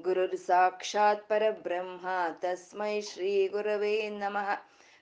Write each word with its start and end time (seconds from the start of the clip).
ಗುರುರ್ 0.00 0.36
ಸಾಕ್ಷಾತ್ 0.40 1.26
ಪರಬ್ರಹ್ಮ 1.28 2.06
ತಸ್ಮೈ 2.42 2.94
ಶ್ರೀ 3.02 3.32
ಗುರವೇ 3.48 3.94
ನಮಃ 4.18 4.48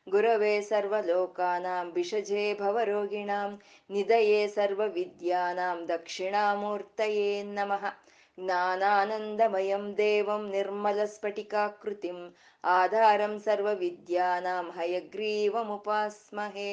ಗುರವೇ 0.06 0.54
ಸರ್ವಲೋಕಾನಾಂ 0.68 1.86
ವಿಷಜೇ 1.94 2.44
ಭವರೋಗಿಣಾಂ 2.60 3.50
ನಿಧಯೇ 3.90 4.40
ಸರ್ವವಿದ್ಯಾನಾಂ 4.54 5.78
ದಕ್ಷಿಣಾಮೂರ್ತಯೇ 5.88 7.28
ನಮಃ 7.50 7.84
ಜ್ಞಾನಾನಂದಮಯಂ 8.38 9.84
ದೇವಂ 9.96 10.44
ನಿರ್ಮಲಸ್ಫಟಿಕಾಕೃತಿಂ 10.50 12.18
ಆಧಾರಂ 12.64 13.34
ಸರ್ವವಿದ್ಯಾನಾಂ 13.40 14.68
ಹಯಗ್ರೀವಮುಪಾಸ್ಮಹೇ 14.76 16.70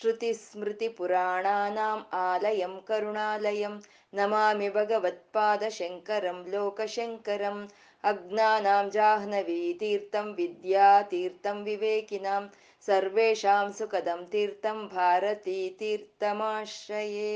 श्रुतिस्मृतिपुराणानाम् 0.00 2.02
आलयं 2.18 2.74
करुणालयं 2.88 3.74
नमामि 4.18 4.68
भगवत्पादशङ्करं 4.76 6.38
लोकशङ्करम् 6.54 7.60
अज्ञानां 8.10 8.84
जाह्नवीतीर्थं 8.94 10.30
विद्यातीर्थं 10.38 11.58
विवेकिनां 11.64 12.40
सर्वेषां 12.86 13.66
सुखदं 13.80 14.24
तीर्थं 14.32 14.80
भारतीतीर्थमाश्रये 14.94 17.34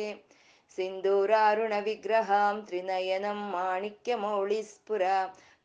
सिन्दूरारुणविग्रहां 0.76 2.56
त्रिनयनं 2.68 3.38
माणिक्यमौळिस्फुरा 3.52 5.18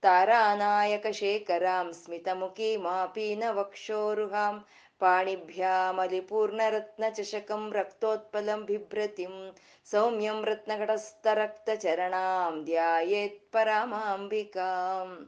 तारानायकशेखरां 0.03 1.87
स्मितमुखीमापीनवक्षोरुहां 2.01 4.53
पाणिभ्यामलिपूर्णरत्नचषकं 5.01 7.73
रक्तोत्पलं 7.73 8.65
बिभ्रतिं 8.65 9.51
सौम्यं 9.87 10.43
रत्नघटस्थरक्तचरणां 10.43 12.65
ध्यायेत् 12.65 13.53
ಪರಮಾಂಬಿಕಾಂ 13.53 15.27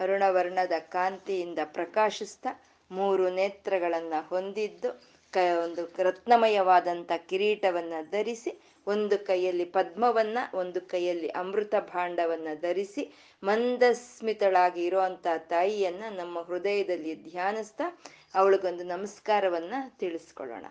ಅರುಣವರ್ಣದ 0.00 0.72
ಕಾಂತಿಯಿಂದ 0.90 1.58
ಪ್ರಕಾಶಿಸ್ತಾ 1.72 2.56
ಮೂರು 2.90 3.30
ನೇತ್ರಗಳನ್ನ 3.30 4.12
ಹೊಂದಿದ್ದು 4.28 4.90
ಕ 5.32 5.36
ಒಂದು 5.62 6.02
ರತ್ನಮಯವಾದಂಥ 6.02 7.12
ಕಿರೀಟವನ್ನ 7.26 7.92
ಧರಿಸಿ 8.10 8.60
ಒಂದು 8.86 9.26
ಕೈಯಲ್ಲಿ 9.26 9.68
ಪದ್ಮವನ್ನ 9.68 10.38
ಒಂದು 10.54 10.86
ಕೈಯಲ್ಲಿ 10.86 11.32
ಅಮೃತ 11.32 11.74
ಭಾಂಡವನ್ನ 11.90 12.48
ಧರಿಸಿ 12.62 13.14
ಮಂದಸ್ಮಿತಳಾಗಿ 13.42 14.84
ಇರುವಂತ 14.84 15.26
ತಾಯಿಯನ್ನ 15.48 16.02
ನಮ್ಮ 16.16 16.42
ಹೃದಯದಲ್ಲಿ 16.42 17.30
ಧ್ಯಾನಿಸ್ತಾ 17.30 17.98
ಅವಳಿಗೊಂದು 18.35 18.83
ನಮಸ್ಕಾರವನ್ನ 18.83 19.73
ತಿಳಿಸ್ಕೊಳ್ಳೋಣ. 19.99 20.65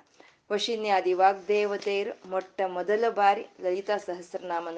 ವಶಿನ್ಯಾದಿ 0.52 1.12
ವಾಗ್ದೇವತೆಯರು 1.12 2.30
ಮೊಟ್ಟ 2.30 2.60
ಮೊದಲ 2.66 3.05
ಬಾರಿ 3.08 3.46
ಲಲಿತಾ 3.60 3.96
ಸಹಸ್ರನಾಮ 3.96 4.68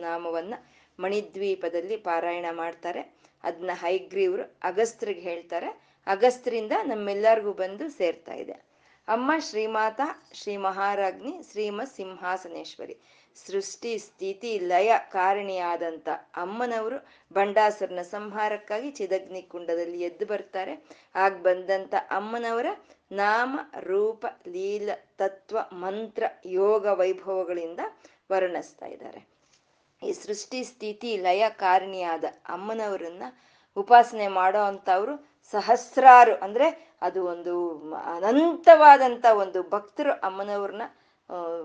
ನಾಮವನ್ನ 0.00 0.54
ಮಣಿದ್ವೀಪದಲ್ಲಿ 1.00 1.96
ಪಾರಾಯಣ 1.96 2.46
ಮಾಡ್ತಾರೆ. 2.52 3.16
ಅದನ್ನ 3.42 3.70
ಹೈಗ್ರೀವ್ರು 3.74 4.56
ಅಗಸ್ತ್ರಿಗೆ 4.62 5.20
ಹೇಳ್ತಾರೆ. 5.20 5.68
ಅಗಸ್ತ್ರಿಂದ 6.06 6.72
ನಮ್ಮೆಲ್ಲರಿಗೂ 6.84 7.52
ಬಂದು 7.52 7.90
ಸೇರ್ತಾ 7.90 8.34
ಇದೆ. 8.34 8.52
ಅಮ್ಮ 9.08 9.32
ಶ್ರೀಮಾತ 9.38 10.00
ಶ್ರೀ 10.32 10.56
ಮಹಾರಾಜ್ಞಿ 10.56 11.34
ಶ್ರೀಮತ್ 11.50 11.94
ಸಿಂಹಾಸನೇಶ್ವರಿ. 11.94 12.96
ಸೃಷ್ಟಿ, 13.44 13.98
ಸ್ಥಿತಿ, 13.98 14.58
ಲಯ 14.58 14.94
ಕಾರಣಿಯಾದಂಥ 15.10 16.08
ಅಮ್ಮನವರು 16.36 17.06
ಬಂಡಾಸುರನ 17.32 18.02
ಸಂಹಾರಕ್ಕಾಗಿ 18.02 18.90
ಚಿದಗ್ನಿ 18.90 19.42
ಕುಂಡದಲ್ಲಿ 19.42 20.00
ಎದ್ದು 20.00 20.26
ಬರ್ತಾರೆ. 20.26 20.86
ಆಗ 21.14 21.32
ಬಂದಂಥ 21.32 21.94
ಅಮ್ಮನವರ 22.10 22.66
ನಾಮ, 23.12 23.60
ರೂಪ, 23.80 24.26
ಲೀಲ, 24.46 24.90
ತತ್ವ, 25.18 25.58
ಮಂತ್ರ, 25.72 26.24
ಯೋಗ 26.46 26.86
ವೈಭವಗಳಿಂದ 26.86 27.80
ವರ್ಣಿಸ್ತಾ 28.32 28.86
ಇದ್ದಾರೆ. 28.86 29.28
ಈ 30.02 30.12
ಸೃಷ್ಟಿ, 30.12 30.64
ಸ್ಥಿತಿ, 30.64 31.16
ಲಯ 31.16 31.44
ಕಾರಣಿಯಾದ 31.48 32.24
ಅಮ್ಮನವರನ್ನ 32.48 33.22
ಉಪಾಸನೆ 33.76 34.28
ಮಾಡೋ 34.28 34.58
ಅಂಥವ್ರು 34.58 35.14
ಸಹಸ್ರಾರು. 35.50 36.36
ಅಂದ್ರೆ 36.36 36.96
ಅದು 37.02 37.24
ಒಂದು 37.24 37.54
ಅನಂತವಾದಂಥ 37.94 39.26
ಒಂದು 39.26 39.62
ಭಕ್ತರು 39.62 40.12
ಅಮ್ಮನವ್ರನ್ನ 40.12 40.82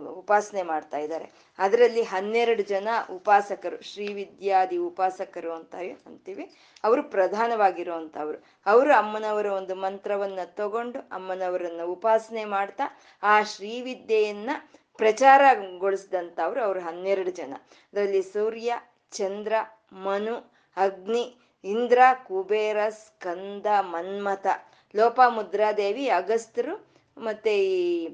ಉಪಾಸನೆ 0.10 0.62
ಮಾಡ್ತಾ 0.62 0.98
ಇದ್ದಾರೆ. 0.98 1.32
ಅದರಲ್ಲಿ 1.58 2.02
ಹನ್ನೆರಡು 2.02 2.64
ಜನ 2.64 2.88
ಉಪಾಸಕರು, 3.12 3.84
ಶ್ರೀವಿದ್ಯಾದಿ 3.84 4.78
ಉಪಾಸಕರು 4.78 5.54
ಅಂತ 5.54 5.76
ಅಂತೀವಿ. 6.06 6.56
ಅವರು 6.84 7.04
ಪ್ರಧಾನವಾಗಿರುವಂಥವ್ರು. 7.04 8.44
ಅವರು 8.66 8.94
ಅಮ್ಮನವರ 8.94 9.46
ಒಂದು 9.46 9.76
ಮಂತ್ರವನ್ನ 9.76 10.40
ತಗೊಂಡು 10.46 11.00
ಅಮ್ಮನವರನ್ನ 11.00 11.82
ಉಪಾಸನೆ 11.84 12.46
ಮಾಡ್ತಾ, 12.46 12.84
ಆ 13.24 13.44
ಶ್ರೀವಿದ್ಯೆಯನ್ನ 13.44 14.50
ಪ್ರಚಾರಗೊಳಿಸಿದಂಥವ್ರು 14.98 16.64
ಅವರು 16.64 16.80
ಹನ್ನೆರಡು 16.80 17.32
ಜನ. 17.32 17.54
ಅದರಲ್ಲಿ 17.62 18.22
ಸೂರ್ಯ, 18.22 18.74
ಚಂದ್ರ, 19.12 19.54
ಮನು, 19.94 20.54
ಅಗ್ನಿ, 20.78 21.38
ಇಂದ್ರ, 21.64 22.00
ಕುಬೇರ, 22.28 22.90
ಸ್ಕಂದ, 22.90 23.66
ಮನ್ಮಥ, 23.80 24.48
ಲೋಪಾಮುದ್ರಾದೇವಿ 24.96 26.10
ಅಗಸ್ತರು 26.10 26.88
ಮತ್ತೆ 27.18 27.66
ಈ 27.66 28.08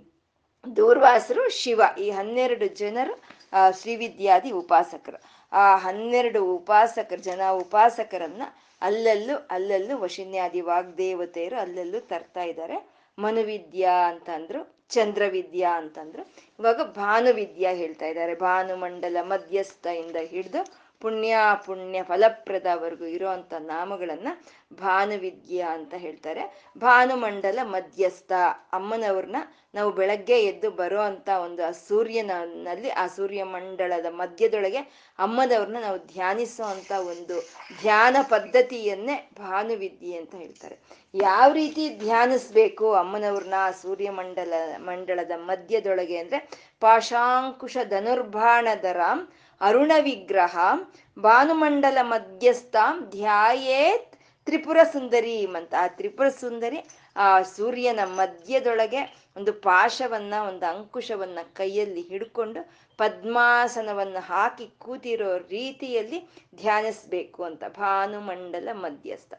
ದೂರ್ವಾಸರು 0.75 1.49
ಶಿವ, 1.49 1.81
ಈ 1.99 2.09
ಹನ್ನೆರಡು 2.09 2.67
ಜನರು, 2.67 3.21
ಆ, 3.53 3.71
ಶ್ರೀವಿದ್ಯಾದಿ 3.71 4.51
ಉಪಾಸಕರು. 4.51 5.21
ಆ 5.51 5.75
ಹನ್ನೆರಡು 5.75 6.55
ಉಪಾಸಕರು, 6.55 7.17
ಜನ 7.17 7.41
ಉಪಾಸಕರನ್ನ 7.51 8.41
ಅಲ್ಲಲ್ಲೂ 8.81 9.47
ಅಲ್ಲಲ್ಲೂ 9.51 9.97
ವಶಿನ್ಯಾದಿ 9.97 10.61
ವಾಗ್ದೇವತೆಯರು 10.61 11.61
ಅಲ್ಲಲ್ಲೂ 11.61 11.99
ತರ್ತಾ 11.99 12.43
ಇದ್ದಾರೆ. 12.43 12.89
ಮನುವಿದ್ಯಾ 13.19 14.09
ಅಂತಂದ್ರು, 14.09 14.75
ಚಂದ್ರವಿದ್ಯಾ 14.89 15.77
ಅಂತಂದ್ರು. 15.77 16.35
ಇವಾಗ 16.59 16.81
ಭಾನುವಿದ್ಯಾ 16.81 17.71
ಹೇಳ್ತಾ 17.71 18.05
ಇದ್ದಾರೆ. 18.05 18.35
ಭಾನುಮಂಡಲ 18.35 19.17
ಮಧ್ಯಸ್ಥ 19.21 19.87
ಇಂದ 19.87 20.15
ಹಿಡಿದು 20.15 20.86
ಪುಣ್ಯ 21.01 21.37
ಪುಣ್ಯ 21.65 22.03
ಫಲಪ್ರದವರೆಗೂ 22.03 23.05
ನಾಮಗಳನ್ನು 23.05 23.67
ನಾಮಗಳನ್ನ 23.67 24.27
ಭಾನುವಿದ್ಯಾ 24.73 25.67
ಅಂತ 25.69 25.93
ಹೇಳ್ತಾರೆ. 25.93 26.43
ಭಾನುಮಂಡಲ 26.77 27.59
ಮಧ್ಯಸ್ಥ 27.63 28.31
ಅಮ್ಮನವ್ರನ್ನ 28.73 29.35
ನಾವು 29.75 29.91
ಬೆಳಗ್ಗೆ 29.91 30.37
ಎದ್ದು 30.43 30.71
ಬರೋ 30.71 31.01
ಅಂತ 31.01 31.29
ಒಂದು 31.29 31.65
ಆ 31.65 31.71
ಸೂರ್ಯನಲ್ಲಿ 31.71 32.89
ಆ 32.89 33.07
ಸೂರ್ಯ 33.07 33.43
ಮಂಡಳದ 33.43 34.05
ಮಧ್ಯದೊಳಗೆ 34.09 34.81
ಅಮ್ಮನವ್ರನ್ನ 35.19 35.77
ನಾವು 35.81 35.97
ಧ್ಯಾನಿಸೋ 35.97 36.63
ಅಂತ 36.63 36.91
ಒಂದು 36.91 37.37
ಧ್ಯಾನ 37.81 38.15
ಪದ್ಧತಿಯನ್ನೇ 38.29 39.29
ಭಾನುವಿದ್ಯೆ 39.39 40.17
ಅಂತ 40.17 40.35
ಹೇಳ್ತಾರೆ. 40.35 40.79
ಯಾವ 41.13 41.51
ರೀತಿ 41.51 41.83
ಧ್ಯಾನಿಸ್ಬೇಕು 41.97 42.93
ಅಮ್ಮನವ್ರನ್ನ 42.93 43.53
ಆ 43.57 43.71
ಸೂರ್ಯ 43.71 44.09
ಮಂಡಲ 44.09 44.53
ಮಂಡಳದ 44.77 45.31
ಮಧ್ಯದೊಳಗೆ 45.35 46.17
ಅಂದ್ರೆ 46.17 46.39
ಪಾಶಾಂಕುಶ 46.79 47.77
ಧನುರ್ಬಾಣಧರಾಂ 47.89 49.19
ಅರುಣ 49.61 49.91
ವಿಗ್ರಹ 50.01 50.57
ಭಾನುಮಂಡಲ 51.19 51.97
ಮಧ್ಯಸ್ಥ, 52.01 52.75
ಧ್ಯಾಯೇತ್ 53.09 54.17
ತ್ರಿಪುರ 54.45 54.77
ಸುಂದರಿ 54.93 55.45
ಅಂತ. 55.45 55.73
ಆ 55.79 55.87
ತ್ರಿಪುರ 55.87 56.29
ಸುಂದರಿ 56.29 56.77
ಆ 57.15 57.41
ಸೂರ್ಯನ 57.41 57.99
ಮಧ್ಯದೊಳಗೆ 58.03 59.27
ಒಂದು 59.37 59.53
ಪಾಶವನ್ನ, 59.53 60.33
ಒಂದು 60.47 60.65
ಅಂಕುಶವನ್ನ 60.65 61.39
ಕೈಯಲ್ಲಿ 61.53 62.01
ಹಿಡ್ಕೊಂಡು 62.01 62.71
ಪದ್ಮಾಸನವನ್ನು 62.97 64.19
ಹಾಕಿ 64.19 64.67
ಕೂತಿರೋ 64.77 65.37
ರೀತಿಯಲ್ಲಿ 65.37 66.29
ಧ್ಯಾನಿಸ್ಬೇಕು 66.55 67.43
ಅಂತ. 67.43 67.63
ಭಾನುಮಂಡಲ 67.67 68.69
ಮಧ್ಯಸ್ಥ. 68.73 69.33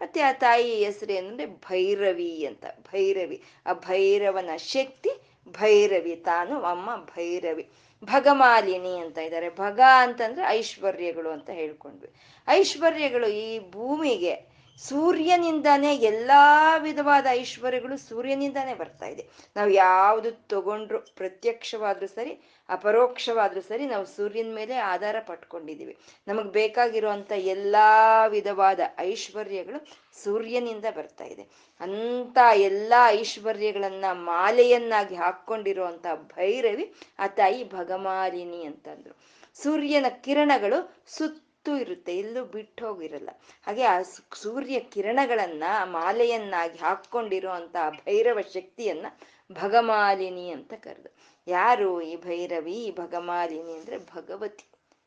ಮತ್ತೆ 0.00 0.20
ಆ 0.20 0.32
ತಾಯಿ 0.32 0.84
ಹೆಸರು 0.84 1.12
ಏನಂದ್ರೆ 1.12 1.46
ಭೈರವಿ 1.46 2.46
ಅಂತ. 2.46 2.64
ಭೈರವಿ. 2.80 3.42
ಆ 3.66 3.72
ಭೈರವನ 3.72 4.50
ಶಕ್ತಿ 4.56 5.10
ಭೈರವಿ. 5.48 6.16
ತಾನು 6.16 6.62
ಅಮ್ಮ 6.62 6.96
ಭೈರವಿ. 6.96 7.68
ಭಗಮಾಲಿನಿ 8.04 8.98
ಅಂತ 8.98 9.18
ಇದ್ದಾರೆ. 9.18 9.50
ಭಗ 9.50 9.80
ಅಂತಂದ್ರೆ 9.96 10.44
ಐಶ್ವರ್ಯಗಳು 10.46 11.30
ಅಂತ 11.30 11.50
ಹೇಳ್ಕೊಂಡ್ವಿ. 11.50 12.10
ಐಶ್ವರ್ಯಗಳು 12.48 13.26
ಈ 13.26 13.70
ಭೂಮಿಗೆ 13.70 14.54
ಸೂರ್ಯನಿಂದಾನೇ 14.78 15.96
ಎಲ್ಲಾ 15.96 16.76
ವಿಧವಾದ 16.76 17.26
ಐಶ್ವರ್ಯಗಳು 17.30 17.96
ಸೂರ್ಯನಿಂದಾನೇ 17.96 18.74
ಬರ್ತಾ 18.74 19.06
ಇದೆ. 19.06 19.28
ನಾವು 19.56 19.70
ಯಾವುದು 19.70 20.30
ತಗೊಂಡ್ರು 20.30 20.98
ಪ್ರತ್ಯಕ್ಷವಾದ್ರೂ 21.00 22.06
ಸರಿ 22.06 22.53
ಅಪರೋಕ್ಷವಾದ್ರೂ 22.68 23.60
ಸರಿ 23.60 23.86
ನಾವು 23.86 24.06
ಸೂರ್ಯನ 24.06 24.54
ಮೇಲೆ 24.54 24.74
ಆಧಾರ 24.74 25.16
ಪಟ್ಕೊಂಡಿದೀವಿ 25.26 25.98
ನಮಗ್ 26.28 26.48
ಬೇಕಾಗಿರುವಂತ 26.48 27.32
ಎಲ್ಲಾ 27.32 28.26
ವಿಧವಾದ 28.26 28.80
ಐಶ್ವರ್ಯಗಳು 28.98 29.86
ಸೂರ್ಯನಿಂದ 30.24 30.84
ಬರ್ತಾ 30.96 31.24
ಇದೆ. 31.24 31.48
ಅಂತ 31.80 32.38
ಎಲ್ಲಾ 32.54 33.10
ಐಶ್ವರ್ಯಗಳನ್ನ 33.10 34.04
ಮಾಲೆಯನ್ನಾಗಿ 34.12 35.14
ಹಾಕೊಂಡಿರುವಂತ 35.14 36.06
ಭೈರವಿ, 36.14 36.94
ಆ 37.18 37.26
ತಾಯಿ 37.26 37.64
ಭಗಮಾಲಿನಿ 37.64 38.64
ಅಂತಂದ್ರು. 38.64 39.16
ಸೂರ್ಯನ 39.62 40.06
ಕಿರಣಗಳು 40.08 41.04
ಸುತ್ತು 41.06 41.76
ಇರುತ್ತೆ, 41.76 42.18
ಎಲ್ಲೂ 42.18 42.44
ಬಿಟ್ಟು 42.44 42.86
ಹೋಗಿರಲ್ಲ. 42.86 43.30
ಹಾಗೆ 43.66 43.82
ಆ 43.82 44.02
ಸೂರ್ಯ 44.34 44.80
ಕಿರಣಗಳನ್ನ 44.80 45.64
ಮಾಲೆಯನ್ನಾಗಿ 45.84 46.78
ಹಾಕೊಂಡಿರುವಂತ 46.78 47.76
ಭೈರವ 47.90 48.38
ಶಕ್ತಿಯನ್ನ 48.54 49.06
ಭಗಮಾಲಿನಿ 49.52 50.50
ಅಂತ 50.50 50.72
ಕರೆದು. 50.72 51.33
ಯಾರು 51.46 52.00
ಈ 52.00 52.16
ಭೈರವಿ, 52.16 52.74
ಈ 52.74 52.90
ಭಗಮಾಲಿನಿ 52.90 53.72
ಅಂದ್ರೆ 53.72 53.98
ಭಗವತಿ. 53.98 54.64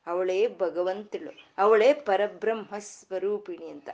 ಅವಳೇ 0.07 0.48
ಭಗವಂತಳು. 0.48 1.45
ಅವಳೇ 1.57 1.94
ಪರಬ್ರಹ್ಮ 1.94 2.75
ಸ್ವರೂಪಿಣಿ 2.80 3.68
ಅಂತ. 3.68 3.89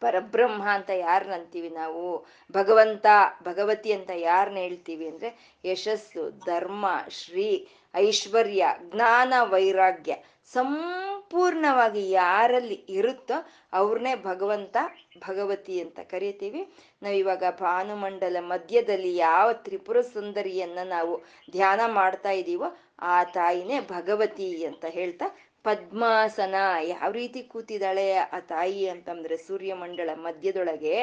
ಪರಬ್ರಹ್ಮ 0.00 0.62
ಅಂತ 0.68 0.90
ಯಾರನ್ನ 0.90 1.34
ಅಂತೀವಿ 1.34 1.68
ನಾವು? 1.68 2.26
ಭಗವಂತ, 2.52 3.06
ಭಗವತಿ 3.42 3.92
ಅಂತ 3.92 4.10
ಯಾರನ್ನ 4.14 4.56
ಹೇಳ್ತೀವಿ 4.56 5.08
ಅಂದ್ರೆ 5.08 5.58
ಯಶಸ್ಸು, 5.64 6.30
ಧರ್ಮ, 6.30 6.86
ಶ್ರೀ 7.08 7.68
ಐಶ್ವರ್ಯ, 7.94 8.66
ಜ್ಞಾನ, 8.82 9.32
ವೈರಾಗ್ಯ 9.42 10.12
ಸಂಪೂರ್ಣವಾಗಿ 10.52 12.10
ಯಾರಲ್ಲಿ 12.10 12.74
ಇರುತ್ತೋ 12.88 13.34
ಅವ್ರನ್ನೇ 13.72 14.14
ಭಗವಂತ, 14.14 14.76
ಭಗವತಿ 15.18 15.80
ಅಂತ 15.80 16.00
ಕರಿತೀವಿ. 16.00 16.62
ನಾವಿವಾಗ 17.02 17.44
ಭಾನುಮಂಡಲ 17.60 18.36
ಮಧ್ಯದಲ್ಲಿ 18.40 19.16
ಯಾವ 19.16 19.52
ತ್ರಿಪುರ 19.52 20.00
ಸುಂದರಿಯನ್ನ 20.00 20.78
ನಾವು 20.88 21.14
ಧ್ಯಾನ 21.50 21.80
ಮಾಡ್ತಾ 21.86 22.30
ಇದ್ದೀವೋ 22.30 22.70
ಆ 23.02 23.24
ತಾಯಿನೇ 23.24 23.80
ಭಗವತಿ 23.80 24.64
ಅಂತ 24.64 24.84
ಹೇಳ್ತಾ 24.88 25.28
ಪದ್ಮಾಸನ, 25.64 26.54
ಯಾವ 26.86 27.10
ರೀತಿ 27.12 27.42
ಕೂತಿದ್ದಾಳೆ 27.42 28.12
ಆ 28.12 28.38
ತಾಯಿ 28.38 28.88
ಅಂತಂದ್ರೆ 28.88 29.36
ಸೂರ್ಯಮಂಡಲ 29.36 30.10
ಮಧ್ಯದೊಳಗೆ 30.14 30.94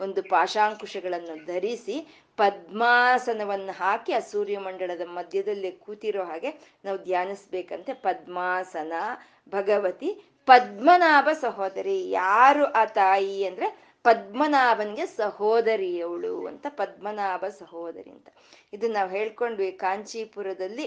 ಒಂದು 0.00 0.22
ಪಾಶಾಂಕುಶಗಳನ್ನು 0.22 1.44
ಧರಿಸಿ 1.44 1.96
ಪದ್ಮಾಸನವನ್ನು 2.36 3.72
ಹಾಕಿ 3.72 4.12
ಆ 4.12 4.18
ಸೂರ್ಯಮಂಡಲದ 4.18 5.00
ಮಧ್ಯದಲ್ಲಿ 5.06 5.72
ಕೂತಿರೋ 5.72 6.24
ಹಾಗೆ 6.24 6.50
ನಾವು 6.84 6.98
ಧ್ಯಾನಿಸ್ಬೇಕಂತೆ. 6.98 7.92
ಪದ್ಮಾಸನ, 7.92 8.92
ಭಗವತಿ, 9.48 10.10
ಪದ್ಮನಾಭ 10.48 11.28
ಸಹೋದರಿ. 11.40 12.10
ಯಾರು 12.10 12.64
ಆ 12.64 12.84
ತಾಯಿ 12.84 13.44
ಅಂದ್ರೆ 13.44 13.85
ಪದ್ಮನಾಭನ್ಗೆ 14.06 15.04
ಸಹೋದರಿಯವಳು 15.20 16.34
ಅಂತ, 16.46 16.66
ಪದ್ಮನಾಭ 16.70 17.44
ಸಹೋದರಿ 17.58 18.10
ಅಂತ. 18.10 18.28
ಇದು 18.72 18.86
ನಾವು 18.92 19.10
ಹೇಳ್ಕೊಂಡ್ವಿ 19.10 19.72
ಕಾಂಚೀಪುರದಲ್ಲಿ 19.84 20.86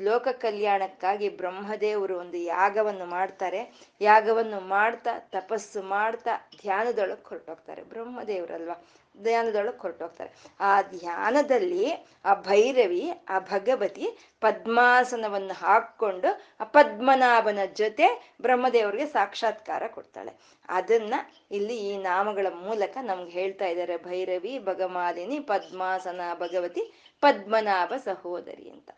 ಲೋಕ 0.00 0.28
ಕಲ್ಯಾಣಕ್ಕಾಗಿ 0.40 1.28
ಬ್ರಹ್ಮದೇವರು 1.40 2.14
ಒಂದು 2.18 2.38
ಯಾಗವನ್ನು 2.54 3.06
ಮಾಡ್ತಾರೆ. 3.06 3.60
ಯಾಗವನ್ನು 4.00 4.60
ಮಾಡ್ತಾ, 4.68 5.12
ತಪಸ್ಸು 5.18 5.82
ಮಾಡ್ತಾ, 5.82 6.34
ಧ್ಯಾನದೊಳಗೆ 6.62 7.28
ಹೊರಟೋಗ್ತಾರೆ. 7.28 7.82
ಬ್ರಹ್ಮದೇವರಲ್ವಾ? 7.82 8.76
ಧ್ಯಾನದೊಳಗೆ 9.18 9.78
ಹೊರಟೋಗ್ತಾರೆ. 9.78 10.30
ಆ 10.60 10.82
ಧ್ಯಾನದಲ್ಲಿ 10.82 11.92
ಆ 12.24 12.34
ಭೈರವಿ, 12.34 13.12
ಆ 13.28 13.38
ಭಗವತಿ 13.38 14.08
ಪದ್ಮಾಸನವನ್ನು 14.40 15.54
ಹಾಕ್ಕೊಂಡು 15.54 16.42
ಆ 16.60 16.64
ಪದ್ಮನಾಭನ 16.64 17.58
ಜೊತೆ 17.74 18.34
ಬ್ರಹ್ಮದೇವರಿಗೆ 18.40 19.06
ಸಾಕ್ಷಾತ್ಕಾರ 19.06 19.82
ಕೊಡ್ತಾಳೆ. 19.86 20.32
ಅದನ್ನ 20.68 21.14
ಇಲ್ಲಿ 21.50 21.76
ಈ 21.76 21.96
ನಾಮಗಳ 21.96 22.46
ಮೂಲಕ 22.50 22.98
ನಮ್ಗೆ 23.02 23.30
ಹೇಳ್ತಾ 23.30 23.66
ಇದ್ದಾರೆ. 23.66 23.96
ಭೈರವಿ, 23.96 24.58
ಭಗಮಾಲಿನಿ, 24.58 25.40
ಪದ್ಮಾಸನ, 25.40 26.20
ಭಗವತಿ, 26.34 26.92
ಪದ್ಮನಾಭ 27.20 27.92
ಸಹೋದರಿ 28.04 28.70
ಅಂತ. 28.70 28.90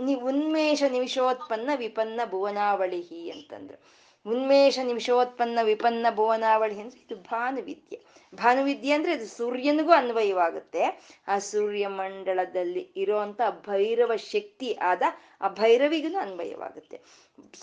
ನಿ 0.00 0.14
ಉನ್ಮೇಷ 0.14 0.82
ನಿಮಿಷೋತ್ಪನ್ನ 0.88 1.70
ವಿಪನ್ನ 1.76 2.20
ಭುವನಾವಳಿಹಿ 2.30 3.30
ಅಂತಂದ್ರು. 3.30 4.02
ಉನ್ಮೇಷ 4.30 4.78
ನಿಮಿಷೋತ್ಪನ್ನ 4.82 5.58
ವಿಪನ್ನ 5.62 6.06
ಭುವನಾವಳಿ 6.14 6.80
ಅಂದ್ರೆ 6.80 7.00
ಇದು 7.00 7.16
ಭಾನುವಿದ್ಯೆ. 7.16 8.11
ಭಾನುವಿದ್ಯೆ 8.34 8.92
ಅಂದ್ರೆ 8.92 9.12
ಅದು 9.12 9.26
ಸೂರ್ಯನಿಗೂ 9.28 9.92
ಅನ್ವಯವಾಗುತ್ತೆ. 9.92 10.82
ಆ 11.28 11.38
ಸೂರ್ಯ 11.38 11.86
ಮಂಡಲದಲ್ಲಿ 11.86 12.92
ಇರುವಂತ 12.96 13.40
ಭೈರವ 13.66 14.16
ಶಕ್ತಿ 14.16 14.78
ಆದ 14.82 15.02
ಆ 15.40 15.48
ಭೈರವಿಗೂ 15.48 16.18
ಅನ್ವಯವಾಗುತ್ತೆ. 16.18 17.00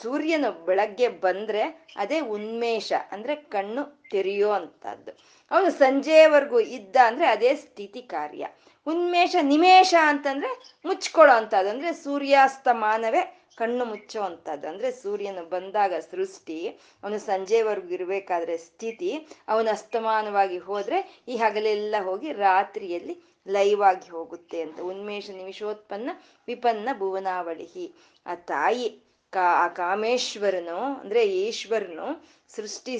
ಸೂರ್ಯನು 0.01 0.65
ಬೆಳಗ್ಗೆ 0.65 1.07
ಬಂದ್ರೆ 1.07 1.63
ಅದೇ 1.95 2.19
ಉನ್ಮೇಷ 2.19 2.93
ಅಂದ್ರೆ 3.11 3.35
ಕಣ್ಣು 3.35 3.83
ತೆರೆಯೋ 4.11 4.51
ಅಂತದ್ದು 4.51 5.11
ಅವನು 5.51 5.69
ಸಂಜೆವರೆಗೂ 5.71 6.59
ಇದ್ದ 6.59 6.95
ಅಂದ್ರೆ 7.05 7.27
ಅದೇ 7.27 7.55
ಸ್ಥಿತಿ 7.55 8.01
ಕಾರ್ಯ. 8.01 8.45
ಉನ್ಮೇಷ, 8.87 9.35
ನಿಮೇಷ 9.41 9.93
ಅಂತಂದ್ರೆ 10.01 10.79
ಮುಚ್ಕೊಳ್ಳೋ 10.85 11.35
ಅಂತದ್ದು 11.35 11.69
ಅಂದ್ರೆ 11.69 11.93
ಸೂರ್ಯಾಸ್ತಮಾನವೇ 11.93 13.38
ಕಣ್ಣು 13.59 13.83
ಮುಚ್ಚುವಂಥದ್ದು 13.85 14.67
ಅಂದ್ರೆ 14.67 14.89
ಸೂರ್ಯನು 14.91 15.43
ಬಂದಾಗ 15.49 15.93
ಸೃಷ್ಟಿ, 16.11 16.57
ಅವನು 17.03 17.17
ಸಂಜೆವರೆಗೂ 17.19 17.91
ಇರಬೇಕಾದ್ರೆ 17.93 18.55
ಸ್ಥಿತಿ, 18.57 19.11
ಅವನು 19.47 19.69
ಅಸ್ತಮಾನವಾಗಿ 19.69 20.59
ಹೋದ್ರೆ 20.69 20.99
ಈ 21.27 21.37
ಹಗಲೆಲ್ಲ 21.37 21.95
ಹೋಗಿ 22.03 22.31
ರಾತ್ರಿಯಲ್ಲಿ 22.45 23.15
ಲೈವ್ 23.47 23.81
ಆಗಿ 23.81 24.09
ಹೋಗುತ್ತೆ 24.09 24.61
ಅಂತ. 24.61 24.79
ಉನ್ಮೇಷ 24.81 25.29
ನಿಮಿಷೋತ್ಪನ್ನ 25.29 26.09
ವಿಪನ್ನ 26.47 26.89
ಭುವನಾವಳಿಹಿ. 26.99 27.85
ಆ 28.25 28.35
ತಾಯಿ 28.51 28.87
ಕಾ 29.33 29.47
ಆ 29.63 29.67
ಕಾಮೇಶ್ವರನು, 29.67 30.79
ಅಂದ್ರೆ 30.99 31.21
ಈಶ್ವರನು 31.39 32.07
ಸೃಷ್ಟಿ 32.55 32.93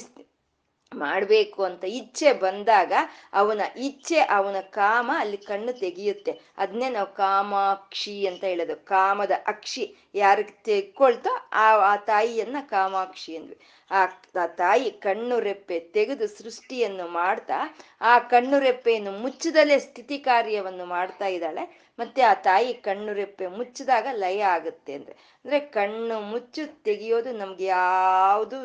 ಮಾಡಬೇಕು 0.91 1.63
ಅಂತ 1.63 1.83
ಇಚ್ಛೆ 1.87 2.33
ಬಂದಾಗ 2.33 2.93
ಅವನ 3.33 3.61
ಇಚ್ಛೆ, 3.77 4.19
ಅವನ 4.19 4.59
ಕಾಮ 4.59 5.11
ಅಲ್ಲಿ 5.17 5.37
ಕಣ್ಣು 5.37 5.73
ತೆಗೆಯುತ್ತೆ. 5.79 6.31
ಅದನ್ನೇ 6.57 6.89
ನಾವು 6.89 7.13
ಕಾಮಾಕ್ಷಿ 7.13 8.27
ಅಂತ 8.27 8.43
ಹೇಳೋದು. 8.43 8.85
ಕಾಮದ 8.85 9.31
ಅಕ್ಷಿ 9.47 9.95
ಯಾರಿಗೆ 10.15 10.63
ತೆಕ್ಕೊಳ್ತೋ 10.63 11.29
ಆ 11.53 11.67
ಆ 11.75 11.95
ತಾಯಿಯನ್ನ 11.95 12.57
ಕಾಮಾಕ್ಷಿ 12.61 13.37
ಅಂದ್ವಿ. 13.37 13.59
ಆ 13.91 14.05
ತಾಯಿ 14.45 14.91
ಕಣ್ಣು 14.91 15.39
ರೆಪ್ಪೆ 15.39 15.79
ತೆಗೆದು 15.79 16.27
ಸೃಷ್ಟಿಯನ್ನು 16.27 17.07
ಮಾಡ್ತಾ, 17.07 17.77
ಆ 18.01 18.19
ಕಣ್ಣು 18.19 18.59
ರೆಪ್ಪೆಯನ್ನು 18.59 19.11
ಮುಚ್ಚದಲ್ಲೇ 19.11 19.79
ಸ್ಥಿತಿ 19.79 20.19
ಕಾರ್ಯವನ್ನು 20.19 20.85
ಮಾಡ್ತಾ 20.85 21.25
ಇದ್ದಾಳೆ. 21.25 21.89
ಮತ್ತೆ 21.99 22.21
ಆ 22.21 22.33
ತಾಯಿ 22.33 22.73
ಕಣ್ಣು 22.73 23.13
ರೆಪ್ಪೆ 23.13 23.47
ಮುಚ್ಚಿದಾಗ 23.47 24.07
ಲಯ 24.11 24.43
ಆಗುತ್ತೆ 24.43 24.93
ಅಂದ್ರೆ. 24.93 25.13
ಅಂದ್ರೆ 25.45 25.59
ಕಣ್ಣು 25.59 26.19
ಮುಚ್ಚು 26.21 26.83
ತೆಗೆಯೋದು 26.83 27.37
ನಮ್ಗೆ 27.37 27.65
ಯಾವುದು 27.65 28.59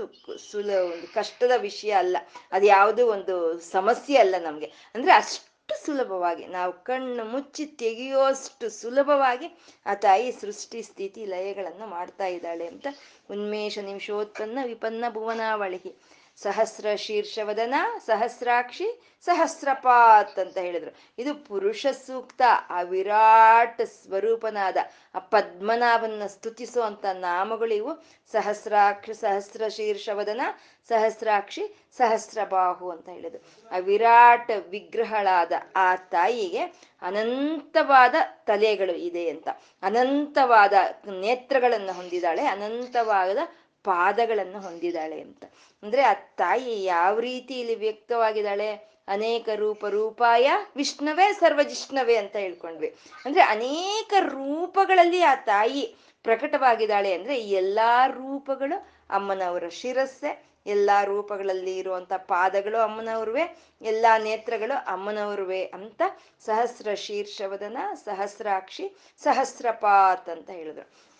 ಸುಲ 0.51 0.71
ಒಂದು 0.71 1.15
ಕಷ್ಟದ 1.15 1.51
ವಿಷಯ 1.57 1.91
ಅಲ್ಲ. 1.91 2.17
ಅದು 2.53 2.67
ಯಾವುದು 2.67 3.07
ಒಂದು 3.07 3.63
ಸಮಸ್ಯೆ 3.63 4.19
ಅಲ್ಲ 4.19 4.35
ನಮ್ಗೆ. 4.43 4.73
ಅಂದ್ರೆ 4.95 5.13
ಅಷ್ಟು 5.13 5.54
ಸುಲಭವಾಗಿ 5.83 6.45
ನಾವು 6.47 6.73
ಕಣ್ಣು 6.85 7.25
ಮುಚ್ಚಿ 7.25 7.65
ತೆಗೆಯೋಷ್ಟು 7.77 8.69
ಸುಲಭವಾಗಿ 8.71 9.49
ಆ 9.87 9.95
ತಾಯಿ 9.95 10.29
ಸೃಷ್ಟಿ 10.33 10.83
ಸ್ಥಿತಿ 10.83 11.23
ಲಯಗಳನ್ನು 11.27 11.87
ಮಾಡ್ತಾ 11.87 12.27
ಇದ್ದಾಳೆ 12.27 12.67
ಅಂತ 12.67 12.87
ಉನ್ಮೇಷ 13.31 13.79
ನಿಮಿಷೋತ್ಪನ್ನ 13.85 14.59
ವಿಪನ್ನ 14.65 15.05
ಭುವನಾವಳಿಹಿ 15.13 15.93
ಸಹಸ್ರ 16.37 16.87
ಶೀರ್ಷವದನ, 16.97 17.75
ಸಹಸ್ರಾಕ್ಷಿ, 18.07 19.13
ಸಹಸ್ರಪಾತ್ 19.25 20.39
ಅಂತ 20.39 20.59
ಹೇಳಿದ್ರು. 20.59 20.91
ಇದು 21.19 21.35
ಪುರುಷ 21.35 21.87
ಸೂಕ್ತ 22.07 22.43
ಆ 22.71 22.83
ವಿರಾಟ್ 22.83 23.87
ಸ್ವರೂಪನಾದ, 23.87 24.77
ಆ 25.15 25.19
ಪದ್ಮನಾಭನ್ನ 25.19 26.27
ಸ್ತುತಿಸುವಂತ 26.27 27.05
ನಾಮಗಳು 27.05 27.75
ಇವು 27.75 28.05
ಸಹಸ್ರಾಕ್ಷಿ, 28.33 29.15
ಸಹಸ್ರ 29.15 29.69
ಶೀರ್ಷವದನ, 29.69 30.41
ಸಹಸ್ರಾಕ್ಷಿ, 30.89 31.87
ಸಹಸ್ರಬಾಹು 31.97 32.91
ಅಂತ 32.91 33.09
ಹೇಳಿದ್ರು. 33.09 33.69
ಆ 33.71 33.79
ವಿರಾಟ್ 33.79 34.51
ವಿಗ್ರಹಳಾದ 34.69 35.53
ಆ 35.77 35.97
ತಾಯಿಗೆ 35.97 36.63
ಅನಂತವಾದ 37.03 38.15
ತಲೆಗಳು 38.45 38.93
ಇದೆ 38.93 39.29
ಅಂತ. 39.29 39.49
ಅನಂತವಾದ 39.83 40.73
ನೇತ್ರಗಳನ್ನು 41.21 41.93
ಹೊಂದಿದಾಳೆ 41.93 42.45
ಅನಂತವಾದ 42.47 43.39
ಪಾದಗಳನ್ನು 43.85 44.61
ಹೊಂದಿದ್ದಾಳೆ 44.61 45.21
ಅಂತ. 45.21 45.45
ಅಂದ್ರೆ 45.83 46.03
ಆ 46.03 46.13
ತಾಯಿ 46.13 46.85
ಯಾವ 46.85 47.19
ರೀತಿ 47.19 47.61
ಇಲ್ಲಿ 47.61 47.75
ವ್ಯಕ್ತವಾಗಿದ್ದಾಳೆ? 47.75 48.95
ಅನೇಕ 49.09 49.49
ರೂಪ 49.55 49.87
ರೂಪಾಯ 49.87 50.51
ವಿಷ್ಣುವೇ 50.77 51.33
ಸರ್ವಜಿಷ್ಣವೇ 51.33 52.17
ಅಂತ 52.17 52.37
ಹೇಳ್ಕೊಂಡ್ವಿ. 52.37 52.97
ಅಂದ್ರೆ 53.25 53.43
ಅನೇಕ 53.43 54.15
ರೂಪಗಳಲ್ಲಿ 54.21 55.23
ಆ 55.23 55.35
ತಾಯಿ 55.35 55.97
ಪ್ರಕಟವಾಗಿದ್ದಾಳೆ 56.23 57.13
ಅಂದ್ರೆ 57.13 57.41
ಎಲ್ಲಾ 57.41 58.07
ರೂಪಗಳು 58.07 58.87
ಅಮ್ಮನವರ 59.11 59.69
ಶಿರಸ್ಸೆ, 59.69 60.45
ಎಲ್ಲಾ 60.67 61.05
ರೂಪಗಳಲ್ಲಿ 61.05 61.79
ಇರುವಂತ 61.79 62.13
ಪಾದಗಳು 62.13 62.79
ಅಮ್ಮನವ್ರುವೆ, 62.79 63.57
ಎಲ್ಲಾ 63.83 64.19
ನೇತ್ರಗಳು 64.19 64.93
ಅಮ್ಮನವ್ರುವೆ 64.93 65.65
ಅಂತ 65.65 66.03
ಸಹಸ್ರ 66.41 66.95
ಶೀರ್ಷವದನ, 66.95 67.77
ಸಹಸ್ರಾಕ್ಷಿ, 68.05 68.97
ಸಹಸ್ರಪಾತ್ 69.23 70.29
ಅಂತ 70.29 70.51
ಹೇಳಿದ್ರು. 70.51 71.14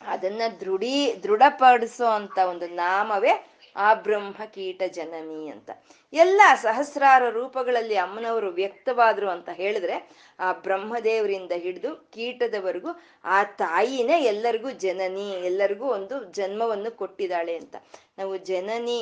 ಅದನ್ನ 0.00 0.42
ದೃಢೀ 0.60 1.14
ದೃಢಪಡಿಸೋ 1.14 2.06
ಅಂತ 2.06 2.38
ಒಂದು 2.38 2.66
ನಾಮವೇ 2.66 3.48
ಆ 3.76 3.94
ಬ್ರಹ್ಮ 3.94 4.44
ಕೀಟ 4.44 4.82
ಜನನಿ 4.92 5.48
ಅಂತ. 5.48 5.70
ಎಲ್ಲ 6.12 6.40
ಸಹಸ್ರಾರ 6.62 7.22
ರೂಪಗಳಲ್ಲಿ 7.30 7.96
ಅಮ್ಮನವರು 7.96 8.50
ವ್ಯಕ್ತವಾದ್ರು 8.50 9.30
ಅಂತ 9.30 9.48
ಹೇಳಿದ್ರೆ 9.48 10.10
ಆ 10.40 10.52
ಬ್ರಹ್ಮದೇವರಿಂದ 10.52 11.52
ಹಿಡಿದು 11.52 11.96
ಕೀಟದವರೆಗೂ 11.96 12.88
ಆ 13.24 13.42
ತಾಯಿನೇ 13.42 14.20
ಎಲ್ಲರಿಗೂ 14.20 14.70
ಜನನಿ, 14.70 15.30
ಎಲ್ಲರಿಗೂ 15.30 15.86
ಒಂದು 15.86 16.24
ಜನ್ಮವನ್ನು 16.24 16.96
ಕೊಟ್ಟಿದ್ದಾಳೆ 16.96 17.56
ಅಂತ. 17.56 17.76
ನಾವು 18.18 18.36
ಜನನಿ, 18.36 19.00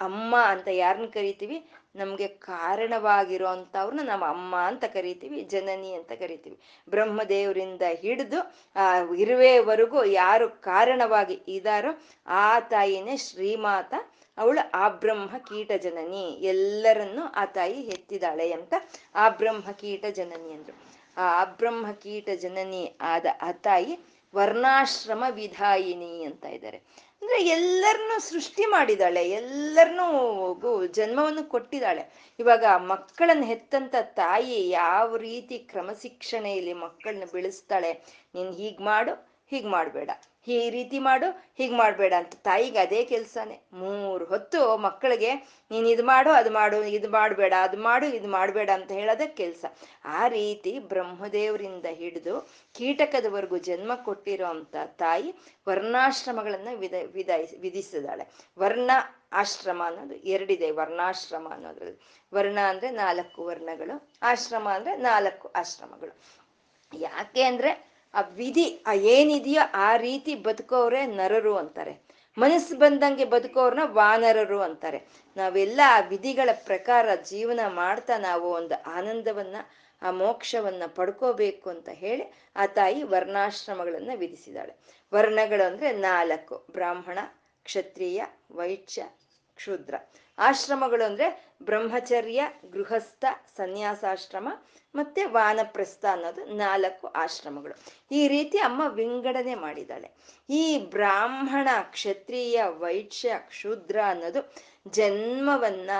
ಅಮ್ಮ 0.00 0.36
ಅಂತ 0.46 0.68
ಯಾರನ್ನ 0.72 1.06
ಕರಿತೀವಿ? 1.06 1.70
ನಮ್ಗೆ 1.96 2.28
ಕಾರಣವಾಗಿರೋ 2.28 3.46
ಅಂಥವ್ರನ್ನ 3.46 4.00
ನಾವು 4.02 4.24
ಅಮ್ಮ 4.24 4.56
ಅಂತ 4.56 4.84
ಕರಿತೀವಿ, 4.84 5.40
ಜನನಿ 5.40 5.92
ಅಂತ 5.92 6.12
ಕರಿತೀವಿ. 6.12 6.60
ಬ್ರಹ್ಮದೇವರಿಂದ 6.88 7.82
ಹಿಡಿದು, 8.00 8.54
ಆ, 8.76 8.98
ಇರುವೆವರೆಗೂ 9.16 10.04
ಯಾರು 10.04 10.48
ಕಾರಣವಾಗಿ 10.48 11.40
ಇದಾರೋ 11.48 12.02
ಆ 12.26 12.60
ತಾಯಿನೇ 12.60 13.16
ಶ್ರೀಮಾತ. 13.16 13.94
ಅವಳು 14.38 14.70
ಆ 14.74 14.88
ಬ್ರಹ್ಮ 14.88 15.38
ಕೀಟ 15.38 15.72
ಜನನಿ, 15.72 16.30
ಎಲ್ಲರನ್ನು 16.30 17.22
ಆ 17.24 17.44
ತಾಯಿ 17.44 17.80
ಎತ್ತಿದಾಳೆ 17.80 18.52
ಅಂತ 18.52 18.74
ಆ 19.14 19.28
ಬ್ರಹ್ಮ 19.28 19.70
ಕೀಟ 19.72 20.04
ಜನನಿ 20.06 20.52
ಅಂದ್ರು. 20.52 20.76
ಆ 21.16 21.44
ಬ್ರಹ್ಮ 21.44 21.92
ಕೀಟ 21.92 22.28
ಜನನಿ 22.36 22.96
ಆದ 23.00 23.26
ಆ 23.42 23.52
ತಾಯಿ 23.52 23.98
ವರ್ಣಾಶ್ರಮ 24.34 25.24
ವಿಧಾಯಿನಿ 25.30 26.24
ಅಂತ 26.24 26.44
ಇದ್ದಾರೆ. 26.44 26.82
ಅಂದ್ರೆ 27.22 27.38
ಎಲ್ಲರನ್ನು 27.48 28.16
ಸೃಷ್ಟಿ 28.28 28.64
ಮಾಡಿದಾಳೆ 28.66 29.22
ಎಲ್ಲರನ್ನೂ 29.30 30.06
ಜನ್ಮವನ್ನು 30.98 31.44
ಕೊಟ್ಟಿದ್ದಾಳೆ 31.48 32.02
ಇವಾಗ 32.38 32.64
ಮಕ್ಕಳನ್ನ 32.92 33.44
ಹೆತ್ತಂತ 33.44 33.94
ತಾಯಿ 34.14 34.58
ಯಾವ 34.70 35.16
ರೀತಿ 35.26 35.58
ಕ್ರಮಶಿಕ್ಷಣೆಯಲ್ಲಿ 35.72 36.74
ಮಕ್ಕಳನ್ನ 36.84 37.26
ಬೆಳೆಸ್ತಾಳೆ, 37.32 37.90
ನೀನ್ 38.34 38.52
ಹೀಗ್ 38.52 38.80
ಮಾಡು, 38.80 39.14
ಹೀಗ್ 39.52 39.66
ಮಾಡ್ಬೇಡ. 39.66 40.10
ಈ 40.48 40.70
ರೀತಿ 40.70 40.98
ಮಾಡು, 40.98 41.28
ಹೀಗೆ 41.58 41.76
ಮಾಡಬೇಡ 41.76 42.12
ಅಂತ. 42.16 42.34
ತಾಯಿಗೆ 42.42 42.78
ಅದೇ 42.78 43.04
ಕೆಲಸನೇ. 43.04 43.56
ಮೂರು 43.72 44.24
ಹೊತ್ತು 44.24 44.76
ಮಕ್ಕಳಿಗೆ, 44.76 45.34
ನೀನು 45.70 45.88
ಇದು 45.88 46.04
ಮಾಡು, 46.04 46.30
ಅದು 46.30 46.50
ಮಾಡು, 46.50 46.84
ಇದು 46.84 47.10
ಮಾಡಬೇಡ, 47.10 47.52
ಅದು 47.62 47.76
ಮಾಡು, 47.76 48.06
ಇದು 48.06 48.28
ಮಾಡಬೇಡ 48.28 48.70
ಅಂತ 48.74 48.92
ಹೇಳೋದೇ 48.92 49.26
ಕೆಲಸ. 49.26 49.64
ಆ 50.04 50.28
ರೀತಿ 50.28 50.78
ಬ್ರಹ್ಮದೇವರಿಂದ 50.78 51.86
ಹಿಡಿದು 51.86 52.48
ಕೀಟಕದವರೆಗೂ 52.76 53.58
ಜನ್ಮ 53.58 53.94
ಕೊಟ್ಟಿರೋ 53.94 54.46
ಅಂತ 54.46 54.76
ತಾಯಿ 54.86 55.34
ವರ್ಣಾಶ್ರಮಗಳನ್ನ 55.68 56.68
ವಿಧ 56.74 56.94
ವಿಧಾಯಿಸಿ 57.12 57.56
ವಿಧಿಸಿದಾಳೆ 57.56 58.26
ವರ್ಣ 58.58 58.90
ಆಶ್ರಮ 59.32 59.82
ಅನ್ನೋದು 59.86 60.14
ಎರಡಿದೆ, 60.14 60.70
ವರ್ಣಾಶ್ರಮ 60.70 61.48
ಅನ್ನೋದ್ರಲ್ಲಿ. 61.52 62.00
ವರ್ಣ 62.34 62.58
ಅಂದ್ರೆ 62.58 62.90
ನಾಲ್ಕು 62.90 63.44
ವರ್ಣಗಳು, 63.44 64.08
ಆಶ್ರಮ 64.22 64.68
ಅಂದ್ರೆ 64.68 64.96
ನಾಲ್ಕು 64.96 65.48
ಆಶ್ರಮಗಳು. 65.48 66.14
ಯಾಕೆ 66.92 67.42
ಅಂದ್ರೆ 67.42 67.97
ಆ 68.14 68.20
ವಿಧಿ, 68.20 68.82
ಆ 68.86 68.92
ಏನಿದೆಯೋ 68.92 69.70
ಆ 69.74 69.96
ರೀತಿ 69.96 70.34
ಬದುಕೋರೆ 70.34 71.06
ನರರು 71.06 71.56
ಅಂತಾರೆ. 71.56 72.08
ಮನಸ್ಸು 72.38 72.78
ಬಂದಂಗೆ 72.78 73.24
ಬದುಕೋರ್ನ 73.24 73.78
ವಾನರರು 73.84 74.60
ಅಂತಾರೆ. 74.60 75.06
ನಾವೆಲ್ಲ 75.36 75.80
ಆ 75.86 76.00
ವಿಧಿಗಳ 76.00 76.48
ಪ್ರಕಾರ 76.52 77.14
ಜೀವನ 77.14 77.60
ಮಾಡ್ತಾ 77.66 78.18
ನಾವು 78.18 78.50
ಒಂದು 78.50 78.82
ಆನಂದವನ್ನ, 78.90 79.56
ಆ 80.02 80.10
ಮೋಕ್ಷವನ್ನ 80.10 80.82
ಪಡ್ಕೋಬೇಕು 80.86 81.70
ಅಂತ 81.70 81.88
ಹೇಳಿ 81.88 82.32
ಆ 82.56 82.66
ತಾಯಿ 82.66 83.02
ವರ್ಣಾಶ್ರಮಗಳನ್ನ 83.02 84.10
ವಿಧಿಸಿದಾಳೆ. 84.14 84.76
ವರ್ಣಗಳು 85.14 85.66
ಅಂದ್ರೆ 85.66 85.92
ನಾಲ್ಕು, 85.92 86.66
ಬ್ರಾಹ್ಮಣ, 86.70 87.18
ಕ್ಷತ್ರಿಯ, 87.64 88.24
ವೈಶ್ಯ, 88.52 89.04
ಕ್ಷುದ್ರ. 89.54 89.94
ಆಶ್ರಮಗಳು 90.38 91.04
ಅಂದ್ರೆ 91.04 91.54
ಬ್ರಹ್ಮಚರ್ಯ, 91.62 92.44
ಗೃಹಸ್ಥ, 92.70 93.24
ಸನ್ಯಾಸಾಶ್ರಮ 93.56 94.48
ಮತ್ತೆ 94.94 95.24
ವಾನಪ್ರಸ್ಥ 95.24 96.04
ಅನ್ನೋದು 96.12 96.44
ನಾಲ್ಕು 96.44 97.08
ಆಶ್ರಮಗಳು. 97.08 97.78
ಈ 98.12 98.28
ರೀತಿ 98.28 98.58
ಅಮ್ಮ 98.58 98.82
ವಿಂಗಡಣೆ 98.88 99.54
ಮಾಡಿದ್ದಾಳೆ. 99.54 100.10
ಈ 100.50 100.78
ಬ್ರಾಹ್ಮಣ, 100.78 101.68
ಕ್ಷತ್ರಿಯ, 101.82 102.62
ವೈಶ್ಯ, 102.64 103.34
ಕ್ಷುದ್ರ 103.38 104.00
ಅನ್ನೋದು 104.06 104.54
ಜನ್ಮವನ್ನ, 104.88 105.90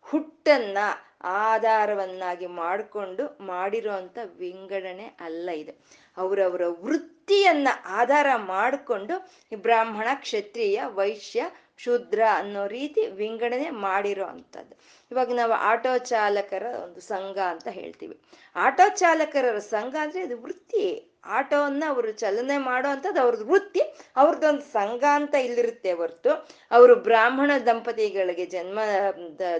ಹುಟ್ಟನ್ನ, 0.00 0.78
ಆಧಾರವನ್ನಾಗಿ 1.24 2.46
ಮಾಡಿಕೊಂಡು 2.46 3.46
ಮಾಡಿರೋಂಥ 3.46 4.18
ವಿಂಗಡಣೆ 4.24 5.04
ಅಲ್ಲ 5.04 5.50
ಇದು. 5.50 5.84
ಅವರವರ 6.16 6.62
ವೃತ್ತಿಯನ್ನ 6.68 7.68
ಆಧಾರ 7.84 8.26
ಮಾಡಿಕೊಂಡು 8.36 9.32
ಬ್ರಾಹ್ಮಣ, 9.56 10.08
ಕ್ಷತ್ರಿಯ, 10.14 10.82
ವೈಶ್ಯ 10.84 11.44
ಶೂದ್ರ 11.82 12.20
ಅನ್ನೋ 12.34 12.62
ರೀತಿ 12.66 13.02
ವಿಂಗಡಣೆ 13.06 13.70
ಮಾಡಿರೋ 13.70 14.24
ಅಂಥದ್ದು. 14.24 14.74
ಇವಾಗ 15.10 15.32
ನಾವು 15.34 15.52
ಆಟೋ 15.52 15.92
ಚಾಲಕರ 15.98 16.64
ಒಂದು 16.84 17.00
ಸಂಘ 17.00 17.38
ಅಂತ 17.38 17.68
ಹೇಳ್ತೀವಿ. 17.68 18.16
ಆಟೋ 18.56 18.86
ಚಾಲಕರ 18.94 19.58
ಸಂಘ 19.58 19.94
ಅಂದರೆ 20.02 20.22
ಅದು 20.22 20.36
ವೃತ್ತಿ. 20.42 20.86
ಆಟೋವನ್ನ 21.24 21.84
ಅವರು 21.88 22.12
ಚಲನೆ 22.12 22.58
ಮಾಡೋ 22.58 22.88
ಅಂಥದ್ದು 22.88 23.20
ಅವ್ರದ್ದು 23.20 23.46
ವೃತ್ತಿ, 23.46 23.82
ಅವ್ರದ್ದೊಂದು 24.16 24.62
ಸಂಘ 24.62 25.02
ಅಂತ 25.14 25.34
ಇಲ್ಲಿರುತ್ತೆ 25.34 25.92
ಹೊರ್ತು. 25.92 26.30
ಅವರು 26.70 26.96
ಬ್ರಾಹ್ಮಣ 26.96 27.50
ದಂಪತಿಗಳಿಗೆ 27.66 28.46
ಜನ್ಮ 28.46 28.78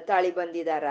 ತಾಳಿ 0.06 0.30
ಬಂದಿದಾರ, 0.34 0.84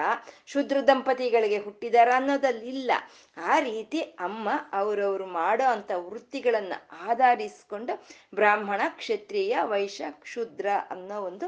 ಶುದ್ರ 0.45 0.77
ದಂಪತಿಗಳಿಗೆ 0.87 1.57
ಹುಟ್ಟಿದಾರ 1.57 2.09
ಅನ್ನೋದಲ್ಲಿ 2.15 2.67
ಇಲ್ಲ. 2.67 2.91
ಆ 3.37 3.59
ರೀತಿ 3.59 4.01
ಅಮ್ಮ 4.01 4.49
ಅವರವರು 4.73 5.25
ಮಾಡೋ 5.25 5.67
ಅಂಥ 5.71 5.91
ವೃತ್ತಿಗಳನ್ನು 5.95 6.77
ಆಧರಿಸಿಕೊಂಡು 7.07 8.07
ಬ್ರಾಹ್ಮಣ, 8.35 8.81
ಕ್ಷತ್ರಿಯ 8.89 9.57
ವೈಶ್ಯ 9.63 10.05
ಕ್ಷುದ್ರ 10.11 10.67
ಅನ್ನೋ 10.89 11.21
ಒಂದು 11.21 11.47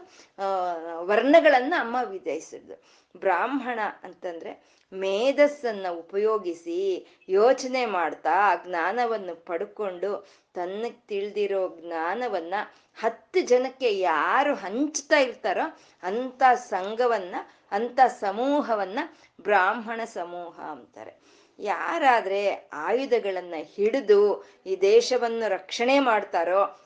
ವರ್ಣಗಳನ್ನು 1.05 1.79
ಅಮ್ಮ 1.79 1.97
ವಿಧಿಸಿದ್ದು. 2.09 2.75
ಬ್ರಾಹ್ಮಣ 3.19 3.79
ಅಂತಂದ್ರೆ 4.03 4.80
ಮೇಧಸ್ಸನ್ನ 4.91 5.87
ಉಪಯೋಗಿಸಿ 5.89 7.07
ಯೋಚನೆ 7.29 7.85
ಮಾಡ್ತಾ 7.85 8.55
ಜ್ಞಾನವನ್ನು 8.67 9.35
ಪಡ್ಕೊಂಡು 9.35 10.31
ತನ್ನ 10.53 10.85
ತಿಳಿದಿರೋ 11.07 11.77
ಜ್ಞಾನವನ್ನ 11.81 12.53
ಹತ್ತು 12.95 13.41
ಜನಕ್ಕೆ 13.41 13.99
ಯಾರು 13.99 14.55
ಹಂಚ್ತಾ 14.55 15.17
ಇರ್ತಾರೋ 15.17 15.79
ಅಂತ 16.03 16.43
ಸಂಘವನ್ನ 16.55 17.35
ಅಂತ 17.71 17.99
ಸಮೂಹವನ್ನ 18.19 18.99
ಬ್ರಾಹ್ಮಣ 19.41 20.01
ಸಮೂಹ 20.03 20.59
ಅಂತಾರೆ. 20.59 21.13
ಯಾರಾದ್ರೆ 21.59 22.69
ಆಯುಧಗಳನ್ನ 22.73 23.53
ಹಿಡಿದು 23.75 24.43
ಈ 24.65 24.75
ದೇಶವನ್ನು 24.81 25.49
ರಕ್ಷಣೆ 25.49 25.99
ಮಾಡ್ತಾರೋ 25.99 26.80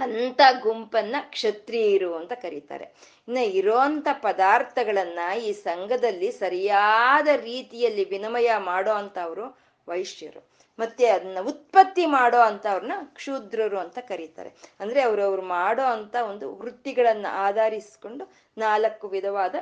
ಅಂತ 0.00 0.40
ಗುಂಪನ್ನ 0.60 1.16
ಕ್ಷತ್ರಿಯರು 1.20 2.14
ಅಂತ 2.14 2.32
ಕರೀತಾರೆ. 2.32 2.84
ಇನ್ನು 2.84 3.40
ಇರೋಂಥ 3.40 4.08
ಪದಾರ್ಥಗಳನ್ನ 4.12 5.18
ಈ 5.38 5.52
ಸಂಘದಲ್ಲಿ 5.52 6.32
ಸರಿಯಾದ 6.32 7.28
ರೀತಿಯಲ್ಲಿ 7.36 8.04
ವಿನಿಮಯ 8.04 8.56
ಮಾಡೋ 8.58 8.92
ಅವರು 9.20 9.58
ವೈಶ್ಯರು. 9.88 10.48
ಮತ್ತೆ 10.78 11.06
ಅದನ್ನ 11.06 11.38
ಉತ್ಪತ್ತಿ 11.40 12.06
ಮಾಡೋ 12.06 12.38
ಅಂತವ್ರನ್ನ 12.38 12.92
ಕ್ಷೂದ್ರರು 13.04 13.78
ಅಂತ 13.78 13.98
ಕರೀತಾರೆ. 13.98 14.52
ಅಂದ್ರೆ 14.80 15.00
ಅವ್ರವ್ರು 15.00 15.42
ಮಾಡೋ 15.42 15.82
ಅಂತ 15.82 16.16
ಒಂದು 16.28 16.56
ವೃತ್ತಿಗಳನ್ನ 16.56 17.26
ಆಧರಿಸಿಕೊಂಡು 17.30 18.32
ನಾಲ್ಕು 18.58 19.08
ವಿಧವಾದ 19.08 19.54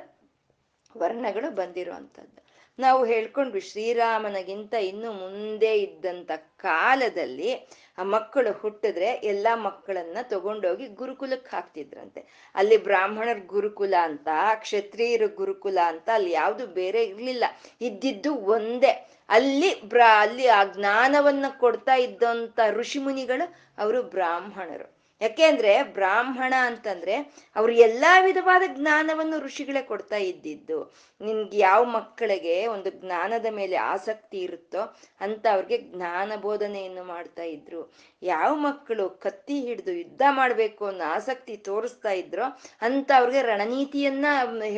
ವರ್ಣಗಳು 0.99 1.51
ಬಂದಿರುವಂಥದ್ದು. 1.51 2.46
ನಾವು 2.79 3.05
ಹೇಳ್ಕೊಂಡ್ವಿ 3.05 3.61
ಶ್ರೀರಾಮನಗಿಂತ 3.61 4.75
ಇನ್ನು 4.75 5.13
ಮುಂದೆ 5.13 5.79
ಇದ್ದಂಥ 5.79 6.31
ಕಾಲದಲ್ಲಿ 6.57 7.55
ಆ 7.99 8.03
ಮಕ್ಕಳು 8.03 8.53
ಹುಟ್ಟಿದ್ರೆ 8.53 9.07
ಎಲ್ಲ 9.07 9.47
ಮಕ್ಕಳನ್ನ 9.55 10.17
ತಗೊಂಡೋಗಿ 10.23 10.87
ಗುರುಕುಲಕ್ಕೆ 10.87 11.57
ಹಾಕ್ತಿದ್ರಂತೆ. 11.57 12.53
ಅಲ್ಲಿ 12.55 12.77
ಬ್ರಾಹ್ಮಣರ 12.77 13.37
ಗುರುಕುಲ 13.47 13.95
ಅಂತ, 14.03 14.29
ಕ್ಷತ್ರಿಯರ 14.55 15.23
ಗುರುಕುಲ 15.35 15.79
ಅಂತ 15.87 16.11
ಅಲ್ಲಿ 16.15 16.31
ಯಾವುದು 16.31 16.67
ಬೇರೆ 16.67 17.05
ಇರ್ಲಿಲ್ಲ. 17.05 17.45
ಇದ್ದಿದ್ದು 17.81 18.35
ಒಂದೇ. 18.35 19.09
ಅಲ್ಲಿ 19.29 19.83
ಬ್ರಾ, 19.83 20.23
ಅಲ್ಲಿ 20.23 20.47
ಆ 20.47 20.65
ಜ್ಞಾನವನ್ನ 20.65 21.45
ಕೊಡ್ತಾ 21.59 21.95
ಇದ್ದಂತ 21.95 22.61
ಋಷಿ 22.71 22.99
ಮುನಿಗಳು 22.99 23.55
ಅವರು 23.79 24.03
ಬ್ರಾಹ್ಮಣರು. 24.03 24.96
ಯಾಕೆಂದ್ರೆ 25.21 25.83
ಬ್ರಾಹ್ಮಣ 25.93 26.55
ಅಂತಂದ್ರೆ 26.61 27.15
ಅವ್ರು 27.57 27.73
ಎಲ್ಲಾ 27.73 28.21
ವಿಧವಾದ 28.21 28.63
ಜ್ಞಾನವನ್ನು 28.75 29.39
ಋಷಿಗಳೇ 29.39 29.83
ಕೊಡ್ತಾ 29.83 30.17
ಇದ್ದಿದ್ದು. 30.17 30.79
ನಿನ್ಗೆ 31.21 31.59
ಯಾವ 31.59 31.85
ಮಕ್ಕಳಿಗೆ 31.85 32.67
ಒಂದು 32.67 32.91
ಜ್ಞಾನದ 33.01 33.47
ಮೇಲೆ 33.51 33.77
ಆಸಕ್ತಿ 33.77 34.39
ಇರುತ್ತೋ 34.39 34.83
ಅಂತ 35.21 35.47
ಅವ್ರಿಗೆ 35.53 35.79
ಜ್ಞಾನ 35.93 36.33
ಬೋಧನೆಯನ್ನು 36.37 37.05
ಮಾಡ್ತಾ 37.05 37.43
ಇದ್ರು. 37.43 37.81
ಯಾವ 38.23 38.55
ಮಕ್ಕಳು 38.55 39.09
ಕತ್ತಿ 39.11 39.57
ಹಿಡಿದು 39.61 39.93
ಯುದ್ಧ 39.93 40.23
ಮಾಡ್ಬೇಕು 40.31 40.87
ಅನ್ನೋ 40.87 41.05
ಆಸಕ್ತಿ 41.05 41.57
ತೋರಿಸ್ತಾ 41.57 42.11
ಇದ್ರೋ 42.11 42.47
ಅಂತ 42.83 43.11
ಅವ್ರಿಗೆ 43.17 43.43
ರಣನೀತಿಯನ್ನ 43.43 44.27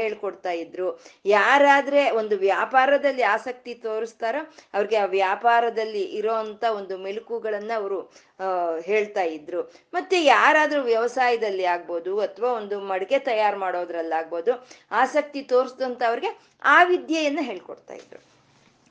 ಹೇಳ್ಕೊಡ್ತಾ 0.01 0.51
ಇದ್ರು. 0.51 0.89
ಯಾರಾದ್ರೆ 1.25 2.11
ಒಂದು 2.11 2.37
ವ್ಯಾಪಾರದಲ್ಲಿ 2.39 3.23
ಆಸಕ್ತಿ 3.23 3.75
ತೋರಿಸ್ತಾರೋ 3.75 4.41
ಅವ್ರಿಗೆ 4.75 4.97
ಆ 4.97 5.05
ವ್ಯಾಪಾರದಲ್ಲಿ 5.05 6.03
ಇರೋ 6.19 6.35
ಒಂದು 6.81 6.99
ಮೆಲುಕುಗಳನ್ನ 6.99 7.73
ಅವರು 7.77 8.01
ಹೇಳ್ತಾ 8.81 9.23
ಇದ್ರು. 9.23 9.63
ಮತ್ತೆ 9.93 10.25
ಯಾರಾದ್ರೂ 10.25 10.83
ವ್ಯವಸಾಯದಲ್ಲಿ 10.83 11.65
ಆಗ್ಬೋದು 11.65 12.21
ಅಥವಾ 12.21 12.53
ಒಂದು 12.53 12.81
ಮಡಿಕೆ 12.81 13.19
ತಯಾರು 13.19 13.59
ಮಾಡೋದ್ರಲ್ಲಾಗ್ಬೋದು 13.59 14.55
ಆಸಕ್ತಿ 14.91 15.43
ತೋರಿಸಿದಂತ 15.43 16.03
ಅವ್ರಿಗೆ 16.03 16.33
ಆ 16.63 16.83
ವಿದ್ಯೆಯನ್ನ 16.83 17.39
ಹೇಳ್ಕೊಡ್ತಾ 17.43 17.95
ಇದ್ರು. 17.95 18.21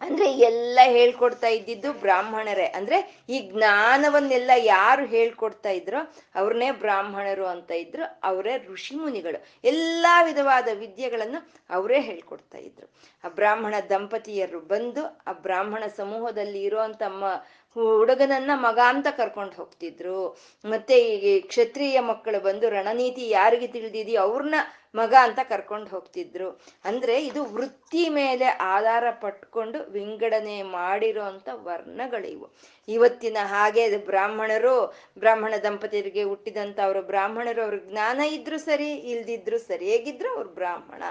ಅಂದ್ರೆ 0.01 0.31
ಎಲ್ಲ 0.31 0.79
ಹೇಳ್ಕೊಡ್ತಾ 0.83 1.47
ಇದ್ದಿದ್ದು 1.47 1.93
ಬ್ರಾಹ್ಮಣರೇ. 1.93 2.65
ಅಂದ್ರೆ 2.65 3.23
ಈ 3.29 3.39
ಜ್ಞಾನವನ್ನೆಲ್ಲ 3.39 4.51
ಯಾರು 4.57 5.05
ಹೇಳ್ಕೊಡ್ತಾ 5.05 5.69
ಇದ್ರೋ 5.69 6.13
ಅವ್ರನ್ನೇ 6.35 6.71
ಬ್ರಾಹ್ಮಣರು 6.71 7.45
ಅಂತ 7.45 7.71
ಇದ್ರು. 7.71 8.19
ಅವರೇ 8.23 8.57
ಋಷಿ 8.57 8.95
ಮುನಿಗಳು. 8.95 9.45
ಎಲ್ಲಾ 9.63 10.23
ವಿಧವಾದ 10.23 10.67
ವಿದ್ಯೆಗಳನ್ನು 10.73 11.49
ಅವರೇ 11.69 11.99
ಹೇಳ್ಕೊಡ್ತಾ 11.99 12.57
ಇದ್ರು. 12.57 12.87
ಆ 13.23 13.29
ಬ್ರಾಹ್ಮಣ 13.29 13.75
ದಂಪತಿಯರು 13.89 14.59
ಬಂದು 14.59 15.21
ಆ 15.27 15.31
ಬ್ರಾಹ್ಮಣ 15.31 15.83
ಸಮೂಹದಲ್ಲಿ 15.97 16.63
ಇರೋಂತ 16.63 17.03
ಹುಡುಗನನ್ನ 17.73 18.51
ಮಗ 18.55 18.79
ಅಂತ 18.87 19.07
ಕರ್ಕೊಂಡು 19.17 19.55
ಹೋಗ್ತಿದ್ರು. 19.55 20.37
ಮತ್ತೆ 20.65 20.99
ಈ 20.99 21.39
ಕ್ಷತ್ರಿಯ 21.39 21.99
ಮಕ್ಕಳು 21.99 22.39
ಬಂದು 22.39 22.69
ರಣನೀತಿ 22.69 23.29
ಯಾರಿಗೆ 23.29 23.67
ತಿಳಿದಿದೆಯೋ 23.67 24.21
ಅವ್ರನ್ನ 24.21 24.55
ಮಗ 24.95 25.13
ಅಂತ 25.21 25.39
ಕರ್ಕೊಂಡು 25.43 25.89
ಹೋಗ್ತಿದ್ರು. 25.89 26.61
ಅಂದ್ರೆ 26.85 27.25
ಇದು 27.25 27.45
ವೃತ್ತಿ 27.45 28.09
ಮೇಲೆ 28.09 28.45
ಆಧಾರ 28.45 29.03
ಪಟ್ಕೊಂಡು 29.11 29.79
ವಿಂಗಡಣೆ 29.83 30.61
ಮಾಡಿರೋ 30.61 31.21
ಅಂತ 31.21 31.49
ವರ್ಣಗಳಿವು. 31.53 32.53
ಇವತ್ತಿನ 32.87 33.37
ಹಾಗೆ 33.43 33.97
ಬ್ರಾಹ್ಮಣರು, 33.97 34.95
ಬ್ರಾಹ್ಮಣ 35.19 35.53
ದಂಪತಿಯರಿಗೆ 35.63 36.23
ಹುಟ್ಟಿದಂತ 36.23 36.79
ಅವರು 36.79 37.01
ಬ್ರಾಹ್ಮಣರು 37.01 37.63
ಅವ್ರ 37.63 37.75
ಜ್ಞಾನ 37.75 38.19
ಇದ್ರು 38.19 38.57
ಸರಿ, 38.57 38.95
ಇಲ್ದಿದ್ರು 38.95 39.59
ಸರಿ, 39.59 39.85
ಹೇಗಿದ್ರು 39.85 40.29
ಅವ್ರು 40.35 40.49
ಬ್ರಾಹ್ಮಣ. 40.49 41.03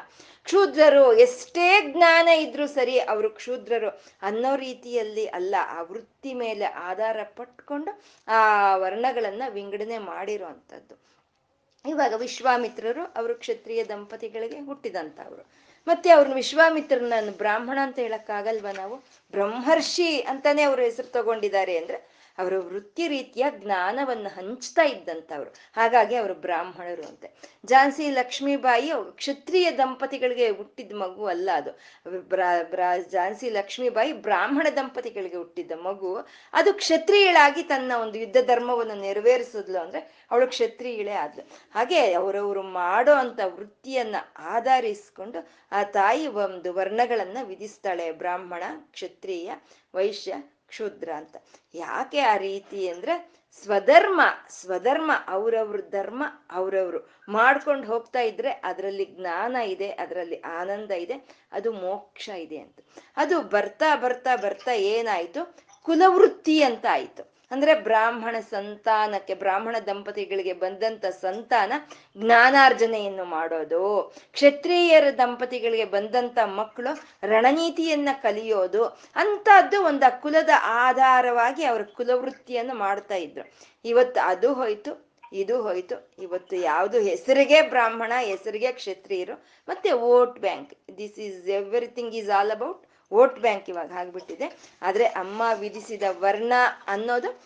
ಕ್ಷೂದ್ರರು, 0.44 1.12
ಎಷ್ಟೇ 1.12 1.92
ಜ್ಞಾನ 1.92 2.28
ಇದ್ರು 2.28 2.66
ಸರಿ 2.66 2.98
ಅವರು 2.98 3.30
ಕ್ಷೂದ್ರರು 3.30 4.02
ಅನ್ನೋ 4.22 4.56
ರೀತಿಯಲ್ಲಿ 4.56 5.26
ಅಲ್ಲ, 5.26 5.54
ಆ 5.68 5.82
ವೃತ್ತಿ 5.82 6.34
ಮೇಲೆ 6.34 6.64
ಆಧಾರ 6.64 7.22
ಪಟ್ಕೊಂಡು 7.22 8.02
ಆ 8.28 8.76
ವರ್ಣಗಳನ್ನ 8.76 9.42
ವಿಂಗಡಣೆ 9.48 9.98
ಮಾಡಿರೋ 9.98 10.44
ಅಂಥದ್ದು 10.44 11.15
ಇವಾಗ 11.84 12.14
ವಿಶ್ವಾಮಿತ್ರರು 12.16 13.04
ಅವರು 13.16 13.34
ಕ್ಷತ್ರಿಯ 13.34 13.84
ದಂಪತಿಗಳಿಗೆ 13.84 14.60
ಹುಟ್ಟಿದಂಥವ್ರು 14.60 15.42
ಮತ್ತೆ 15.86 16.10
ಅವ್ರನ್ನ 16.10 16.34
ವಿಶ್ವಾಮಿತ್ರನ 16.34 17.12
ಬ್ರಾಹ್ಮಣ 17.36 17.78
ಅಂತ 17.82 17.98
ಹೇಳಕ್ಕಾಗಲ್ವಾ 17.98 18.72
ನಾವು? 18.72 18.96
ಬ್ರಹ್ಮರ್ಷಿ 19.34 20.20
ಅಂತಾನೆ 20.22 20.62
ಅವ್ರ 20.62 20.80
ಹೆಸರು 20.80 21.08
ತಗೊಂಡಿದ್ದಾರೆ 21.08 21.78
ಅಂದ್ರೆ 21.78 21.98
ಅವರ 22.38 22.58
ವೃತ್ತಿ 22.58 23.08
ರೀತಿಯ 23.08 23.44
ಜ್ಞಾನವನ್ನು 23.50 24.28
ಹಂಚ್ತಾ 24.28 24.82
ಇದ್ದಂಥವ್ರು. 24.82 25.50
ಹಾಗಾಗಿ 25.76 26.14
ಅವರು 26.14 26.34
ಬ್ರಾಹ್ಮಣರು 26.34 27.02
ಅಂತೆ. 27.02 27.30
ಝಾನ್ಸಿ 27.66 28.10
ಲಕ್ಷ್ಮೀಬಾಯಿ 28.10 28.92
ಕ್ಷತ್ರಿಯ 29.16 29.70
ದಂಪತಿಗಳಿಗೆ 29.72 30.48
ಹುಟ್ಟಿದ 30.50 30.92
ಮಗು 30.92 31.26
ಅಲ್ಲ 31.26 31.50
ಅದು. 31.54 31.72
ಝಾನ್ಸಿ 33.10 33.50
ಲಕ್ಷ್ಮೀಬಾಯಿ 33.50 34.12
ಬ್ರಾಹ್ಮಣ 34.12 34.66
ದಂಪತಿಗಳಿಗೆ 34.76 35.36
ಹುಟ್ಟಿದ್ದ 35.36 35.72
ಮಗು. 35.72 36.26
ಅದು 36.52 36.74
ಕ್ಷತ್ರಿಯಳಾಗಿ 36.74 37.62
ತನ್ನ 37.62 37.92
ಒಂದು 38.02 38.18
ಯುದ್ಧ 38.18 38.36
ಧರ್ಮವನ್ನು 38.46 38.94
ನೆರವೇರಿಸಿದ್ಲು 38.94 39.78
ಅಂದ್ರೆ 39.78 40.26
ಅವಳು 40.30 40.46
ಕ್ಷತ್ರಿಯಳೇ 40.46 41.10
ಆದ್ಲು. 41.10 41.42
ಹಾಗೆ 41.74 42.12
ಅವರವರು 42.12 42.62
ಮಾಡೋ 42.62 43.12
ಅಂತ 43.12 43.40
ವೃತ್ತಿಯನ್ನ 43.44 44.16
ಆಧರಿಸಿಕೊಂಡು 44.38 45.48
ಆ 45.72 45.82
ತಾಯಿ 45.82 46.26
ಒಂದು 46.26 46.74
ವರ್ಣಗಳನ್ನ 46.74 47.38
ವಿಧಿಸ್ತಾಳೆ. 47.42 48.12
ಬ್ರಾಹ್ಮಣ, 48.12 48.62
ಕ್ಷತ್ರಿಯ, 48.92 49.52
ವೈಶ್ಯ 49.94 50.34
ಕ್ಷುದ್ರ 50.68 51.12
ಅಂತ. 51.16 51.36
ಯಾಕೆ 51.74 52.20
ಆ 52.20 52.36
ರೀತಿ 52.36 52.88
ಅಂದ್ರೆ 52.88 53.36
ಸ್ವಧರ್ಮ 53.62 54.20
ಸ್ವಧರ್ಮ, 54.48 55.10
ಅವ್ರವ್ರ 55.26 55.80
ಧರ್ಮ, 55.80 56.24
ಅವ್ರವ್ರು. 56.50 57.10
ಮಾಡ್ಕೊಂಡು 57.28 57.86
ಹೋಗ್ತಾ 57.86 58.20
ಇದ್ರೆ 58.20 58.50
ಅದರಲ್ಲಿ 58.50 59.04
ಜ್ಞಾನ 59.04 59.56
ಇದೆ, 59.56 59.90
ಅದರಲ್ಲಿ 59.90 60.40
ಆನಂದ 60.40 60.90
ಇದೆ, 60.90 61.28
ಅದು 61.52 61.72
ಮೋಕ್ಷ 61.72 62.28
ಇದೆ 62.28 62.58
ಅಂತ. 62.58 62.78
ಅದು 63.16 63.40
ಬರ್ತಾ 63.40 63.96
ಬರ್ತಾ 63.96 64.36
ಬರ್ತಾ 64.36 64.72
ಏನಾಯ್ತು? 64.72 65.56
ಕುಲವೃತ್ತಿ 65.82 66.62
ಅಂತ 66.62 66.86
ಆಯ್ತು. 66.90 67.35
ಅಂದ್ರೆ 67.50 67.74
ಬ್ರಾಹ್ಮಣ 67.74 68.36
ಸಂತಾನಕ್ಕೆ, 68.50 69.34
ಬ್ರಾಹ್ಮಣ 69.34 69.76
ದಂಪತಿಗಳಿಗೆ 69.86 70.52
ಬಂದಂತ 70.52 71.06
ಸಂತಾನ 71.06 71.72
ಜ್ಞಾನಾರ್ಜನೆಯನ್ನು 72.16 73.24
ಮಾಡೋದು. 73.24 74.14
ಕ್ಷತ್ರಿಯರ 74.32 75.04
ದಂಪತಿಗಳಿಗೆ 75.18 75.84
ಬಂದಂತ 75.84 76.38
ಮಕ್ಕಳು 76.44 77.26
ರಣನೀತಿಯನ್ನ 77.26 78.08
ಕಲಿಯೋದು. 78.22 78.84
ಅಂತದ್ದು 79.16 79.82
ಒಂದು 79.82 80.22
ಕುಲದ 80.22 80.50
ಆಧಾರವಾಗಿ 80.62 81.64
ಅವರ 81.64 81.82
ಕುಲವೃತ್ತಿಯನ್ನು 81.82 82.74
ಮಾಡ್ತಾ 82.74 83.14
ಇದ್ರು. 83.14 83.52
ಇವತ್ತು 83.84 84.20
ಅದು 84.20 84.54
ಹೋಯ್ತು, 84.54 85.06
ಇದು 85.32 85.62
ಹೋಯ್ತು, 85.62 86.12
ಇವತ್ತು 86.18 86.56
ಯಾವುದು 86.56 86.98
ಹೆಸರಿಗೆ 87.00 87.62
ಬ್ರಾಹ್ಮಣ, 87.62 88.12
ಹೆಸರಿಗೆ 88.20 88.72
ಕ್ಷತ್ರಿಯರು, 88.72 89.44
ಮತ್ತೆ 89.68 89.92
vote 89.92 90.38
bank. 90.38 90.74
This 90.98 91.18
is 91.18 91.48
everything 91.48 92.14
is 92.14 92.30
all 92.30 92.50
about 92.50 92.85
vote 93.12 93.38
bank 93.40 93.70
ಇವಾಗ 93.70 93.92
ಆಗ್ಬಿಟ್ಟಿದೆ. 93.92 94.58
ಆದ್ರೆ 94.82 95.04
ಅಮ್ಮ 95.04 95.42
ವಿಧಿಸಿದ 95.54 96.02
ವರ್ಣ 96.10 96.52
ಅನ್ನೋದು 96.86 97.40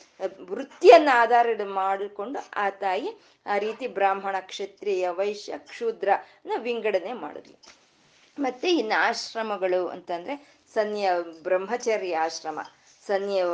ವೃತ್ತಿಯನ್ನ 0.45 1.09
ಆಧಾರ 1.15 1.47
ಮಾಡಿಕೊಂಡು 1.65 2.51
ಆ 2.57 2.71
ತಾಯಿ 2.71 3.09
ಆ 3.47 3.59
ರೀತಿ 3.59 3.87
ಬ್ರಾಹ್ಮಣ 3.87 4.37
ಕ್ಷತ್ರಿಯ 4.41 5.09
ವೈಶ್ಯ 5.09 5.59
ಕ್ಷೂದ್ರ 5.59 6.09
ವಿಂಗಡನೆ 6.59 7.13
ಮಾಡಿದ್ಲು. 7.13 7.59
ಮತ್ತೆ 8.39 8.69
ಇನ್ನು 8.71 9.01
ಆಶ್ರಮಗಳು 9.01 9.89
ಅಂತಂದ್ರೆ 9.89 10.61
ಸನ್ಯ 10.75 11.11
ಬ್ರಹ್ಮಚರ್ಯ 11.43 12.17
ಆಶ್ರಮ, 12.17 12.61
ಸನ್ಯ 13.07 13.45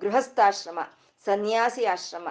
ಗೃಹಸ್ಥಾಶ್ರಮ, 0.00 0.78
ಸನ್ಯಾಸಿ 1.24 1.84
ಆಶ್ರಮ 1.84 2.28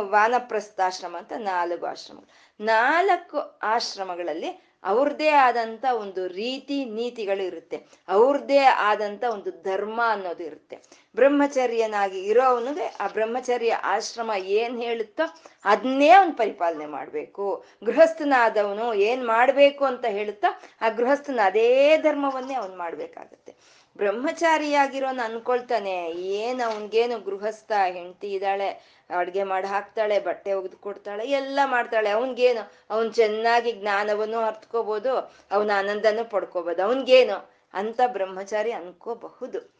ವಾನಪ್ರಸ್ಥಾಶ್ರಮ 0.00 1.16
ಅಂತ 1.18 1.32
ನಾಲ್ಕು 1.38 1.86
ಆಶ್ರಮಗಳು. 1.86 2.64
ನಾಲ್ಕು 2.64 3.38
ಆಶ್ರಮಗಳಲ್ಲಿ 3.62 4.73
ಅವ್ರದ್ದೇ 4.84 5.28
ಆದಂತ 5.28 5.84
ಒಂದು 6.00 6.22
ರೀತಿ 6.28 6.84
ನೀತಿಗಳು 6.84 7.42
ಇರುತ್ತೆ. 7.42 7.76
ಅವ್ರದ್ದೇ 8.08 8.58
ಆದಂತ 8.64 9.24
ಒಂದು 9.30 9.50
ಧರ್ಮ 9.62 10.00
ಅನ್ನೋದು 10.06 10.44
ಇರುತ್ತೆ. 10.44 10.76
ಬ್ರಹ್ಮಚರ್ಯನಾಗಿ 11.14 12.20
ಇರೋವನಿಗೆ 12.24 12.86
ಆ 13.00 13.06
ಬ್ರಹ್ಮಚರ್ಯ 13.08 13.72
ಆಶ್ರಮ 13.72 14.30
ಏನ್ 14.60 14.82
ಹೇಳುತ್ತೋ 14.82 15.26
ಅದನ್ನೇ 15.64 16.10
ಅವ್ನು 16.10 16.36
ಪರಿಪಾಲನೆ 16.36 16.86
ಮಾಡ್ಬೇಕು. 16.86 17.64
ಗೃಹಸ್ಥನಾದವನು 17.84 18.94
ಏನ್ 18.94 19.24
ಮಾಡ್ಬೇಕು 19.26 19.84
ಅಂತ 19.84 20.04
ಹೇಳುತ್ತೋ 20.06 20.50
ಆ 20.80 20.88
ಗೃಹಸ್ಥನ 20.88 21.40
ಅದೇ 21.44 21.96
ಧರ್ಮವನ್ನೇ 21.96 22.54
ಅವ್ನು 22.54 22.76
ಮಾಡ್ಬೇಕಾಗತ್ತೆ. 22.76 23.52
ಬ್ರಹ್ಮಚಾರಿಯಾಗಿರೋನ್ 23.96 25.20
ಅನ್ಕೊಳ್ತಾನೆ. 25.20 25.94
ಏನ್ 26.10 26.60
ಅವನ್ಗೇನು 26.60 27.18
ಗೃಹಸ್ಥ 27.18 27.72
ಹೆಂಡತಿ 27.84 28.32
ಇದ್ದಾಳೆ, 28.32 28.68
ಅಡ್ಗೆ 29.10 29.42
ಮಾಡಿ 29.42 29.66
ಹಾಕ್ತಾಳೆ, 29.66 30.18
ಬಟ್ಟೆ 30.20 30.52
ಒಗ್ದು 30.52 30.76
ಕೊಡ್ತಾಳೆ, 30.76 31.24
ಎಲ್ಲ 31.30 31.60
ಮಾಡ್ತಾಳೆ. 31.64 32.10
ಅವನ್ಗೇನು? 32.10 32.72
ಅವನ್ 32.90 33.12
ಚೆನ್ನಾಗಿ 33.12 33.72
ಜ್ಞಾನವನ್ನು 33.72 34.38
ಅರ್ತ್ಕೋಬಹುದು 34.38 35.12
ಅವನ 35.50 35.70
ಆನಂದನೂ 35.78 36.24
ಪಡ್ಕೋಬಹುದು 36.24 36.82
ಅವನ್ಗೇನು? 36.82 37.50
ಅಂತ 37.74 38.00
ಬ್ರಹ್ಮಚಾರಿ 38.06 38.72
ಅನ್ಕೋಬಹುದು. 38.72 39.74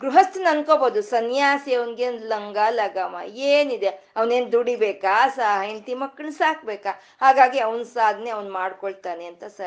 ಗೃಹಸ್ಥನ 0.00 0.46
ಅನ್ಕೋಬಹುದು. 0.50 1.02
ಸನ್ಯಾಸಿ 1.02 1.74
ಅವನ್ಗೇನ್ 1.74 2.20
ಲಂಗ, 2.22 2.58
ಲಗಾಮ, 2.70 3.16
ಏನಿದೆ? 3.26 3.88
ಅವನೇನ್ 4.16 4.52
ದುಡಿಬೇಕಾ? 4.52 5.28
ಸಹ 5.28 5.62
ಹೆಂಡತಿ 5.62 5.94
ಮಕ್ಕಳನ್ನ 5.94 6.34
ಸಾಕ್ಬೇಕಾ? 6.38 6.92
ಹಾಗಾಗಿ 7.20 7.58
ಅವನ್ 7.58 7.84
ಸಾಧನೆ 7.84 8.30
ಅವ್ನ್ 8.30 8.50
ಮಾಡ್ಕೊಳ್ತಾನೆ 8.52 9.24
ಅಂತ 9.24 9.44
ಸ 9.44 9.60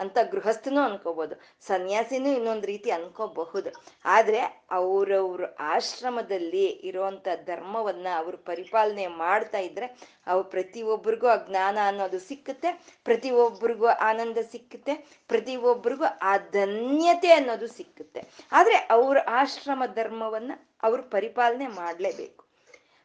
ಅಂತ 0.00 0.18
ಗೃಹಸ್ಥನೂ 0.32 0.80
ಅನ್ಕೋಬಹುದು 0.82 1.34
ಸನ್ಯಾಸಿನೂ 1.66 2.30
ಇನ್ನೊಂದು 2.32 2.66
ರೀತಿ 2.66 2.90
ಅನ್ಕೋಬಹುದು. 2.90 3.70
ಆದ್ರೆ 4.04 4.40
ಅವರವ್ರ 4.70 5.44
ಆಶ್ರಮದಲ್ಲಿ 5.74 6.66
ಇರುವಂತ 6.88 7.28
ಧರ್ಮವನ್ನ 7.46 8.06
ಅವ್ರು 8.16 8.36
ಪರಿಪಾಲನೆ 8.50 9.06
ಮಾಡ್ತಾ 9.24 9.60
ಇದ್ರೆ 9.68 9.86
ಅವು 10.26 10.42
ಪ್ರತಿಯೊಬ್ಬರಿಗೂ 10.54 11.26
ಆ 11.26 11.38
ಜ್ಞಾನ 11.48 11.78
ಅನ್ನೋದು 11.86 12.18
ಸಿಕ್ಕುತ್ತೆ 12.20 12.70
ಪ್ರತಿಯೊಬ್ಬರಿಗೂ 13.04 13.86
ಆನಂದ 14.10 14.38
ಸಿಕ್ಕುತ್ತೆ 14.52 14.94
ಪ್ರತಿಯೊಬ್ಬರಿಗೂ 15.30 16.06
ಆ 16.22 16.34
ಧನ್ಯತೆ 16.52 17.32
ಅನ್ನೋದು 17.32 17.68
ಸಿಕ್ಕುತ್ತೆ. 17.78 18.20
ಆದ್ರೆ 18.52 18.76
ಅವ್ರ 18.96 19.18
ಆಶ್ರಮ 19.40 19.82
ಧರ್ಮವನ್ನ 19.94 20.52
ಅವ್ರು 20.82 21.02
ಪರಿಪಾಲನೆ 21.16 21.66
ಮಾಡ್ಲೇಬೇಕು. 21.80 22.42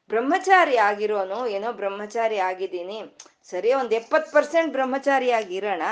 ಬ್ರಹ್ಮಚಾರಿ 0.09 0.75
ಆಗಿರೋನು, 0.89 1.39
ಏನೋ 1.47 1.69
ಬ್ರಹ್ಮಚಾರಿ 1.73 2.37
ಆಗಿದ್ದೀನಿ 2.49 2.97
ಸರಿ, 3.51 3.69
ಒಂದು 3.79 3.93
ಎಪ್ಪತ್ತು 3.99 4.29
ಪರ್ಸೆಂಟ್ 4.35 4.71
ಬ್ರಹ್ಮಚಾರಿ 4.75 5.29
ಆಗಿರೋಣ 5.39 5.83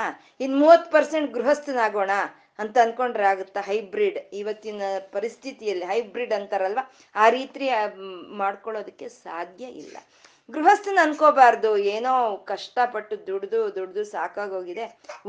ಇನ್ 0.44 0.54
ಮೂವತ್ 0.62 0.88
ಪರ್ಸೆಂಟ್ 0.94 1.28
ಗೃಹಸ್ಥನಾಗೋಣ 1.36 2.14
ಅಂತ 2.62 2.76
ಅನ್ಕೊಂಡ್ರೆ 2.84 3.26
ಆಗುತ್ತಾ 3.32 3.60
ಹೈಬ್ರಿಡ್? 3.68 4.18
ಇವತ್ತಿನ 4.40 4.82
ಪರಿಸ್ಥಿತಿಯಲ್ಲಿ 5.14 5.86
ಹೈಬ್ರಿಡ್ 5.92 6.34
ಅಂತಾರಲ್ವ? 6.38 6.82
ಆ 7.14 7.24
ರೀತಿ 7.36 7.68
ಮಾಡ್ಕೊಳ್ಳೋದಕ್ಕೆ 8.42 9.08
ಸಾಧ್ಯ 9.24 9.64
ಇಲ್ಲ. 9.82 9.96
ಗೃಹಸ್ಥನ 10.54 10.98
ಅನ್ಕೋಬಾರ್ದು. 11.02 11.70
ಏನೋ 11.94 12.14
ಕಷ್ಟಪಟ್ಟು 12.50 13.14
ದುಡ್ದು 13.28 13.60
ದುಡ್ದು 13.76 14.02
ಸಾಕಾಗೋಗಿದೆ. 14.04 14.86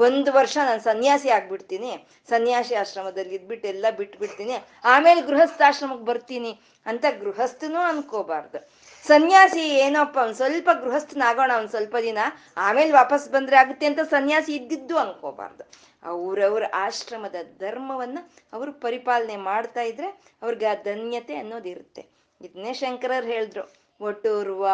ಒಂದು 0.07 0.29
ವರ್ಷ 0.37 0.55
ನಾನು 0.69 0.81
ಸನ್ಯಾಸಿ 0.89 1.29
ಆಗ್ಬಿಡ್ತೀನಿ. 1.37 1.91
ಸನ್ಯಾಸಿ 2.29 2.75
ಆಶ್ರಮದಲ್ಲಿ 2.81 3.35
ಇದ್ಬಿಟ್ಟು 3.39 3.67
ಎಲ್ಲ 3.73 3.85
ಬಿಟ್ಬಿಡ್ತೀನಿ. 3.99 4.57
ಆಮೇಲೆ 4.93 5.21
ಗೃಹಸ್ಥಾಶ್ರಮಕ್ಕೆ 5.29 6.05
ಬರ್ತೀನಿ 6.11 6.51
ಅಂತ 6.85 7.05
ಗೃಹಸ್ಥನೂ 7.23 7.79
ಅನ್ಕೋಬಾರ್ದು. 7.91 8.61
ಸನ್ಯಾಸಿ 9.07 9.63
ಏನಪ್ಪ 9.77 10.17
ಒಂದ್ 10.17 10.35
ಸ್ವಲ್ಪ 10.35 10.69
ಗೃಹಸ್ಥನಾಗೋಣ 10.83 11.51
ಒಂದ್ 11.57 11.69
ಸ್ವಲ್ಪ 11.69 11.95
ದಿನ, 12.01 12.19
ಆಮೇಲೆ 12.57 12.91
ವಾಪಸ್ 12.91 13.29
ಬಂದ್ರೆ 13.29 13.55
ಆಗುತ್ತೆ 13.55 13.85
ಅಂತ 13.85 13.99
ಸನ್ಯಾಸಿ 14.09 14.55
ಇದ್ದಿದ್ದು 14.55 14.97
ಅನ್ಕೋಬಾರ್ದು. 14.97 15.63
ಅವ್ರವ್ರ 16.03 16.63
ಆಶ್ರಮದ 16.73 17.35
ಧರ್ಮವನ್ನ 17.59 18.19
ಅವರು 18.53 18.71
ಪರಿಪಾಲನೆ 18.73 19.35
ಮಾಡ್ತಾ 19.35 19.81
ಇದ್ರೆ 19.81 20.07
ಅವ್ರಿಗೆ 20.41 20.65
ಆ 20.65 20.75
ಧನ್ಯತೆ 20.83 21.35
ಅನ್ನೋದಿರುತ್ತೆ 21.35 22.03
ಇದನ್ನೇ 22.41 22.73
ಶಂಕರರು 22.73 23.27
ಹೇಳಿದ್ರು. 23.27 23.65
ಒಟುರ್ವ 24.01 24.65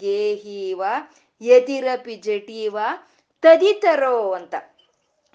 ಗೇಹೀವ, 0.00 0.82
ಯತಿರಪಿ 1.40 2.16
ಜಟೀವ, 2.16 2.76
ತದಿತರೋ 3.42 4.32
ಅಂತ. 4.32 4.54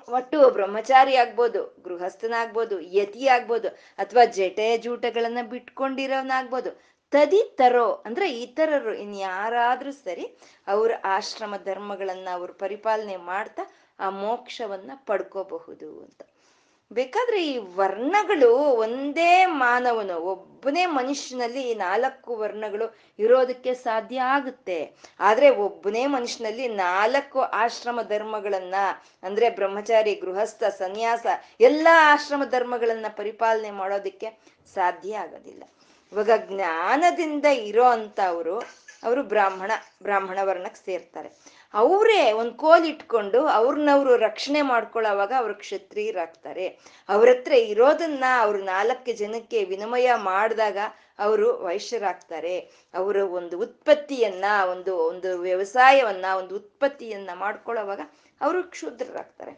ಒಟ್ಟು 0.07 0.49
ಬ್ರಹ್ಮಚಾರಿ 0.49 1.15
ಆಗ್ಬೋದು, 1.15 1.81
ಗೃಹಸ್ಥನಾಗ್ಬೋದು, 1.83 2.75
ಯತಿ 2.81 3.27
ಆಗ್ಬೋದು, 3.27 3.67
ಅಥವಾ 3.99 4.25
ಜಟೆ 4.25 4.77
ಜೂಟಗಳನ್ನ 4.77 5.37
ಬಿಟ್ಕೊಂಡಿರೋನಾಗ್ಬೋದು 5.43 6.71
ತದಿ 7.11 7.53
ತರೋ 7.55 8.03
ಅಂದ್ರೆ 8.05 8.41
ಇತರರು 8.41 8.93
ಇನ್ಯಾರಾದ್ರೂ 8.93 9.91
ಸರಿ 9.91 10.37
ಅವ್ರ 10.67 10.91
ಆಶ್ರಮ 11.03 11.53
ಧರ್ಮಗಳನ್ನ 11.65 12.27
ಅವ್ರು 12.33 12.53
ಪರಿಪಾಲನೆ 12.53 13.17
ಮಾಡ್ತಾ 13.17 13.71
ಆ 13.99 14.09
ಮೋಕ್ಷವನ್ನ 14.09 14.91
ಪಡ್ಕೋಬಹುದು 14.95 15.99
ಅಂತ. 15.99 16.21
ಬೇಕಾದ್ರೆ 16.91 17.47
ಈ 17.47 17.57
ವರ್ಣಗಳು 17.57 18.55
ಒಂದೇ 18.55 19.45
ಮಾನವನು, 19.45 20.17
ಒಬ್ಬನೇ 20.17 20.85
ಮನುಷ್ಯನಲ್ಲಿ 20.85 21.61
ಈ 21.61 21.75
ನಾಲ್ಕು 21.75 22.37
ವರ್ಣಗಳು 22.37 22.95
ಇರೋದಕ್ಕೆ 23.19 23.73
ಸಾಧ್ಯ 23.73 24.21
ಆಗುತ್ತೆ. 24.21 24.93
ಆದ್ರೆ 25.19 25.49
ಒಬ್ಬನೇ 25.49 26.05
ಮನುಷ್ಯನಲ್ಲಿ 26.05 26.67
ನಾಲ್ಕು 26.67 27.41
ಆಶ್ರಮ 27.41 28.01
ಧರ್ಮಗಳನ್ನ, 28.01 28.75
ಅಂದ್ರೆ 29.23 29.49
ಬ್ರಹ್ಮಚಾರಿ, 29.49 30.15
ಗೃಹಸ್ಥ, 30.15 30.63
ಸನ್ಯಾಸ, 30.63 31.25
ಎಲ್ಲಾ 31.59 32.13
ಆಶ್ರಮ 32.13 32.43
ಧರ್ಮಗಳನ್ನ 32.45 33.05
ಪರಿಪಾಲನೆ 33.09 33.71
ಮಾಡೋದಕ್ಕೆ 33.71 34.39
ಸಾಧ್ಯ 34.73 35.17
ಆಗೋದಿಲ್ಲ. 35.17 35.63
ಇವಾಗ 36.11 36.29
ಜ್ಞಾನದಿಂದ 36.47 37.45
ಇರೋ 37.45 37.83
ಅಂತವ್ರು, 37.83 38.57
ಅವರು 39.03 39.23
ಬ್ರಾಹ್ಮಣ 39.23 39.71
ಬ್ರಾಹ್ಮಣ 40.03 40.39
ವರ್ಣಕ್ಕೆ 40.43 40.85
ಸೇರ್ತಾರೆ. 40.85 41.29
ಅವರೇ 41.73 42.31
ಒಂದು 42.31 42.53
ಕೋಲ್ 42.53 42.85
ಇಟ್ಕೊಂಡು 42.85 43.47
ಅವ್ರನ್ನವ್ರು 43.47 44.17
ರಕ್ಷಣೆ 44.17 44.61
ಮಾಡ್ಕೊಳ್ಳೋವಾಗ 44.61 45.33
ಅವ್ರು 45.37 45.55
ಕ್ಷತ್ರಿಯರಾಗ್ತಾರೆ. 45.55 46.65
ಅವ್ರ 47.09 47.29
ಹತ್ರ 47.29 47.51
ಇರೋದನ್ನ 47.51 48.23
ಅವ್ರು 48.39 48.59
ನಾಲ್ಕು 48.63 49.13
ಜನಕ್ಕೆ 49.13 49.63
ವಿನಿಮಯ 49.63 50.09
ಮಾಡಿದಾಗ 50.15 50.77
ಅವರು 51.19 51.63
ವೈಶ್ಯರಾಗ್ತಾರೆ. 51.63 52.59
ಅವರ 52.93 53.17
ಒಂದು 53.17 53.59
ಉತ್ಪತ್ತಿಯನ್ನ, 53.59 54.45
ಒಂದು 54.71 54.97
ಒಂದು 54.97 55.37
ವ್ಯವಸಾಯವನ್ನ, 55.37 56.25
ಒಂದು 56.37 56.55
ಉತ್ಪತ್ತಿಯನ್ನ 56.55 57.29
ಮಾಡ್ಕೊಳ್ಳೋವಾಗ 57.35 57.99
ಅವರು 58.41 58.63
ಕ್ಷುದ್ರರಾಗ್ತಾರೆ. 58.63 59.53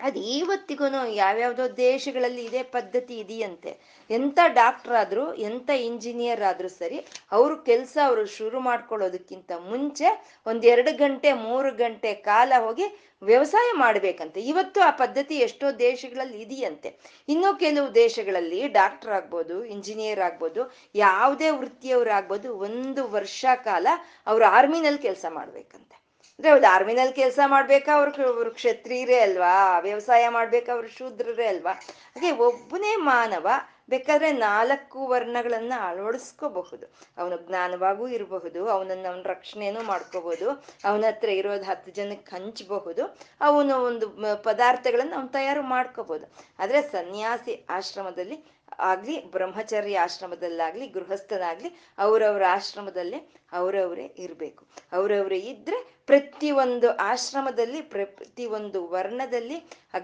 ಅದು 0.00 0.20
ಇವತ್ತಿಗೂ 0.20 1.06
ಯಾವ್ಯಾವ್ದೋ 1.06 1.68
ದೇಶಗಳಲ್ಲಿ 1.76 2.44
ಇದೇ 2.44 2.62
ಪದ್ಧತಿ 2.62 3.18
ಇದೆಯಂತೆ. 3.18 4.04
ಎಂಥ 4.10 4.38
ಡಾಕ್ಟರ್ 4.46 4.92
ಆದ್ರು 4.92 5.34
ಎಂಥ 5.34 5.70
ಇಂಜಿನಿಯರ್ 5.70 6.42
ಆದ್ರೂ 6.42 6.68
ಸರಿ, 6.68 7.06
ಅವರು 7.32 7.56
ಕೆಲಸ 7.56 7.98
ಅವರು 8.06 8.26
ಶುರು 8.26 8.60
ಮಾಡ್ಕೊಳ್ಳೋದಕ್ಕಿಂತ 8.60 9.52
ಮುಂಚೆ 9.56 10.24
ಒಂದೆರಡು 10.46 10.96
ಗಂಟೆ, 10.96 11.32
ಮೂರು 11.32 11.74
ಗಂಟೆ 11.74 12.14
ಕಾಲ 12.14 12.52
ಹೋಗಿ 12.58 13.14
ವ್ಯವಸಾಯ 13.22 13.72
ಮಾಡ್ಬೇಕಂತೆ. 13.76 14.40
ಇವತ್ತು 14.40 14.80
ಆ 14.80 14.90
ಪದ್ಧತಿ 14.90 15.36
ಎಷ್ಟೋ 15.36 15.72
ದೇಶಗಳಲ್ಲಿ 15.72 16.40
ಇದೆಯಂತೆ. 16.42 16.98
ಇನ್ನು 17.28 17.58
ಕೆಲವು 17.58 17.94
ದೇಶಗಳಲ್ಲಿ 17.94 18.68
ಡಾಕ್ಟರ್ 18.68 19.10
ಆಗ್ಬೋದು, 19.10 19.64
ಇಂಜಿನಿಯರ್ 19.64 20.20
ಆಗ್ಬೋದು, 20.20 20.74
ಯಾವುದೇ 20.94 21.50
ವೃತ್ತಿಯವರಾಗ್ಬೋದು, 21.50 22.56
ಒಂದು 22.56 23.08
ವರ್ಷ 23.08 23.44
ಕಾಲ 23.54 23.86
ಅವರು 24.26 24.44
ಆರ್ಮಿನಲ್ಲಿ 24.44 24.98
ಕೆಲಸ 24.98 25.24
ಮಾಡ್ಬೇಕಂತೆ. 25.28 26.03
ಅಂದ್ರೆ 26.38 26.52
ಒಂದು 26.52 26.66
ಆರ್ಮಿನಲ್ಲಿ 26.66 27.14
ಕೆಲಸ 27.14 27.40
ಮಾಡ್ಬೇಕಾ 27.46 27.92
ಅವ್ರು 27.96 28.26
ಅವ್ರು 28.26 28.50
ಕ್ಷತ್ರಿಯರೇ 28.50 29.18
ಅಲ್ವಾ? 29.18 29.78
ವ್ಯವಸಾಯ 29.78 30.28
ಮಾಡ್ಬೇಕಾ 30.28 30.72
ಅವ್ರು 30.72 30.88
ಶೂದ್ರರೇ 30.88 31.46
ಅಲ್ವಾ? 31.46 31.72
ಹಾಗೆ 32.14 32.30
ಒಬ್ಬನೇ 32.30 32.96
ಮಾನವ 32.96 33.46
ಬೇಕಾದ್ರೆ 33.88 34.32
ನಾಲ್ಕು 34.32 35.06
ವರ್ಣಗಳನ್ನ 35.06 35.72
ಅಳವಡಿಸ್ಕೋಬಹುದು. 35.80 36.86
ಅವನು 37.18 37.36
ಜ್ಞಾನವಾಗೂ 37.48 38.08
ಇರಬಹುದು, 38.08 38.68
ಅವನನ್ನ 38.68 39.06
ಅವನ 39.08 39.22
ರಕ್ಷಣೆನೂ 39.24 39.82
ಮಾಡ್ಕೋಬಹುದು, 39.82 40.48
ಅವನ 40.84 41.04
ಹತ್ರ 41.06 41.28
ಇರೋದು 41.28 41.62
ಹತ್ತು 41.62 41.90
ಜನಕ್ಕೆ 41.90 42.36
ಹಂಚಬಹುದು, 42.36 43.04
ಅವನು 43.40 43.76
ಒಂದು 43.84 44.08
ಪದಾರ್ಥಗಳನ್ನ 44.42 45.14
ಅವನು 45.16 45.28
ತಯಾರು 45.28 45.62
ಮಾಡ್ಕೋಬಹುದು. 45.62 46.26
ಆದ್ರೆ 46.58 46.82
ಸನ್ಯಾಸಿ 46.82 47.66
ಆಶ್ರಮದಲ್ಲಿ 47.70 48.53
ಆಗ್ಲಿ, 48.90 49.16
ಬ್ರಹ್ಮಚರ್ಯ 49.34 49.98
ಆಶ್ರಮದಲ್ಲಾಗ್ಲಿ 49.98 50.86
ಗೃಹಸ್ಥನಾಗ್ಲಿ 50.86 51.70
ಅವರವರ 51.98 52.44
ಆಶ್ರಮದಲ್ಲಿ 52.48 53.18
ಅವರವರೇ 53.52 54.06
ಇರಬೇಕು. 54.24 54.62
ಅವರವರೇ 54.92 55.38
ಇದ್ರೆ 55.52 55.78
ಪ್ರತಿ 56.06 56.50
ಒಂದು 56.64 56.88
ಆಶ್ರಮದಲ್ಲಿ 57.02 57.80
ಪ್ರತಿ 57.92 58.46
ಒಂದು 58.58 58.80
ವರ್ಣದಲ್ಲಿ 58.88 59.58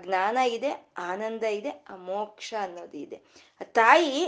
ಜ್ಞಾನ 0.04 0.36
ಇದೆ, 0.56 0.70
ಆನಂದ 1.10 1.44
ಇದೆ, 1.58 1.72
ಆ 1.90 1.96
ಮೋಕ್ಷ 2.10 2.54
ಅನ್ನೋದು 2.60 2.98
ಇದೆ. 2.98 3.18
ತಾಯಿ 3.80 4.22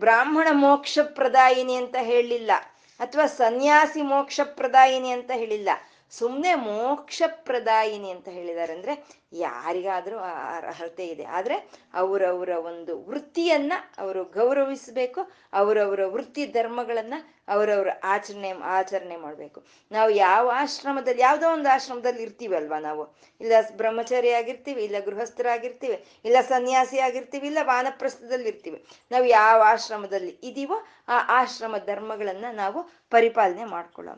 ಬ್ರಾಹ್ಮಣ 0.00 0.48
ಮೋಕ್ಷ 0.64 0.98
ಪ್ರದಾಯಿನಿ 1.18 1.74
ಅಂತ 1.74 1.96
ಹೇಳಿಲ್ಲ, 2.02 2.52
ಅಥವಾ 3.00 3.26
ಸನ್ಯಾಸಿ 3.40 4.02
ಮೋಕ್ಷ 4.12 4.40
ಪ್ರದಾಯಿನಿ 4.58 5.10
ಅಂತ 5.10 5.30
ಹೇಳಿಲ್ಲ. 5.34 5.70
ಸುಮ್ಮನೆ 6.10 6.54
ಮೋಕ್ಷ 6.54 7.22
ಪ್ರದಾಯಿನಿ 7.26 8.10
ಅಂತ 8.10 8.28
ಹೇಳಿದ್ದಾರೆ 8.28 8.72
ಅಂದ್ರೆ 8.72 8.94
ಯಾರಿಗಾದ್ರೂ 9.32 10.18
ಅರ್ಹತೆ 10.18 11.06
ಇದೆ. 11.06 11.24
ಆದ್ರೆ 11.24 11.70
ಅವರವರ 11.94 12.48
ಒಂದು 12.48 13.04
ವೃತ್ತಿಯನ್ನ 13.04 13.72
ಅವರು 13.98 14.24
ಗೌರವಿಸಬೇಕು, 14.24 15.20
ಅವರವರ 15.52 16.00
ವೃತ್ತಿ 16.06 16.46
ಧರ್ಮಗಳನ್ನ 16.46 17.14
ಅವರವರ 17.48 17.88
ಆಚರಣೆ 18.04 18.50
ಆಚರಣೆ 18.50 19.16
ಮಾಡಬೇಕು. 19.16 19.64
ನಾವು 19.92 20.10
ಯಾವ 20.10 20.50
ಆಶ್ರಮದಲ್ಲಿ, 20.54 21.22
ಯಾವುದೋ 21.22 21.52
ಒಂದು 21.52 21.68
ಆಶ್ರಮದಲ್ಲಿ 21.68 22.22
ಇರ್ತೀವಲ್ವಾ 22.22 22.78
ನಾವು? 22.78 23.16
ಇಲ್ಲ 23.40 23.52
ಬ್ರಹ್ಮಚಾರಿ 23.76 24.30
ಆಗಿರ್ತೀವಿ, 24.30 24.84
ಇಲ್ಲ 24.84 24.96
ಗೃಹಸ್ಥರಾಗಿರ್ತೀವಿ, 25.04 26.04
ಇಲ್ಲ 26.24 26.36
ಸನ್ಯಾಸಿ 26.40 26.98
ಆಗಿರ್ತೀವಿ, 26.98 27.46
ಇಲ್ಲ 27.46 27.58
ವಾನಪ್ರಸ್ಥದಲ್ಲಿ 27.62 28.48
ಇರ್ತೀವಿ. 28.48 28.84
ನಾವು 29.10 29.24
ಯಾವ 29.24 29.62
ಆಶ್ರಮದಲ್ಲಿ 29.66 30.38
ಇದೀವೋ 30.42 30.74
ಆ 31.08 31.18
ಆಶ್ರಮ 31.28 31.76
ಧರ್ಮಗಳನ್ನ 31.86 32.44
ನಾವು 32.52 32.82
ಪರಿಪಾಲನೆ 33.10 33.64
ಮಾಡ್ಕೊಳ್ಳೋ 33.64 34.12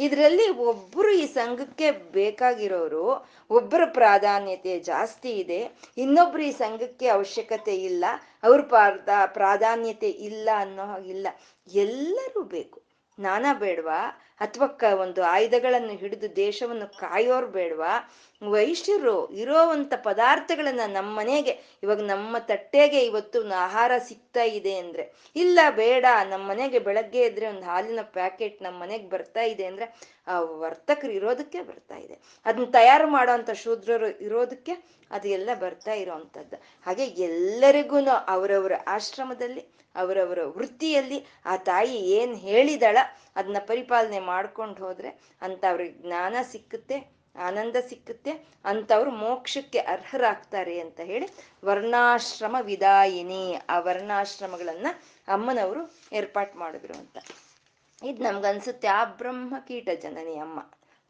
ಇದರಲ್ಲಿ 0.00 0.48
ಒಬ್ಬರು 0.48 1.10
ಈ 1.10 1.26
ಸಂಘಕ್ಕೆ 1.26 1.90
ಬೇಕಾಗಿರೋರು, 1.90 3.06
ಒಬ್ಬರ 3.50 3.80
ಪ್ರಾಧಾನ್ಯತೆ 3.86 4.78
ಜಾಸ್ತಿ 4.80 5.30
ಇದೆ, 5.30 5.60
ಇನ್ನೊಬ್ರು 5.96 6.42
ಈ 6.42 6.50
ಸಂಘಕ್ಕೆ 6.50 7.08
ಅವಶ್ಯಕತೆ 7.08 7.76
ಇಲ್ಲ, 7.76 8.04
ಅವ್ರ 8.42 8.60
ಪ್ರಾಧ 8.62 9.08
ಪ್ರಾಧಾನ್ಯತೆ 9.26 10.10
ಇಲ್ಲ 10.10 10.48
ಅನ್ನೋ 10.56 10.84
ಹಾಗಿಲ್ಲ. 10.84 11.26
ಎಲ್ಲರೂ 11.72 12.42
ಬೇಕು. 12.42 12.79
ನಾನಾ 13.20 13.54
ಬೇಡವಾ? 13.54 14.26
ಅಥವಾ 14.40 14.66
ಕ 14.66 14.84
ಒಂದು 14.84 15.22
ಆಯುಧಗಳನ್ನು 15.22 15.90
ಹಿಡಿದು 15.90 16.36
ದೇಶವನ್ನು 16.36 16.98
ಕಾಯೋರು 16.98 17.46
ಬೇಡವಾ? 17.46 18.10
ವೈಶ್ಯರು 18.48 19.32
ಇರೋವಂಥ 19.32 19.92
ಪದಾರ್ಥಗಳನ್ನು 19.96 20.92
ನಮ್ಮ 20.92 21.18
ಮನೆಗೆ, 21.18 21.78
ಇವಾಗ 21.82 22.00
ನಮ್ಮ 22.00 22.38
ತಟ್ಟೆಗೆ 22.38 23.04
ಇವತ್ತು 23.04 23.52
ಆಹಾರ 23.52 23.92
ಸಿಗ್ತಾ 23.98 24.42
ಇದೆ 24.42 24.74
ಅಂದ್ರೆ. 24.74 25.14
ಇಲ್ಲ 25.36 25.58
ಬೇಡ, 25.70 26.04
ನಮ್ಮ 26.30 26.48
ಮನೆಗೆ 26.48 26.78
ಬೆಳಗ್ಗೆ 26.78 27.26
ಇದ್ರೆ 27.26 27.48
ಒಂದು 27.48 27.62
ಹಾಲಿನ 27.62 27.98
ಪ್ಯಾಕೆಟ್ 28.02 28.62
ನಮ್ಮ 28.62 28.82
ಮನೆಗೆ 28.82 29.08
ಬರ್ತಾ 29.08 29.42
ಇದೆ 29.42 29.64
ಅಂದ್ರೆ, 29.64 29.96
ಆ 30.26 30.40
ವರ್ತಕರು 30.40 31.12
ಇರೋದಕ್ಕೆ 31.12 31.62
ಬರ್ತಾ 31.62 31.96
ಇದೆ. 31.96 32.18
ಅದನ್ನ 32.44 32.64
ತಯಾರು 32.64 33.10
ಮಾಡೋವಂಥ 33.10 33.50
ಶೂದ್ರರು 33.50 34.06
ಇರೋದಕ್ಕೆ 34.06 34.99
ಅದು 35.10 35.28
ಎಲ್ಲ 35.28 35.50
ಬರ್ತಾ 35.60 35.92
ಇರೋವಂಥದ್ದು. 35.92 36.56
ಹಾಗೆ 36.86 37.04
ಎಲ್ಲರಿಗೂ 37.04 38.08
ಅವರವರ 38.08 38.72
ಆಶ್ರಮದಲ್ಲಿ, 38.86 39.60
ಅವರವರ 39.94 40.38
ವೃತ್ತಿಯಲ್ಲಿ 40.44 41.26
ಆ 41.46 41.56
ತಾಯಿ 41.56 41.96
ಏನು 41.96 42.34
ಹೇಳಿದಳ 42.34 42.98
ಅದನ್ನ 43.36 43.56
ಪರಿಪಾಲನೆ 43.66 44.18
ಮಾಡ್ಕೊಂಡು 44.18 44.84
ಹೋದರೆ 44.84 45.08
ಅಂಥವ್ರಿಗೆ 45.42 46.02
ಜ್ಞಾನ 46.02 46.36
ಸಿಕ್ಕುತ್ತೆ, 46.42 47.20
ಆನಂದ 47.36 47.76
ಸಿಕ್ಕುತ್ತೆ, 47.88 48.30
ಅಂಥವ್ರು 48.64 49.10
ಮೋಕ್ಷಕ್ಕೆ 49.10 49.78
ಅರ್ಹರಾಗ್ತಾರೆ 49.78 50.80
ಅಂತ 50.80 51.00
ಹೇಳಿ 51.00 51.26
ವರ್ಣಾಶ್ರಮ 51.64 52.56
ವಿದಾಯಿನಿ 52.60 53.56
ಆ 53.68 53.78
ವರ್ಣಾಶ್ರಮಗಳನ್ನ 53.78 54.86
ಅಮ್ಮನವರು 55.28 56.00
ಏರ್ಪಾಟ್ 56.12 56.56
ಮಾಡಿದ್ರು 56.56 56.94
ಅಂತ. 56.94 57.18
ಇದು 58.02 58.22
ನಮ್ಗನ್ಸುತ್ತೆ 58.22 58.88
ಆ 58.88 59.04
ಬ್ರಹ್ಮ 59.04 59.54
ಕೀಟ 59.68 59.88
ಜನನಿ 60.02 60.36
ಅಮ್ಮ. 60.36 60.60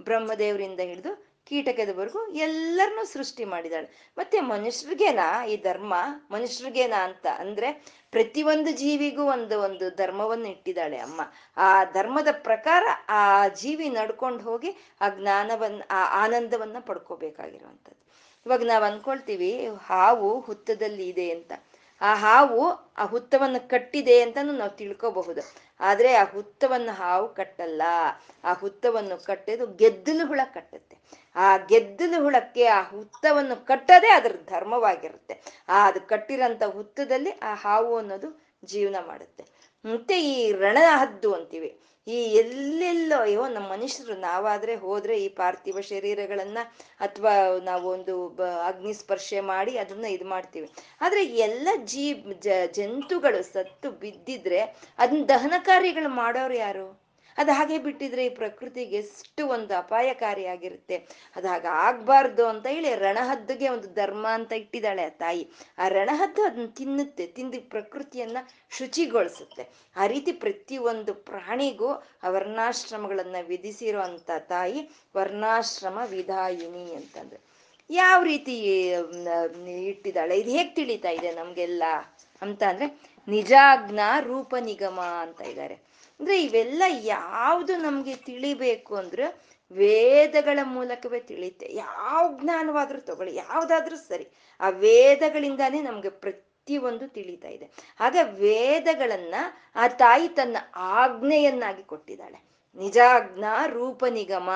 ಬ್ರಹ್ಮದೇವರಿಂದ 0.02 0.80
ಹಿಡಿದು 0.80 1.29
ಕೀಟಕದವರೆಗೂ 1.50 2.20
ಎಲ್ಲರನ್ನೂ 2.26 3.04
ಸೃಷ್ಟಿ 3.04 3.44
ಮಾಡಿದಾಳೆ 3.44 3.88
ಮತ್ತೆ 4.18 4.40
ಮನುಷ್ಯರಿಗೇನಾ 4.40 5.26
ಈ 5.46 5.56
ಧರ್ಮ? 5.62 5.94
ಮನುಷ್ಯರಿಗೇನಾ 6.30 6.98
ಅಂತ 7.04 7.26
ಅಂದ್ರೆ 7.38 7.68
ಪ್ರತಿಯೊಂದು 8.10 8.70
ಜೀವಿಗೂ 8.72 9.24
ಒಂದು 9.24 9.56
ಒಂದು 9.60 9.86
ಧರ್ಮವನ್ನು 9.96 10.48
ಇಟ್ಟಿದ್ದಾಳೆ 10.48 10.98
ಅಮ್ಮ. 10.98 11.20
ಆ 11.56 11.84
ಧರ್ಮದ 11.84 12.28
ಪ್ರಕಾರ 12.42 12.84
ಆ 13.08 13.22
ಜೀವಿ 13.48 13.88
ನಡ್ಕೊಂಡು 13.88 14.42
ಹೋಗಿ 14.42 14.70
ಆ 15.00 15.08
ಜ್ಞಾನವನ್ನ 15.08 15.82
ಆ 15.90 16.02
ಆನಂದವನ್ನ 16.24 16.78
ಪಡ್ಕೋಬೇಕಾಗಿರುವಂಥದ್ದು. 16.80 18.00
ಇವಾಗ 18.46 18.62
ನಾವು 18.64 18.84
ಅನ್ಕೊಳ್ತೀವಿ, 18.84 19.50
ಹಾವು 19.86 20.40
ಹುತ್ತದಲ್ಲಿ 20.40 21.06
ಇದೆ 21.08 21.26
ಅಂತ. 21.30 21.52
ಆ 22.00 22.10
ಹಾವು 22.14 22.60
ಆ 22.98 23.04
ಹುತ್ತವನ್ನು 23.04 23.60
ಕಟ್ಟಿದೆ 23.68 24.14
ಅಂತಾನು 24.22 24.52
ನಾವು 24.52 24.70
ತಿಳ್ಕೋಬಹುದು. 24.70 25.42
ಆದ್ರೆ 25.80 26.14
ಆ 26.14 26.24
ಹುತ್ತವನ್ನು 26.24 26.92
ಹಾವು 26.92 27.34
ಕಟ್ಟಲ್ಲ. 27.34 27.82
ಆ 28.44 28.52
ಹುತ್ತವನ್ನು 28.52 29.24
ಕಟ್ಟೋದು 29.24 29.66
ಗೆದ್ದಲು 29.66 30.26
ಹುಳ 30.26 30.40
ಕಟ್ಟುತ್ತೆ. 30.54 30.98
ಆ 31.36 31.56
ಗೆದ್ದಲು 31.56 32.22
ಹುಳಕ್ಕೆ 32.22 32.64
ಆ 32.64 32.82
ಹುತ್ತವನ್ನು 32.82 33.66
ಕಟ್ಟದೇ 33.66 34.08
ಅದ್ರ 34.08 34.32
ಧರ್ಮವಾಗಿರುತ್ತೆ. 34.46 35.42
ಆ 35.68 35.88
ಅದು 35.88 36.00
ಕಟ್ಟಿರೋಂಥ 36.00 36.62
ಹುತ್ತದಲ್ಲಿ 36.62 37.30
ಆ 37.30 37.54
ಹಾವು 37.54 37.96
ಅನ್ನೋದು 37.96 38.50
ಜೀವನ 38.64 38.96
ಮಾಡುತ್ತೆ. 39.06 39.44
ಮತ್ತೆ 39.84 40.20
ಈ 40.20 40.52
ರಣಹದ್ದು 40.52 41.34
ಅಂತೀವಿ. 41.34 41.80
ಈ 42.06 42.12
ಎಲ್ಲೆಲ್ಲೋ, 42.12 43.20
ಅಯ್ಯೋ, 43.20 43.48
ನಮ್ಮ 43.48 43.70
ಮನುಷ್ಯರು 43.70 44.14
ನಾವಾದ್ರೆ 44.14 44.74
ಹೋದ್ರೆ 44.76 45.24
ಈ 45.24 45.28
ಪಾರ್ಥಿವ 45.28 45.80
ಶರೀರಗಳನ್ನ 45.80 46.58
ಅಥವಾ 47.00 47.32
ನಾವು 47.62 47.88
ಒಂದು 47.90 48.28
ಅಗ್ನಿ 48.64 48.92
ಸ್ಪರ್ಶೆ 48.94 49.40
ಮಾಡಿ 49.40 49.78
ಅದನ್ನ 49.78 50.04
ಇದು 50.04 50.24
ಮಾಡ್ತೀವಿ. 50.24 50.70
ಆದ್ರೆ 51.00 51.24
ಎಲ್ಲ 51.24 51.68
ಜೀ 51.84 52.12
ಜಂತುಗಳು 52.72 53.42
ಸತ್ತು 53.52 53.90
ಬಿದ್ದಿದ್ರೆ 53.90 54.60
ಅದನ್ನ 54.98 55.24
ದಹನ 55.28 55.52
ಕಾರ್ಯಗಳು 55.58 56.08
ಮಾಡೋರು 56.08 56.54
ಯಾರು? 56.54 56.99
ಅದು 57.38 57.52
ಹಾಗೆ 57.52 57.78
ಬಿಟ್ಟಿದ್ರೆ 57.78 58.26
ಈ 58.26 58.28
ಪ್ರಕೃತಿಗೆ 58.28 58.96
ಎಷ್ಟು 58.96 59.48
ಒಂದು 59.48 59.76
ಅಪಾಯಕಾರಿಯಾಗಿರುತ್ತೆ. 59.76 60.96
ಅದು 61.36 61.48
ಹಾಗೆ 61.48 61.66
ಆಗ್ಬಾರ್ದು 61.66 62.46
ಅಂತ 62.46 62.66
ಹೇಳಿ 62.66 62.94
ರಣಹದ್ದುಗೆ 62.94 63.68
ಒಂದು 63.68 63.94
ಧರ್ಮ 63.94 64.26
ಅಂತ 64.28 64.52
ಇಟ್ಟಿದ್ದಾಳೆ 64.52 65.04
ಆ 65.04 65.08
ತಾಯಿ. 65.08 65.50
ಆ 65.78 65.88
ರಣಹದ್ದು 65.88 66.42
ಅದನ್ನ 66.42 66.66
ತಿನ್ನುತ್ತೆ, 66.66 67.26
ತಿಂದು 67.26 67.70
ಪ್ರಕೃತಿಯನ್ನ 67.70 68.36
ಶುಚಿಗೊಳಿಸುತ್ತೆ. 68.70 69.68
ಆ 69.96 70.06
ರೀತಿ 70.06 70.32
ಪ್ರತಿಯೊಂದು 70.32 71.14
ಪ್ರಾಣಿಗೂ 71.14 71.88
ಆ 72.22 72.28
ವರ್ಣಾಶ್ರಮಗಳನ್ನ 72.28 73.36
ವಿಧಿಸಿರೋ 73.46 74.00
ಅಂತ 74.00 74.30
ತಾಯಿ 74.38 74.90
ವರ್ಣಾಶ್ರಮ 75.16 75.98
ವಿಧಾಯಿನಿ 76.10 76.94
ಅಂತಂದ್ರೆ. 76.94 77.40
ಯಾವ 77.90 78.22
ರೀತಿ 78.22 78.88
ಇಟ್ಟಿದ್ದಾಳೆ? 79.86 80.38
ಇದು 80.38 80.50
ಹೇಗೆ 80.50 80.70
ತಿಳಿತಾ 80.70 81.10
ಇದೆ 81.10 81.32
ನಮ್ಗೆಲ್ಲ? 81.32 81.82
ಅಂತ 82.42 82.62
ಅಂದ್ರೆ 82.62 83.00
ನಿಜಾಗ್ನ 83.28 84.00
ರೂಪ 84.20 84.54
ನಿಗಮ 84.60 85.00
ಅಂತ 85.00 85.40
ಇದ್ದಾರೆ. 85.40 85.89
ಅಂದ್ರೆ 86.20 86.42
ಇವೆಲ್ಲ 86.42 86.82
ಯಾವುದು 86.86 87.76
ನಮ್ಗೆ 87.76 88.14
ತಿಳಿಬೇಕು 88.14 88.96
ಅಂದ್ರೆ 88.96 89.26
ವೇದಗಳ 89.70 90.58
ಮೂಲಕವೇ 90.62 91.20
ತಿಳಿಯುತ್ತೆ. 91.20 91.66
ಯಾವ 91.74 92.38
ಜ್ಞಾನವಾದ್ರೂ 92.40 93.00
ತಗೊಳ್ಳಿ, 93.00 93.36
ಯಾವ್ದಾದ್ರೂ 93.36 93.96
ಸರಿ, 93.96 94.26
ಆ 94.60 94.68
ವೇದಗಳಿಂದಾನೇ 94.68 95.80
ನಮ್ಗೆ 95.80 96.08
ಪ್ರತಿಯೊಂದು 96.08 97.08
ತಿಳಿತಾ 97.08 97.48
ಇದೆ. 97.48 97.70
ಆಗ 98.00 98.16
ವೇದಗಳನ್ನ 98.22 99.34
ಆ 99.76 99.88
ತಾಯಿ 99.88 100.28
ತನ್ನ 100.28 100.56
ಆಜ್ಞೆಯನ್ನಾಗಿ 100.76 101.82
ಕೊಟ್ಟಿದ್ದಾಳೆ. 101.82 102.50
ನಿಜಾಜ್ಞ 102.76 103.44
ರೂಪ 103.66 104.04
ನಿಗಮ, 104.04 104.50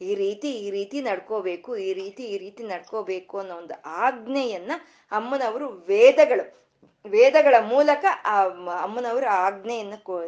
ಈ 0.00 0.14
ರೀತಿ 0.14 0.50
ಈ 0.50 0.70
ರೀತಿ 0.70 1.00
ನಡ್ಕೋಬೇಕು, 1.00 1.76
ಈ 1.76 1.92
ರೀತಿ 1.92 2.22
ಈ 2.24 2.38
ರೀತಿ 2.38 2.62
ನಡ್ಕೋಬೇಕು 2.64 3.38
ಅನ್ನೋ 3.38 3.56
ಒಂದು 3.56 3.74
ಆಜ್ಞೆಯನ್ನ 3.82 4.72
ಅಮ್ಮನವರು 5.12 5.68
ವೇದಗಳು 5.68 6.69
ವೇದಗಳ 7.06 7.54
ಮೂಲಕ 7.60 8.04
ಆ 8.24 8.42
ಅಮ್ಮನವರು 8.82 9.26
ಆಜ್ಞೆಯನ್ನು 9.26 10.22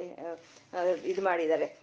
ಇದು 1.05 1.23
ಮಾಡಿದ್ದಾರೆ. 1.23 1.83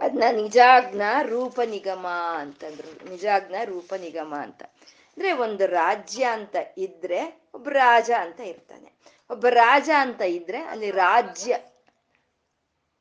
ಅದನ್ನ 0.00 0.22
ನಿಜಾಜ್ಞ 0.32 1.02
ರೂಪ 1.22 1.60
ನಿಗಮ 1.66 2.06
ಅಂತಂದ್ರು. 2.38 3.10
ನಿಜಾಜ್ಞ 3.10 3.54
ರೂಪ 3.64 3.94
ನಿಗಮ 3.94 4.34
ಅಂತ. 4.34 4.62
ಅಂದ್ರೆ 4.62 5.32
ಒಂದು 5.32 5.66
ರಾಜ್ಯ 5.66 6.24
ಅಂತ 6.24 6.56
ಇದ್ರೆ 6.78 7.48
ಒಬ್ಬ 7.54 7.68
ರಾಜ 7.68 8.10
ಅಂತ 8.20 8.40
ಇರ್ತಾನೆ. 8.40 8.92
ಒಬ್ಬ 9.30 9.46
ರಾಜ 9.48 9.90
ಅಂತ 9.98 10.22
ಇದ್ರೆ 10.22 10.62
ಅಲ್ಲಿ 10.62 10.90
ರಾಜ್ಯ 10.90 11.58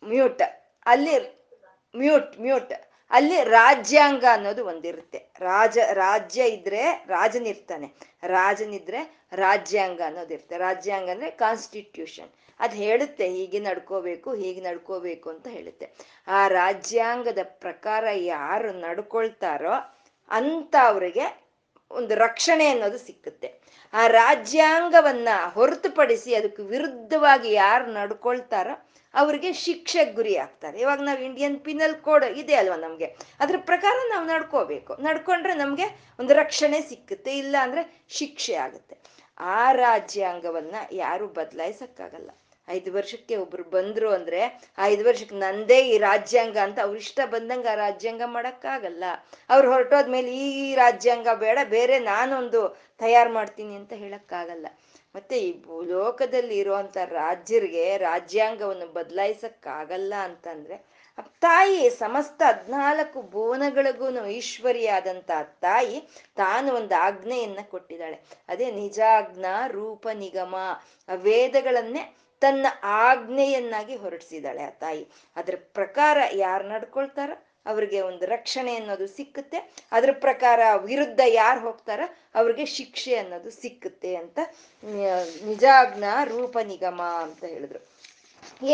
ಮ್ಯೂಟ್. 0.04 0.42
ಅಲ್ಲಿ 0.86 1.16
ಮ್ಯೂಟ್ 1.98 2.40
ಮ್ಯೂಟ್. 2.40 2.74
ಅಲ್ಲಿ 3.12 3.44
ರಾಜ್ಯಾಂಗ 3.44 4.26
ಅನ್ನೋದು 4.32 4.66
ಒಂದಿರುತ್ತೆ. 4.66 5.20
ರಾಜ, 5.40 5.78
ರಾಜ್ಯ 5.94 6.44
ಇದ್ರೆ 6.44 6.84
ರಾಜನಿರ್ತಾನೆ 7.08 7.88
ರಾಜನಿದ್ರೆ 8.24 9.02
ರಾಜ್ಯಾಂಗ 9.34 10.02
ಅನ್ನೋದಿರುತ್ತೆ 10.06 10.58
ರಾಜ್ಯಾಂಗ 10.58 11.10
ಅಂದ್ರೆ 11.10 11.32
ಕಾನ್ಸ್ಟಿಟ್ಯೂಷನ್ 11.32 12.32
ಅದು 12.60 12.76
ಹೇಳುತ್ತೆ, 12.76 13.26
ಹೀಗೆ 13.28 13.60
ನಡ್ಕೋಬೇಕು 13.60 14.34
ಹೀಗೆ 14.34 14.62
ನಡ್ಕೋಬೇಕು 14.62 15.30
ಅಂತ 15.30 15.48
ಹೇಳುತ್ತೆ. 15.48 15.88
ಆ 16.28 16.48
ರಾಜ್ಯಾಂಗದ 16.48 17.40
ಪ್ರಕಾರ 17.44 18.06
ಯಾರು 18.12 18.72
ನಡ್ಕೊಳ್ತಾರೋ 18.74 19.76
ಅಂತ 20.32 20.76
ಅವ್ರಿಗೆ 20.86 21.26
ಒಂದು 21.92 22.16
ರಕ್ಷಣೆ 22.16 22.66
ಅನ್ನೋದು 22.68 22.98
ಸಿಕ್ಕುತ್ತೆ. 22.98 23.50
ಆ 23.94 24.08
ರಾಜ್ಯಾಂಗವನ್ನ 24.08 25.30
ಹೊರತುಪಡಿಸಿ, 25.54 26.36
ಅದಕ್ಕೆ 26.36 26.64
ವಿರುದ್ಧವಾಗಿ 26.64 27.54
ಯಾರು 27.54 27.86
ನಡ್ಕೊಳ್ತಾರೋ 27.92 28.76
ಅವ್ರಿಗೆ 29.16 29.54
ಶಿಕ್ಷೆಗೆ 29.54 30.12
ಗುರಿ 30.12 30.38
ಆಗ್ತಾರೆ. 30.38 30.80
ಇವಾಗ 30.80 31.02
ನಾವು 31.02 31.20
ಇಂಡಿಯನ್ 31.20 31.60
ಪಿನಲ್ 31.60 31.96
ಕೋಡ್ 31.96 32.26
ಇದೆ 32.26 32.56
ಅಲ್ವಾ 32.56 32.76
ನಮಗೆ? 32.76 33.06
ಅದ್ರ 33.40 33.56
ಪ್ರಕಾರ 33.60 33.98
ನಾವು 34.10 34.26
ನಡ್ಕೋಬೇಕು. 34.26 34.94
ನಡ್ಕೊಂಡ್ರೆ 35.02 35.54
ನಮಗೆ 35.54 35.88
ಒಂದು 36.20 36.34
ರಕ್ಷಣೆ 36.34 36.82
ಸಿಕ್ಕುತ್ತೆ, 36.82 37.38
ಇಲ್ಲ 37.38 37.56
ಅಂದ್ರೆ 37.62 38.06
ಶಿಕ್ಷೆ 38.10 38.56
ಆಗುತ್ತೆ. 38.56 38.98
ಆ 39.40 39.72
ರಾಜ್ಯಾಂಗವನ್ನ 39.72 40.76
ಯಾರು 40.92 41.28
ಬದಲಾಯಿಸಕ್ಕಾಗಲ್ಲ. 41.28 42.30
ಐದು 42.70 42.94
ವರ್ಷಕ್ಕೆ 42.94 43.36
ಒಬ್ರು 43.36 43.64
ಬಂದ್ರು 43.64 44.10
ಅಂದ್ರೆ 44.14 44.40
ಐದು 44.80 45.04
ವರ್ಷಕ್ಕೆ 45.06 45.36
ನಂದೇ 45.36 45.78
ಈ 45.88 45.98
ರಾಜ್ಯಾಂಗ 45.98 46.58
ಅಂತ 46.58 46.80
ಅವ್ರ 46.80 46.98
ಇಷ್ಟ 46.98 47.20
ಬಂದಂಗ 47.26 47.68
ಆ 47.72 47.76
ರಾಜ್ಯಾಂಗ 47.76 48.22
ಮಾಡಕ್ಕಾಗಲ್ಲ. 48.26 49.04
ಅವ್ರು 49.50 49.68
ಹೊರಟೋದ್ಮೇಲೆ 49.74 50.32
ಈ 50.32 50.76
ರಾಜ್ಯಾಂಗ 50.76 51.28
ಬೇಡ, 51.34 51.60
ಬೇರೆ 51.70 52.00
ನಾನೊಂದು 52.00 52.62
ತಯಾರು 52.98 53.34
ಮಾಡ್ತೀನಿ 53.34 53.76
ಅಂತ 53.76 53.94
ಹೇಳಕ್ಕಾಗಲ್ಲ. 53.94 54.68
ಮತ್ತೆ 55.16 55.40
ಈ 55.40 55.64
ಲೋಕದಲ್ಲಿ 55.86 56.58
ಇರುವಂತ 56.58 56.98
ರಾಜ್ಯರಿಗೆ 56.98 57.98
ರಾಜ್ಯಾಂಗವನ್ನು 57.98 58.88
ಬದಲಾಯಿಸಕ್ಕಾಗಲ್ಲ 58.88 60.14
ಅಂತಂದ್ರೆ 60.22 60.96
ತಾಯಿ 61.42 61.90
ಸಮಸ್ತ 61.90 62.42
ಹದ್ನಾಲ್ಕು 62.48 63.22
ಭುವನಗಳಿಗೂ 63.22 64.26
ಈಶ್ವರಿಯಾದಂತ 64.26 65.32
ತಾಯಿ 65.62 66.10
ತಾನು 66.36 66.74
ಒಂದು 66.74 67.02
ಆಜ್ಞೆಯನ್ನ 67.02 67.60
ಕೊಟ್ಟಿದ್ದಾಳೆ. 67.70 68.20
ಅದೇ 68.50 68.72
ನಿಜಾಜ್ಞಾ 68.72 69.68
ರೂಪ 69.68 70.08
ನಿಗಮ 70.14 70.56
ವೇದಗಳನ್ನೇ 71.16 72.16
ತನ್ನ 72.40 72.66
ಆಜ್ಞೆಯನ್ನಾಗಿ 72.84 73.96
ಹೊರಡಿಸಿದಾಳೆ 73.96 74.64
ಆ 74.64 74.70
ತಾಯಿ. 74.70 75.08
ಅದ್ರ 75.36 75.56
ಪ್ರಕಾರ 75.74 76.18
ಯಾರು 76.34 76.68
ನಡ್ಕೊಳ್ತಾರ? 76.70 77.32
ಅವ್ರಿಗೆ 77.66 78.02
ಒಂದು 78.02 78.26
ರಕ್ಷಣೆ 78.26 78.76
ಅನ್ನೋದು 78.76 79.08
ಸಿಕ್ಕುತ್ತೆ. 79.08 79.74
ಅದ್ರ 79.92 80.10
ಪ್ರಕಾರ 80.12 80.60
ವಿರುದ್ಧ 80.84 81.22
ಯಾರು 81.28 81.60
ಹೋಗ್ತಾರ 81.60 82.02
ಅವ್ರಿಗೆ 82.36 82.66
ಶಿಕ್ಷೆ 82.66 83.16
ಅನ್ನೋದು 83.16 83.52
ಸಿಕ್ಕುತ್ತೆ 83.52 84.16
ಅಂತ 84.16 84.40
ನಿಜಾಜ್ಞ 85.46 86.04
ರೂಪ 86.26 86.58
ನಿಗಮ 86.64 87.02
ಅಂತ 87.02 87.44
ಹೇಳಿದ್ರು. 87.44 87.95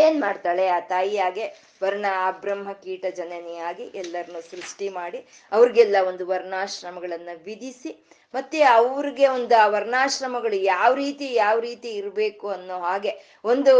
ಏನ್ 0.03 0.17
ಮಾಡ್ತಾಳೆ? 0.21 0.67
ಆ 0.67 0.79
ತಾಯಿಯಾಗೆ 0.93 1.45
ವರ್ಣ 1.83 2.05
ಆ 2.25 2.31
ಬ್ರಹ್ಮ 2.43 2.71
ಕೀಟ 2.73 3.05
ಜನನಿಯಾಗಿ 3.15 3.85
ಎಲ್ಲರನ್ನು 4.01 4.41
ಸೃಷ್ಟಿ 4.49 4.89
ಮಾಡಿ 4.89 5.19
ಅವ್ರಿಗೆಲ್ಲ 5.51 5.97
ಒಂದು 6.07 6.23
ವರ್ಣಾಶ್ರಮಗಳನ್ನ 6.27 7.29
ವಿಧಿಸಿ, 7.45 7.91
ಮತ್ತೆ 8.33 8.59
ಅವ್ರಿಗೆ 8.63 9.25
ಒಂದು 9.27 9.55
ಆ 9.63 9.67
ವರ್ಣಾಶ್ರಮಗಳು 9.67 10.55
ಯಾವ 10.55 10.93
ರೀತಿ 10.93 11.33
ಯಾವ 11.33 11.59
ರೀತಿ 11.59 11.89
ಇರಬೇಕು 11.91 12.49
ಅನ್ನೋ 12.49 12.75
ಹಾಗೆ 12.79 13.11
ಒಂದು 13.45 13.73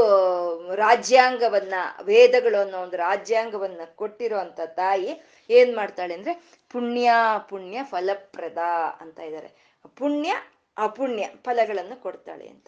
ರಾಜ್ಯಾಂಗವನ್ನ, 0.76 1.76
ವೇದಗಳು 2.04 2.60
ಅನ್ನೋ 2.62 2.80
ಒಂದು 2.82 2.98
ರಾಜ್ಯಾಂಗವನ್ನ 2.98 3.82
ಕೊಟ್ಟಿರುವಂತ 3.96 4.60
ತಾಯಿ 4.76 5.12
ಏನ್ 5.50 5.76
ಮಾಡ್ತಾಳೆ 5.76 6.14
ಅಂದ್ರೆ 6.14 6.34
ಪುಣ್ಯ 6.72 7.14
ಪುಣ್ಯ 7.50 7.80
ಫಲಪ್ರದ 7.84 8.64
ಅಂತ 9.02 9.20
ಇದ್ದಾರೆ. 9.20 9.50
ಪುಣ್ಯ 9.98 10.32
ಅಪುಣ್ಯ 10.78 11.24
ಫಲಗಳನ್ನು 11.44 11.96
ಕೊಡ್ತಾಳೆ 12.02 12.48
ಅಂತ. 12.48 12.68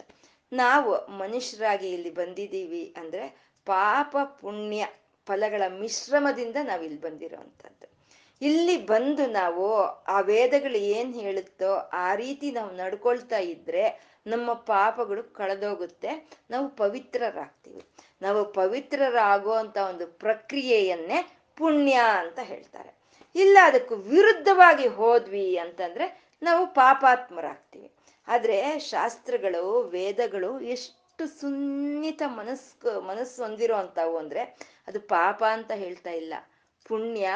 ನಾವು 0.54 1.18
ಮನುಷ್ಯರಾಗಿ 1.18 1.92
ಇಲ್ಲಿ 1.92 2.10
ಬಂದಿದ್ದೀವಿ 2.10 2.94
ಅಂದ್ರೆ 2.98 3.54
ಪಾಪ 3.66 4.18
ಪುಣ್ಯ 4.42 4.88
ಫಲಗಳ 5.26 5.62
ಮಿಶ್ರಮದಿಂದ 5.80 6.56
ನಾವು 6.64 6.84
ಇಲ್ಲಿ 6.84 7.02
ಬಂದಿರೋವಂಥದ್ದು. 7.02 7.88
ಇಲ್ಲಿ 8.42 8.86
ಬಂದು 8.86 9.26
ನಾವು 9.26 9.78
ಆ 9.86 10.20
ವೇದಗಳು 10.20 10.78
ಏನ್ 10.78 11.16
ಹೇಳುತ್ತೋ 11.16 11.74
ಆ 11.76 12.16
ರೀತಿ 12.16 12.52
ನಾವು 12.52 12.72
ನಡ್ಕೊಳ್ತಾ 12.72 13.38
ಇದ್ರೆ 13.38 14.14
ನಮ್ಮ 14.28 14.54
ಪಾಪಗಳು 14.54 15.24
ಕಳೆದೋಗುತ್ತೆ. 15.24 16.30
ನಾವು 16.50 16.70
ಪವಿತ್ರರಾಗ್ತೀವಿ. 16.70 17.84
ನಾವು 18.22 18.54
ಪವಿತ್ರರಾಗೋ 18.54 19.52
ಅಂತ 19.52 19.78
ಒಂದು 19.78 20.08
ಪ್ರಕ್ರಿಯೆಯನ್ನೇ 20.08 21.38
ಪುಣ್ಯ 21.56 22.00
ಅಂತ 22.20 22.40
ಹೇಳ್ತಾರೆ. 22.40 23.04
ಇಲ್ಲ 23.36 23.58
ಅದಕ್ಕೂ 23.64 23.96
ವಿರುದ್ಧವಾಗಿ 23.96 24.88
ಹೋದ್ವಿ 24.88 25.58
ಅಂತಂದ್ರೆ 25.58 26.36
ನಾವು 26.44 26.68
ಪಾಪಾತ್ಮರಾಗ್ತೀವಿ. 26.68 27.93
ಆದ್ರೆ 28.28 28.80
ಶಾಸ್ತ್ರಗಳು, 28.80 29.82
ವೇದಗಳು 29.82 30.60
ಎಷ್ಟು 30.60 31.40
ಸುನ್ನಿತ 31.40 32.22
ಮನಸ್ಸು 32.26 33.02
ಮನಸ್ಸು 33.02 33.44
ಹೊಂದಿರೋ 33.44 33.76
ಅಂತವು 33.76 34.18
ಅಂದ್ರೆ 34.18 34.58
ಅದು 34.88 35.00
ಪಾಪ 35.00 35.44
ಅಂತ 35.52 35.72
ಹೇಳ್ತಾ 35.72 36.10
ಇಲ್ಲ. 36.10 36.34
ಪುಣ್ಯ, 36.88 37.30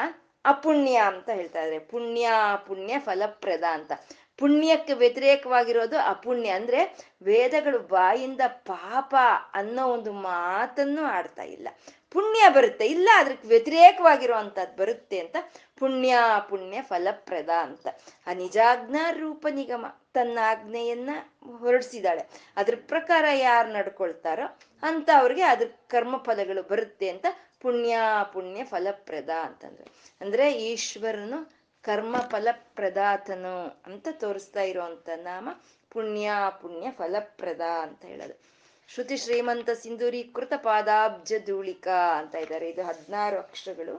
ಅಪುಣ್ಯ 0.44 0.96
ಅಂತ 0.96 1.28
ಹೇಳ್ತಾ 1.28 1.62
ಇದ್ರೆ. 1.62 1.78
ಪುಣ್ಯ 1.78 2.30
ಪುಣ್ಯ 2.66 2.98
ಫಲಪ್ರದ 2.98 3.64
ಅಂತ. 3.64 3.92
ಪುಣ್ಯಕ್ಕೆ 4.38 4.92
ವ್ಯತಿರೇಕವಾಗಿರೋದು 4.92 5.98
ಅಪುಣ್ಯ. 5.98 6.48
ಅಂದ್ರೆ 6.48 7.10
ವೇದಗಳು 7.22 7.78
ಬಾಯಿಂದ 7.78 8.40
ಪಾಪ 8.46 9.14
ಅನ್ನೋ 9.54 9.86
ಒಂದು 9.86 10.12
ಮಾತನ್ನು 10.12 11.02
ಆಡ್ತಾ 11.02 11.42
ಇಲ್ಲ. 11.42 11.68
ಪುಣ್ಯ 12.10 12.48
ಬರುತ್ತೆ. 12.48 12.86
ಇಲ್ಲ 12.86 13.08
ಅದಕ್ಕೆ 13.16 13.48
ವ್ಯತಿರೇಕವಾಗಿರುವಂಥದ್ದು 13.48 14.76
ಬರುತ್ತೆ 14.76 15.18
ಅಂತ 15.18 15.36
ಪುಣ್ಯ 15.78 16.18
ಪುಣ್ಯ 16.48 16.82
ಫಲಪ್ರದ 16.82 17.48
ಅಂತ. 17.48 17.86
ಆ 18.26 18.32
ನಿಜಾಜ್ಞಾ 18.32 19.10
ರೂಪ 19.10 19.46
ನಿಗಮ 19.50 19.86
ತನ್ನ 20.14 20.38
ಆಜ್ಞೆಯನ್ನ 20.42 21.10
ಹೊರಡಿಸಿದಾಳೆ 21.58 22.28
ಅದ್ರ 22.56 22.74
ಪ್ರಕಾರ 22.88 23.24
ಯಾರು 23.32 23.68
ನಡ್ಕೊಳ್ತಾರೋ 23.72 24.58
ಅಂತ 24.82 25.10
ಅವ್ರಿಗೆ 25.18 25.42
ಅದ್ರ 25.42 25.68
ಕರ್ಮ 25.88 26.16
ಫಲಗಳು 26.16 26.62
ಬರುತ್ತೆ 26.62 27.08
ಅಂತ 27.08 27.26
ಪುಣ್ಯ 27.60 27.98
ಪುಣ್ಯ 28.32 28.64
ಫಲಪ್ರದ 28.64 29.30
ಅಂತಂದ್ರೆ. 29.30 29.86
ಅಂದ್ರೆ 30.20 30.52
ಈಶ್ವರನು 30.52 31.38
ಕರ್ಮ 31.82 32.16
ಫಲಪ್ರದಾತನು 32.16 33.82
ಅಂತ 33.86 34.08
ತೋರಿಸ್ತಾ 34.10 34.62
ಇರುವಂತ 34.62 35.08
ನಾಮ 35.16 35.48
ಪುಣ್ಯ 35.90 36.30
ಪುಣ್ಯ 36.62 36.90
ಫಲಪ್ರದ 36.90 37.60
ಅಂತ 37.60 38.04
ಹೇಳೋದು. 38.04 38.57
ಶ್ರುತಿ 38.88 39.16
ಶ್ರೀಮಂತ 39.16 39.70
ಸಿಂಧೂರೀಕೃತ 39.82 40.52
ಪಾದಾಬ್ಜ 40.62 41.32
ಧೂಳಿಕ 41.46 41.88
ಅಂತ 41.88 42.34
ಇದ್ದಾರೆ. 42.34 42.68
ಇದು 42.70 42.82
ಹದಿನಾರು 42.82 43.36
ಅಕ್ಷರಗಳು. 43.38 43.94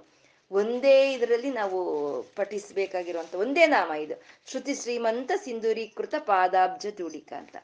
ಒಂದೇ 0.51 1.13
ಇದರಲ್ಲಿ 1.13 1.51
ನಾವು 1.51 1.79
ಪಠಿಸ್ಬೇಕಾಗಿರುವಂತ 2.35 3.35
ಒಂದೇ 3.35 3.65
ನಾಮ 3.67 3.91
ಇದು. 3.93 4.15
ಶ್ರುತಿ 4.49 4.75
ಶ್ರೀಮಂತ 4.75 5.31
ಸಿಂಧೂರೀಕೃತ 5.43 6.15
ಪಾದಾಬ್ಜ 6.25 6.87
ಧೂಳಿಕ 6.97 7.33
ಅಂತ. 7.33 7.55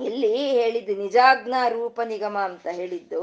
ಇಲ್ಲಿ 0.00 0.32
ಹೇಳಿದ್ದು 0.36 0.94
ನಿಜಾಜ್ಞಾ 0.94 1.68
ರೂಪ 1.68 2.00
ನಿಗಮ 2.04 2.38
ಅಂತ 2.38 2.66
ಹೇಳಿದ್ದು 2.70 3.22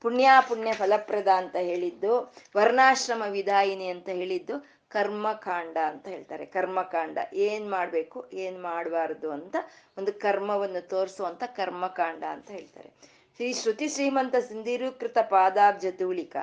ಪುಣ್ಯ 0.00 0.28
ಪುಣ್ಯ 0.48 0.72
ಫಲಪ್ರದ 0.72 1.30
ಅಂತ 1.36 1.56
ಹೇಳಿದ್ದು, 1.56 2.12
ವರ್ಣಾಶ್ರಮ 2.56 3.22
ವಿದಾಯಿನಿ 3.30 3.86
ಅಂತ 3.86 4.08
ಹೇಳಿದ್ದು 4.20 4.54
ಕರ್ಮಕಾಂಡ 4.92 5.76
ಅಂತ 5.86 6.06
ಹೇಳ್ತಾರೆ. 6.08 6.44
ಕರ್ಮಕಾಂಡ 6.46 7.18
ಏನ್ 7.46 7.66
ಮಾಡ್ಬೇಕು? 7.70 8.18
ಏನ್ 8.32 8.58
ಮಾಡಬಾರ್ದು 8.62 9.28
ಅಂತ 9.30 9.56
ಒಂದು 9.98 10.12
ಕರ್ಮವನ್ನು 10.12 10.88
ತೋರಿಸುವಂತ 10.88 11.44
ಕರ್ಮಕಾಂಡ 11.56 12.22
ಅಂತ 12.30 12.50
ಹೇಳ್ತಾರೆ. 12.50 12.90
ಶ್ರೀ 13.36 13.48
ಶ್ರುತಿ 13.52 13.88
ಶ್ರೀಮಂತ 13.88 14.36
ಸಿಂಧೀರೀಕೃತ 14.48 15.18
ಪಾದಾಬ್ಜ 15.30 15.86
ತೂಳಿಕ 15.98 16.36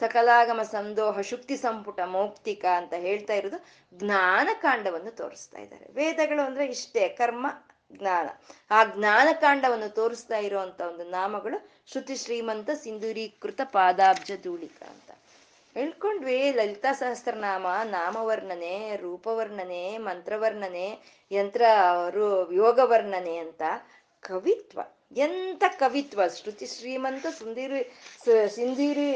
ಸಕಲಾಗಮ 0.00 0.60
ಸಂದೋಹ 0.62 1.20
ಶುಕ್ತಿ 1.20 1.56
ಸಂಪುಟ 1.56 2.00
ಮೌಕ್ತಿಕ 2.00 2.64
ಅಂತ 2.76 2.94
ಹೇಳ್ತಾ 2.98 3.34
ಇರೋದು 3.34 3.58
ಜ್ಞಾನಕಾಂಡವನ್ನು 3.98 5.12
ತೋರಿಸ್ತಾ 5.16 5.58
ಇದ್ದಾರೆ. 5.58 5.86
ವೇದಗಳು 5.92 6.42
ಅಂದ್ರೆ 6.42 6.64
ಇಷ್ಟೇ, 6.66 7.08
ಕರ್ಮ, 7.08 7.46
ಜ್ಞಾನ. 7.92 8.28
ಆ 8.70 8.78
ಜ್ಞಾನಕಾಂಡವನ್ನು 8.84 9.88
ತೋರಿಸ್ತಾ 9.94 10.38
ಇರುವಂತ 10.38 10.80
ಒಂದು 10.80 11.04
ನಾಮಗಳು 11.10 11.58
ಶ್ರುತಿ 11.86 12.16
ಶ್ರೀಮಂತ 12.16 12.70
ಸಿಂಧೂರೀಕೃತ 12.74 13.60
ಪಾದಾಬ್ಜ 13.72 14.32
ಧೂಳಿಕ 14.42 14.80
ಅಂತ. 14.90 15.10
ಹೇಳ್ಕೊಂಡ್ವಿ, 15.74 16.52
ಲಲಿತಾ 16.52 16.92
ಸಹಸ್ರನಾಮ, 16.92 17.66
ನಾಮವರ್ಣನೆ, 17.84 18.96
ರೂಪವರ್ಣನೆ, 18.96 19.98
ಮಂತ್ರವರ್ಣನೆ, 19.98 20.98
ಯಂತ್ರ 21.30 21.62
ಯೋಗ 22.52 22.80
ವರ್ಣನೆ 22.82 23.36
ಅಂತ 23.36 23.62
ಕವಿತ್ವ. 24.20 24.80
ಎಂತ 25.16 25.64
ಕವಿತ್ವ? 25.78 26.28
ಶ್ರುತಿ 26.28 26.66
ಶ್ರೀಮಂತ 26.66 27.26
ಸುಂದಿರಿ 27.38 27.92
ಸಿಂಧೂರಿ 28.54 29.14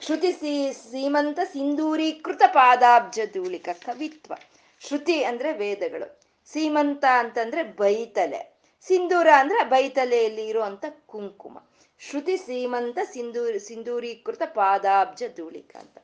ಶ್ರುತಿ 0.00 0.32
ಶ್ರೀಮಂತ 0.32 1.38
ಸಿಂಧೂರೀಕೃತ 1.44 2.42
ಪಾದಾಬ್ಜ 2.46 3.20
ಧೂಳಿಕ 3.34 3.68
ಕವಿತ್ವ. 3.72 4.34
ಶ್ರುತಿ 4.80 5.24
ಅಂದ್ರೆ 5.24 5.52
ವೇದಗಳು. 5.52 6.20
ಸೀಮಂತ 6.52 7.04
ಅಂತಂದ್ರೆ 7.18 7.62
ಬೈತಲೆ. 7.62 8.56
ಸಿಂಧೂರ 8.86 9.28
ಅಂದ್ರೆ 9.38 9.64
ಬೈತಲೆಯಲ್ಲಿ 9.64 10.46
ಇರುವಂತ 10.46 10.84
ಕುಂಕುಮ. 11.06 11.58
ಶ್ರುತಿ 11.98 12.36
ಸೀಮಂತ 12.36 12.98
ಸಿಂಧೂರಿ, 13.04 13.58
ಸಿಂಧೂರೀಕೃತ 13.58 14.42
ಪಾದಾಬ್ಜ 14.54 15.22
ಧೂಳಿಕ 15.36 15.76
ಅಂತ. 15.76 15.98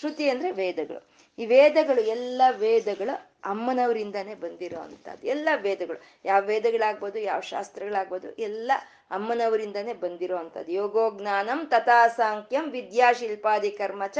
ಶ್ರುತಿ 0.00 0.28
ಅಂದ್ರೆ 0.28 0.50
ವೇದಗಳು. 0.50 1.08
ಈ 1.38 1.46
ವೇದಗಳು 1.46 2.00
ಎಲ್ಲ 2.00 2.42
ವೇದಗಳು 2.50 3.40
ಅಮ್ಮನವರಿಂದಾನೇ 3.44 4.34
ಬಂದಿರೋ 4.34 4.80
ಅಂಥದ್ದು 4.80 5.26
ಎಲ್ಲ 5.26 5.48
ವೇದಗಳು. 5.56 6.02
ಯಾವ 6.24 6.42
ವೇದಗಳಾಗ್ಬೋದು, 6.42 7.18
ಯಾವ 7.18 7.40
ಶಾಸ್ತ್ರಗಳಾಗ್ಬೋದು, 7.40 8.32
ಎಲ್ಲ 8.32 8.72
ಅಮ್ಮನವರಿಂದಾನೇ 9.10 9.92
ಬಂದಿರೋ 9.92 10.52
ಯೋಗೋ 10.68 11.18
ಜ್ಞಾನಂ 11.18 11.66
ತಥಾ 11.66 12.08
ಸಾಂಖ್ಯಂ 12.08 12.70
ವಿದ್ಯಾಶಿಲ್ಪಾದಿ 12.70 13.70
ಕರ್ಮಚ 13.70 14.18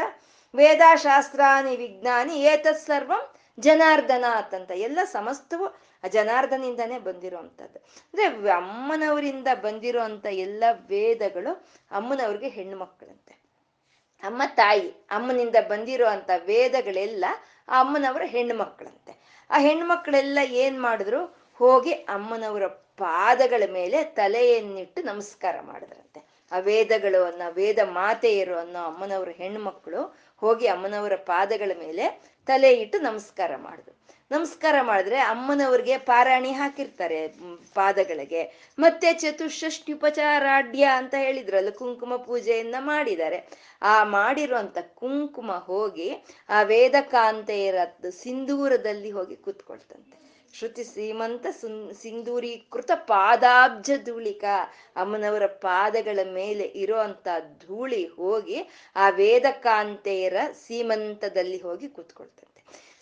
ವೇದಾಶಾಸ್ತ್ರಾನಿ 0.54 1.76
ವಿಜ್ಞಾನಿ 1.76 2.42
ಏತತ್ 2.42 2.78
ಸರ್ವಂ 2.78 3.34
ಜನಾರ್ದನಾಥ್ 3.60 4.54
ಅಂತ. 4.54 4.70
ಎಲ್ಲ 4.70 4.98
ಸಮಸ್ತವು 5.04 5.85
ಜನಾರ್ದನಿಂದಾನೇ 6.08 6.98
ಬಂದಿರುವಂಥದ್ದು. 6.98 7.78
ಅಂದ್ರೆ 7.78 8.50
ಅಮ್ಮನವರಿಂದ 8.50 9.48
ಬಂದಿರುವಂತ 9.62 10.26
ಎಲ್ಲ 10.26 10.64
ವೇದಗಳು 10.88 11.66
ಅಮ್ಮನವ್ರಿಗೆ 11.90 12.48
ಹೆಣ್ಣು 12.48 12.76
ಮಕ್ಕಳಂತೆ 12.78 13.46
ಅಮ್ಮ 14.22 14.42
ತಾಯಿ, 14.54 14.88
ಅಮ್ಮನಿಂದ 14.90 15.56
ಬಂದಿರೋ 15.68 16.06
ಅಂತ 16.06 16.30
ವೇದಗಳೆಲ್ಲ 16.44 17.24
ಆ 17.68 17.80
ಅಮ್ಮನವರ 17.80 18.22
ಹೆಣ್ಣು 18.24 18.54
ಮಕ್ಕಳಂತೆ 18.54 19.26
ಆ 19.50 19.58
ಹೆಣ್ಮಕ್ಳೆಲ್ಲ 19.58 20.38
ಏನ್ 20.44 20.82
ಮಾಡಿದ್ರು? 20.82 21.52
ಹೋಗಿ 21.54 21.92
ಅಮ್ಮನವರ 21.92 22.66
ಪಾದಗಳ 22.66 23.62
ಮೇಲೆ 23.72 24.04
ತಲೆಯನ್ನಿಟ್ಟು 24.04 25.02
ನಮಸ್ಕಾರ 25.02 25.60
ಮಾಡಿದ್ರಂತೆ. 25.60 26.46
ಆ 26.52 26.58
ವೇದಗಳು 26.58 27.24
ಅನ್ನೋ, 27.24 27.50
ವೇದ 27.50 27.78
ಮಾತೆಯರು 27.84 28.58
ಅನ್ನೋ 28.58 28.84
ಅಮ್ಮನವರ 28.84 29.28
ಹೆಣ್ಮಕ್ಳು 29.28 30.16
ಹೋಗಿ 30.36 30.66
ಅಮ್ಮನವರ 30.66 31.16
ಪಾದಗಳ 31.16 31.70
ಮೇಲೆ 31.78 32.22
ತಲೆ 32.46 32.72
ಇಟ್ಟು 32.72 32.98
ನಮಸ್ಕಾರ 32.98 33.56
ಮಾಡಿದ್ರು. 33.56 34.15
ನಮಸ್ಕಾರ 34.30 34.76
ಮಾಡಿದ್ರೆ 34.82 35.18
ಅಮ್ಮನವ್ರಿಗೆ 35.32 35.96
ಪಾರಾಣಿ 35.98 36.52
ಹಾಕಿರ್ತಾರೆ 36.52 37.18
ಪಾದಗಳಿಗೆ. 37.74 38.40
ಮತ್ತೆ 38.78 39.12
ಚತುಷ್ಷಷ್ಟಿ 39.12 39.92
ಉಪಚಾರಾಢ್ಯ 39.92 40.84
ಅಂತ 40.84 41.14
ಹೇಳಿದ್ರಲ್ಲ, 41.18 41.70
ಕುಂಕುಮ 41.70 42.16
ಪೂಜೆಯನ್ನ 42.16 42.74
ಮಾಡಿದ್ದಾರೆ. 42.80 43.38
ಆ 43.82 44.04
ಮಾಡಿರುವಂತ 44.04 44.78
ಕುಂಕುಮ 44.94 45.52
ಹೋಗಿ 45.66 46.08
ಆ 46.48 46.62
ವೇದಕಾಂತೆಯರ 46.62 47.76
ಸಿಂಧೂರದಲ್ಲಿ 48.22 49.10
ಹೋಗಿ 49.10 49.36
ಕೂತ್ಕೊಳ್ತಂತೆ. 49.36 50.16
ಶ್ರುತಿ 50.54 50.84
ಸೀಮಂತ 50.84 51.46
ಸುನ್, 51.60 51.80
ಸಿಂಧೂರೀಕೃತ 51.94 52.90
ಪಾದಾಬ್ಜ 52.94 53.90
ಧೂಳಿಕ 54.04 54.44
ಅಮ್ಮನವರ 54.96 55.46
ಪಾದಗಳ 55.46 56.18
ಮೇಲೆ 56.32 56.66
ಇರೋಂತ 56.84 57.28
ಧೂಳಿ 57.66 58.04
ಹೋಗಿ 58.18 58.58
ಆ 58.96 59.08
ವೇದಕಾಂತೆಯರ 59.22 60.36
ಸೀಮಂತದಲ್ಲಿ 60.66 61.58
ಹೋಗಿ 61.58 61.88
ಕೂತ್ಕೊಳ್ತಂತೆ. 61.88 62.55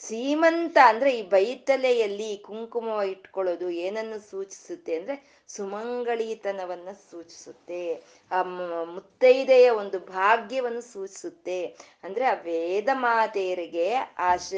ಸೀಮಂತ 0.04 0.76
ಅಂದ್ರೆ 0.84 1.10
ಈ 1.16 1.22
ಬೈತಲೆಯಲ್ಲಿ 1.28 2.30
ಕುಂಕುಮ 2.38 2.88
ಇಟ್ಕೊಳ್ಳೋದು 3.12 3.70
ಏನನ್ನು 3.80 4.18
ಸೂಚಿಸುತ್ತೆ 4.30 4.94
ಅಂದ್ರೆ 4.96 5.16
ಸುಮಂಗಳಿತನವನ್ನ 5.48 6.90
ಸೂಚಿಸುತ್ತೆ. 7.04 7.80
ಆ 8.30 8.38
ಮುತ್ತೈದೆಯ 8.94 9.70
ಒಂದು 9.80 9.98
ಭಾಗ್ಯವನ್ನು 10.12 10.82
ಸೂಚಿಸುತ್ತೆ. 10.92 11.58
ಅಂದ್ರೆ 12.04 12.24
ಆ 12.24 12.34
ವೇದ 12.44 12.88
ಮಾತೆಯರಿಗೆ 13.02 13.88
ಆ 14.20 14.30
ಶ 14.38 14.50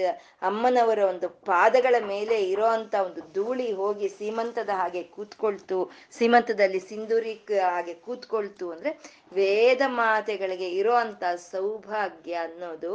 ಅಮ್ಮನವರ 0.43 1.01
ಒಂದು 1.05 1.29
ಪಾದಗಳ 1.45 1.95
ಮೇಲೆ 2.07 2.39
ಇರೋ 2.51 2.69
ಒಂದು 3.03 3.23
ಧೂಳಿ 3.35 3.73
ಹೋಗಿ 3.73 4.09
ಸೀಮಂತದ 4.11 4.73
ಹಾಗೆ 4.75 5.03
ಕೂತ್ಕೊಳ್ತು, 5.17 5.79
ಸೀಮಂತದಲ್ಲಿ 6.13 6.81
ಸಿಂಧೂರಿ 6.89 7.35
ಹಾಗೆ 7.67 7.95
ಕೂತ್ಕೊಳ್ತು 8.01 8.67
ಅಂದ್ರೆ 8.71 8.93
ವೇದ 9.33 9.83
ಮಾತೆಗಳಿಗೆ 9.95 10.69
ಇರೋ 10.73 10.95
ಅಂತ 10.97 11.25
ಸೌಭಾಗ್ಯ 11.47 12.35
ಅನ್ನೋದು 12.47 12.93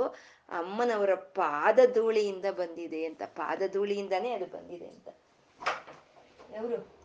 ಅಮ್ಮನವರ 0.52 1.16
ಪಾದ 1.16 1.80
ಧೂಳಿಯಿಂದ 1.94 2.46
ಬಂದಿದೆ 2.46 3.06
ಅಂತ, 3.06 3.24
ಪಾದ 3.24 3.62
ಧೂಳಿಯಿಂದಾನೇ 3.72 4.32
ಅದು 4.32 4.46
ಬಂದಿದೆ 4.46 4.88
ಅಂತ. 4.88 5.10
ಅವರು 6.60 7.02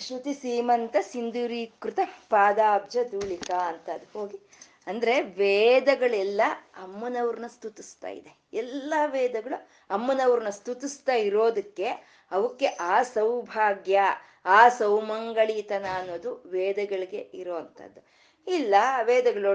ಶ್ರುತಿ 0.00 0.34
ಸೀಮಂತ 0.34 0.96
ಸಿಂಧೂರೀಕೃತ 1.00 1.98
ಪಾದಾಬ್ಜ 2.28 2.98
ಧೂಳಿಕಾ 3.10 3.56
ಅಂತ 3.56 3.90
ಅದು. 3.90 4.06
ಹೋಗಿ. 4.12 4.38
ಅಂದ್ರೆ 4.86 5.20
ವೇದಗಳೆಲ್ಲ 5.20 6.42
ಅಮ್ಮನವ್ರನ್ನ 6.82 7.46
ಸ್ತುತಿಸ್ತಾ 7.46 8.08
ಇದೆ. 8.08 8.32
ಎಲ್ಲ 8.52 8.94
ವೇದಗಳು 9.06 9.58
ಅಮ್ಮನವ್ರನ್ನ 9.90 10.48
ಸ್ತುತಿಸ್ತಾ 10.50 11.14
ಇರೋದಕ್ಕೆ 11.14 11.88
ಅವಕ್ಕೆ 12.32 12.66
ಆ 12.66 13.02
ಸೌಭಾಗ್ಯ, 13.02 14.00
ಆ 14.46 14.68
ಸೌಮಂಗಳಿತನ 14.68 15.86
ಅನ್ನೋದು 15.94 16.42
ವೇದಗಳಿಗೆ 16.46 17.30
ಇರೋ 17.34 17.56
ಇಲ್ಲ, 18.46 18.74
ವೇದಗಳು 19.02 19.50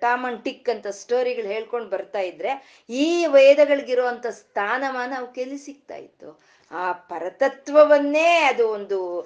ಟಾಮನ್ 0.00 0.44
ಟಿಕ್ 0.44 0.68
ಅಂತ 0.68 0.86
ಸ್ಟೋರಿಗಳು 0.86 1.46
ಹೇಳ್ಕೊಂಡು 1.46 1.88
ಬರ್ತಾ 1.88 2.20
ಇದ್ರೆ 2.20 2.52
ಈ 2.88 3.26
ವೇದಗಳಿಗಿರುವಂತ 3.26 4.26
ಸ್ಥಾನಮಾನ 4.26 5.12
ಅವಕ್ಕೆಲ್ಲಿ 5.18 5.58
ಸಿಗ್ತಾ 5.58 5.96
ಇತ್ತು? 5.96 6.30
ಆ 6.70 6.92
ಪರತತ್ವವನ್ನೇ 6.92 8.40
ಅದು 8.48 8.68
ಒಂದು 8.68 9.22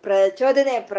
ಪ್ರಚೋದನೆ, 0.00 0.80
ಪ್ರ, 0.80 0.98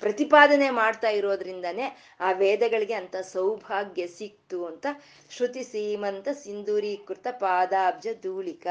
ಪ್ರತಿಪಾದನೆ 0.00 0.70
ಮಾಡ್ತಾ 0.70 1.08
ಇರೋದ್ರಿಂದನೇ 1.08 1.96
ಆ 2.20 2.32
ವೇದಗಳಿಗೆ 2.32 2.94
ಅಂತ 2.94 3.16
ಸೌಭಾಗ್ಯ 3.16 4.06
ಸಿಕ್ತು 4.06 4.66
ಅಂತ 4.66 4.86
ಶ್ರುತಿ 5.30 5.64
ಸೀಮಂತ 5.64 6.28
ಸಿಂಧೂರೀಕೃತ 6.42 7.26
ಪಾದಾಬ್ಜ 7.40 8.06
ಧೂಳಿಕ 8.22 8.66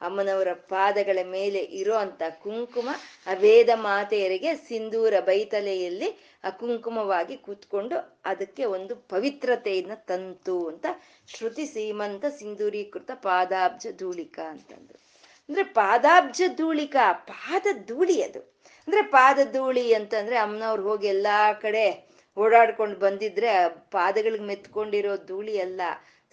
ಅಮ್ಮನವರ 0.00 0.52
ಪಾದಗಳ 0.52 1.18
ಮೇಲೆ 1.22 1.58
ಇರೋ 1.58 2.00
ಕುಂಕುಮ 2.42 2.88
ಆ 3.26 3.34
ವೇದ 3.34 3.70
ಮಾತೆಯರಿಗೆ 3.74 4.54
ಸಿಂಧೂರ 4.54 5.20
ಬೈತಲೆಯಲ್ಲಿ 5.20 6.10
ಆ 6.44 6.50
ಕುಂಕುಮವಾಗಿ 6.50 7.36
ಕೂತ್ಕೊಂಡು 7.36 8.20
ಅದಕ್ಕೆ 8.24 8.64
ಒಂದು 8.64 8.96
ಪವಿತ್ರತೆಯನ್ನ 8.96 9.94
ತಂತು 9.94 10.68
ಅಂತ 10.68 10.86
ಶ್ರುತಿ 11.26 11.66
ಸೀಮಂತ 11.66 12.24
ಸಿಂಧೂರೀಕೃತ 12.38 13.10
ಪಾದಾಬ್ಜ 13.22 13.86
ಧೂಳಿಕ 13.98 14.38
ಅಂತಂದ್ರು. 14.38 15.11
ಅಂದ್ರೆ 15.52 15.64
ಪಾದಾಬ್ಜ 15.64 16.42
ಧೂಳಿಕ, 16.56 16.96
ಪಾದ 17.12 17.66
ಧೂಳಿ 17.86 18.22
ಅದು. 18.22 18.40
ಅಂದ್ರೆ 18.88 19.02
ಪಾದ 19.02 19.38
ಧೂಳಿ 19.52 19.94
ಅಂತಂದ್ರೆ 19.94 20.36
ಅಮ್ಮನವ್ರು 20.36 20.82
ಹೋಗಿ 20.82 21.06
ಎಲ್ಲಾ 21.06 21.52
ಕಡೆ 21.52 22.08
ಓಡಾಡ್ಕೊಂಡು 22.38 22.96
ಬಂದಿದ್ರೆ 22.96 23.68
ಪಾದಗಳಿಗೆ 23.68 24.44
ಮೆತ್ಕೊಂಡಿರೋ 24.44 25.16
ಧೂಳಿ 25.16 25.60
ಅಲ್ಲ 25.60 25.80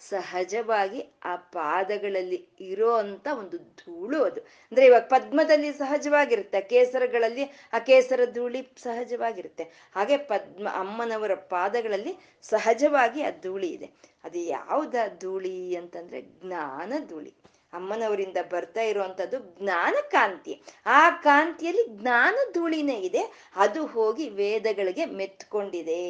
ಸಹಜವಾಗಿ 0.08 1.20
ಆ 1.24 1.36
ಪಾದಗಳಲ್ಲಿ 1.36 2.48
ಇರೋ 2.60 2.94
ಅಂತ 2.94 3.28
ಒಂದು 3.38 3.58
ಧೂಳು 3.58 4.24
ಅದು. 4.24 4.40
ಅಂದ್ರೆ 4.40 4.86
ಇವಾಗ 4.86 5.02
ಪದ್ಮದಲ್ಲಿ 5.02 5.72
ಸಹಜವಾಗಿರುತ್ತೆ, 5.72 6.60
ಕೇಸರಗಳಲ್ಲಿ 6.60 7.44
ಆ 7.72 7.78
ಕೇಸರ 7.78 8.20
ಧೂಳಿ 8.32 8.68
ಸಹಜವಾಗಿರುತ್ತೆ. 8.82 9.62
ಹಾಗೆ 9.94 10.16
ಪದ್ಮ, 10.16 10.68
ಅಮ್ಮನವರ 10.74 11.34
ಪಾದಗಳಲ್ಲಿ 11.34 12.16
ಸಹಜವಾಗಿ 12.42 13.22
ಆ 13.22 13.30
ಧೂಳಿ 13.42 13.68
ಇದೆ. 13.68 13.90
ಅದು 14.24 14.38
ಯಾವ್ದ 14.38 14.94
ಧೂಳಿ 15.18 15.76
ಅಂತಂದ್ರೆ 15.76 16.22
ಜ್ಞಾನ 16.22 16.92
ಧೂಳಿ. 17.08 17.34
ಅಮ್ಮನವರಿಂದ 17.72 18.36
ಬರ್ತಾ 18.52 18.82
ಇರುವಂಥದ್ದು 18.82 19.38
ಜ್ಞಾನ 19.60 19.96
ಕಾಂತಿ. 20.12 20.54
ಆ 20.86 21.10
ಕಾಂತಿಯಲ್ಲಿ 21.10 21.84
ಜ್ಞಾನ 22.00 22.34
ಧೂಳಿನೇ 22.52 22.96
ಇದೆ. 23.08 23.22
ಅದು 23.56 23.80
ಹೋಗಿ 23.86 24.28
ವೇದಗಳಿಗೆ 24.28 25.04
ಮೆತ್ಕೊಂಡಿದೆ. 25.18 26.00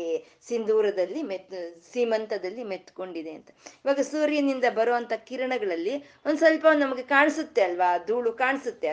ಸಿಂಧೂರದಲ್ಲಿ 0.48 1.22
ಮೆತ್, 1.22 1.54
ಸೀಮಂತದಲ್ಲಿ 1.92 2.64
ಮೆತ್ಕೊಂಡಿದೆ 2.64 3.32
ಅಂತ. 3.32 3.50
ಇವಾಗ 3.84 4.00
ಸೂರ್ಯನಿಂದ 4.12 4.64
ಬರುವಂತ 4.74 5.12
ಕಿರಣಗಳಲ್ಲಿ 5.28 5.94
ಒಂದ್ 6.26 6.38
ಸ್ವಲ್ಪ 6.38 6.66
ನಮಗೆ 6.78 7.02
ಕಾಣಿಸುತ್ತೆ 7.14 7.62
ಅಲ್ವಾ? 7.62 7.90
ಧೂಳು 8.06 8.32
ಕಾಣಿಸುತ್ತೆ 8.32 8.88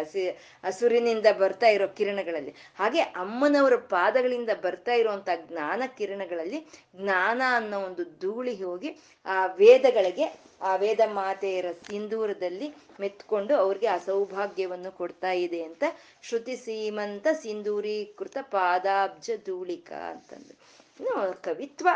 ಆ 0.64 0.70
ಸೂರ್ಯನಿಂದ 0.80 1.28
ಬರ್ತಾ 1.40 1.68
ಇರೋ 1.68 1.88
ಕಿರಣಗಳಲ್ಲಿ. 1.98 2.54
ಹಾಗೆ 2.80 3.02
ಅಮ್ಮನವರ 3.24 3.76
ಪಾದಗಳಿಂದ 3.76 4.50
ಬರ್ತಾ 4.64 4.94
ಇರುವಂತ 4.94 5.30
ಜ್ಞಾನ 5.48 5.84
ಕಿರಣಗಳಲ್ಲಿ 5.98 6.60
ಜ್ಞಾನ 6.96 7.42
ಅನ್ನೋ 7.56 7.78
ಒಂದು 7.80 8.04
ಧೂಳಿ 8.20 8.54
ಹೋಗಿ 8.64 8.90
ಆ 9.26 9.46
ವೇದಗಳಿಗೆ, 9.46 10.26
ಆ 10.62 10.76
ವೇದ 10.76 11.00
ಮಾತೆಯರ 11.14 11.68
ಸಿಂಧೂರದಲ್ಲಿ 11.88 12.57
ಮೆತ್ಕೊಂಡು 13.00 13.56
ಅವ್ರಿಗೆ 13.56 13.88
ಆ 13.88 13.98
ಸೌಭಾಗ್ಯವನ್ನು 13.98 14.91
ಕೊಡ್ತಾ 14.91 15.32
ಇದೆ 15.32 15.63
ಅಂತ 15.63 15.84
ಶ್ರುತಿ 16.24 16.56
ಸೀಮಂತ 16.56 17.28
ಸಿಂಧೂರೀಕೃತ 17.41 18.38
ಪಾದಾಬ್ಜ 18.52 19.30
ಧೂಳಿಕ 19.46 19.91
ಅಂತಂದ್ರು 19.91 20.58
ಇನ್ನು 21.00 21.43
ಕವಿತ್ವ, 21.43 21.88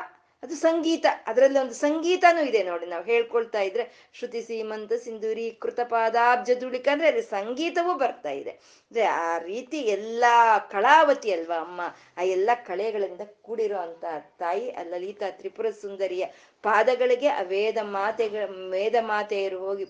ಅದು 0.44 0.56
ಸಂಗೀತ. 0.56 1.06
ಅದರಲ್ಲಿ 1.28 1.60
ಒಂದು 1.60 1.74
ಸಂಗೀತನೂ 1.74 2.42
ಇದೆ 2.46 2.64
ನೋಡಿ, 2.64 2.86
ನಾವು 2.86 3.04
ಹೇಳ್ಕೊಳ್ತಾ 3.04 3.62
ಇದ್ರೆ 3.62 4.10
ಶ್ರುತಿ 4.14 4.42
ಸೀಮಂತ 4.42 4.94
ಸಿಂಧೂರೀಕೃತ 4.94 5.80
ಪಾದಾಬ್ಜ 5.80 6.52
ಧೂಳಿಕ 6.60 6.88
ಅಂದ್ರೆ 6.92 7.08
ಅಲ್ಲಿ 7.08 7.22
ಸಂಗೀತವೂ 7.22 7.94
ಬರ್ತಾ 7.94 8.30
ಇದೆ. 8.30 8.52
ಅಂದ್ರೆ 8.92 9.04
ಆ 9.04 9.38
ರೀತಿ 9.38 9.78
ಎಲ್ಲಾ 9.98 10.58
ಕಳಾವತಿ 10.58 11.32
ಅಲ್ವಾ 11.32 11.56
ಅಮ್ಮ? 11.56 11.82
ಆ 12.18 12.24
ಎಲ್ಲ 12.24 12.50
ಕಳೆಗಳಿಂದ 12.68 13.22
ಕೂಡಿರೋ 13.42 13.78
ಅಂತ 13.78 14.06
ತಾಯಿ 14.38 14.72
ಲಲಿತಾ 14.90 15.30
ತ್ರಿಪುರ 15.32 15.70
ಸುಂದರಿಯ 15.82 16.26
ಪಾದಗಳಿಗೆ 16.64 17.28
ಆ 17.28 17.42
ವೇದ 17.42 17.78
ಮಾತೆಗಳ, 17.82 18.44
ವೇದ 18.70 18.96
ಮಾತೆಯರು 19.02 19.60
ಹೋಗಿ 19.60 19.86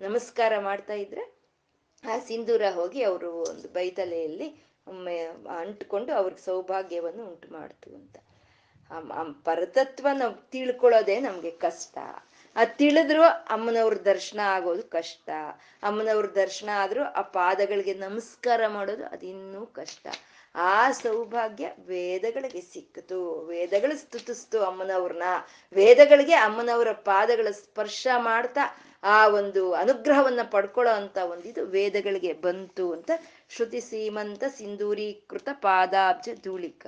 ನಮಸ್ಕಾರ 0.00 0.52
ಮಾಡ್ತಾ 0.58 0.92
ಇದ್ರೆ, 0.92 1.40
ಆ 2.14 2.18
ಸಿಂಧೂರ 2.18 2.62
ಹೋಗಿ 2.74 3.02
ಅವರು 3.02 3.32
ಒಂದು 3.32 3.68
ಬೈತಲೆಯಲ್ಲಿ 3.68 4.48
ಅಂಟ್ಕೊಂಡು 5.60 6.12
ಅವ್ರಿಗೆ 6.12 6.44
ಸೌಭಾಗ್ಯವನ್ನು 6.44 7.26
ಉಂಟು 7.26 7.52
ಮಾಡ್ತು 7.52 7.94
ಅಂತ. 7.94 8.16
ಪರತತ್ವ 9.44 10.08
ನಾವು 10.14 10.50
ತಿಳ್ಕೊಳ್ಳೋದೇ 10.50 11.20
ನಮ್ಗೆ 11.20 11.50
ಕಷ್ಟ. 11.50 11.98
ಆ 12.56 12.64
ತಿಳಿದ್ರು 12.64 13.22
ಅಮ್ಮನವ್ರ 13.22 13.94
ದರ್ಶನ 13.94 14.40
ಆಗೋದು 14.42 14.82
ಕಷ್ಟ. 14.82 15.30
ಅಮ್ಮನವ್ರ 15.82 16.26
ದರ್ಶನ 16.26 16.68
ಆದ್ರೂ 16.74 17.04
ಆ 17.04 17.20
ಪಾದಗಳಿಗೆ 17.20 17.94
ನಮಸ್ಕಾರ 17.94 18.66
ಮಾಡೋದು 18.66 19.06
ಅದಿನ್ನೂ 19.06 19.66
ಕಷ್ಟ. 19.66 20.06
ಆ 20.54 20.90
ಸೌಭಾಗ್ಯ 20.90 21.72
ವೇದಗಳಿಗೆ 21.86 22.60
ಸಿಕ್ಕಿತು. 22.60 23.40
ವೇದಗಳು 23.46 23.98
ಸ್ತುತಿಸ್ತು 23.98 24.62
ಅಮ್ಮನವ್ರನ್ನ. 24.64 25.22
ವೇದಗಳಿಗೆ 25.72 26.34
ಅಮ್ಮನವರ 26.34 26.92
ಪಾದಗಳ 26.92 27.50
ಸ್ಪರ್ಶ 27.50 28.06
ಮಾಡ್ತಾ 28.16 28.60
ಆ 29.02 29.28
ಒಂದು 29.28 29.72
ಅನುಗ್ರಹವನ್ನ 29.72 30.40
ಪಡ್ಕೊಳ್ಳೋ 30.50 30.92
ಅಂತ 30.92 31.16
ಒಂದಿದು 31.16 31.66
ವೇದಗಳಿಗೆ 31.66 32.32
ಬಂತು 32.32 32.92
ಅಂತ 32.92 33.10
ಶ್ರುತಿ 33.48 33.80
ಸೀಮಂತ 33.80 34.44
ಸಿಂಧೂರೀಕೃತ 34.48 35.48
ಪಾದಾಬ್ಜ 35.52 36.28
ಧೂಳಿಕ 36.44 36.86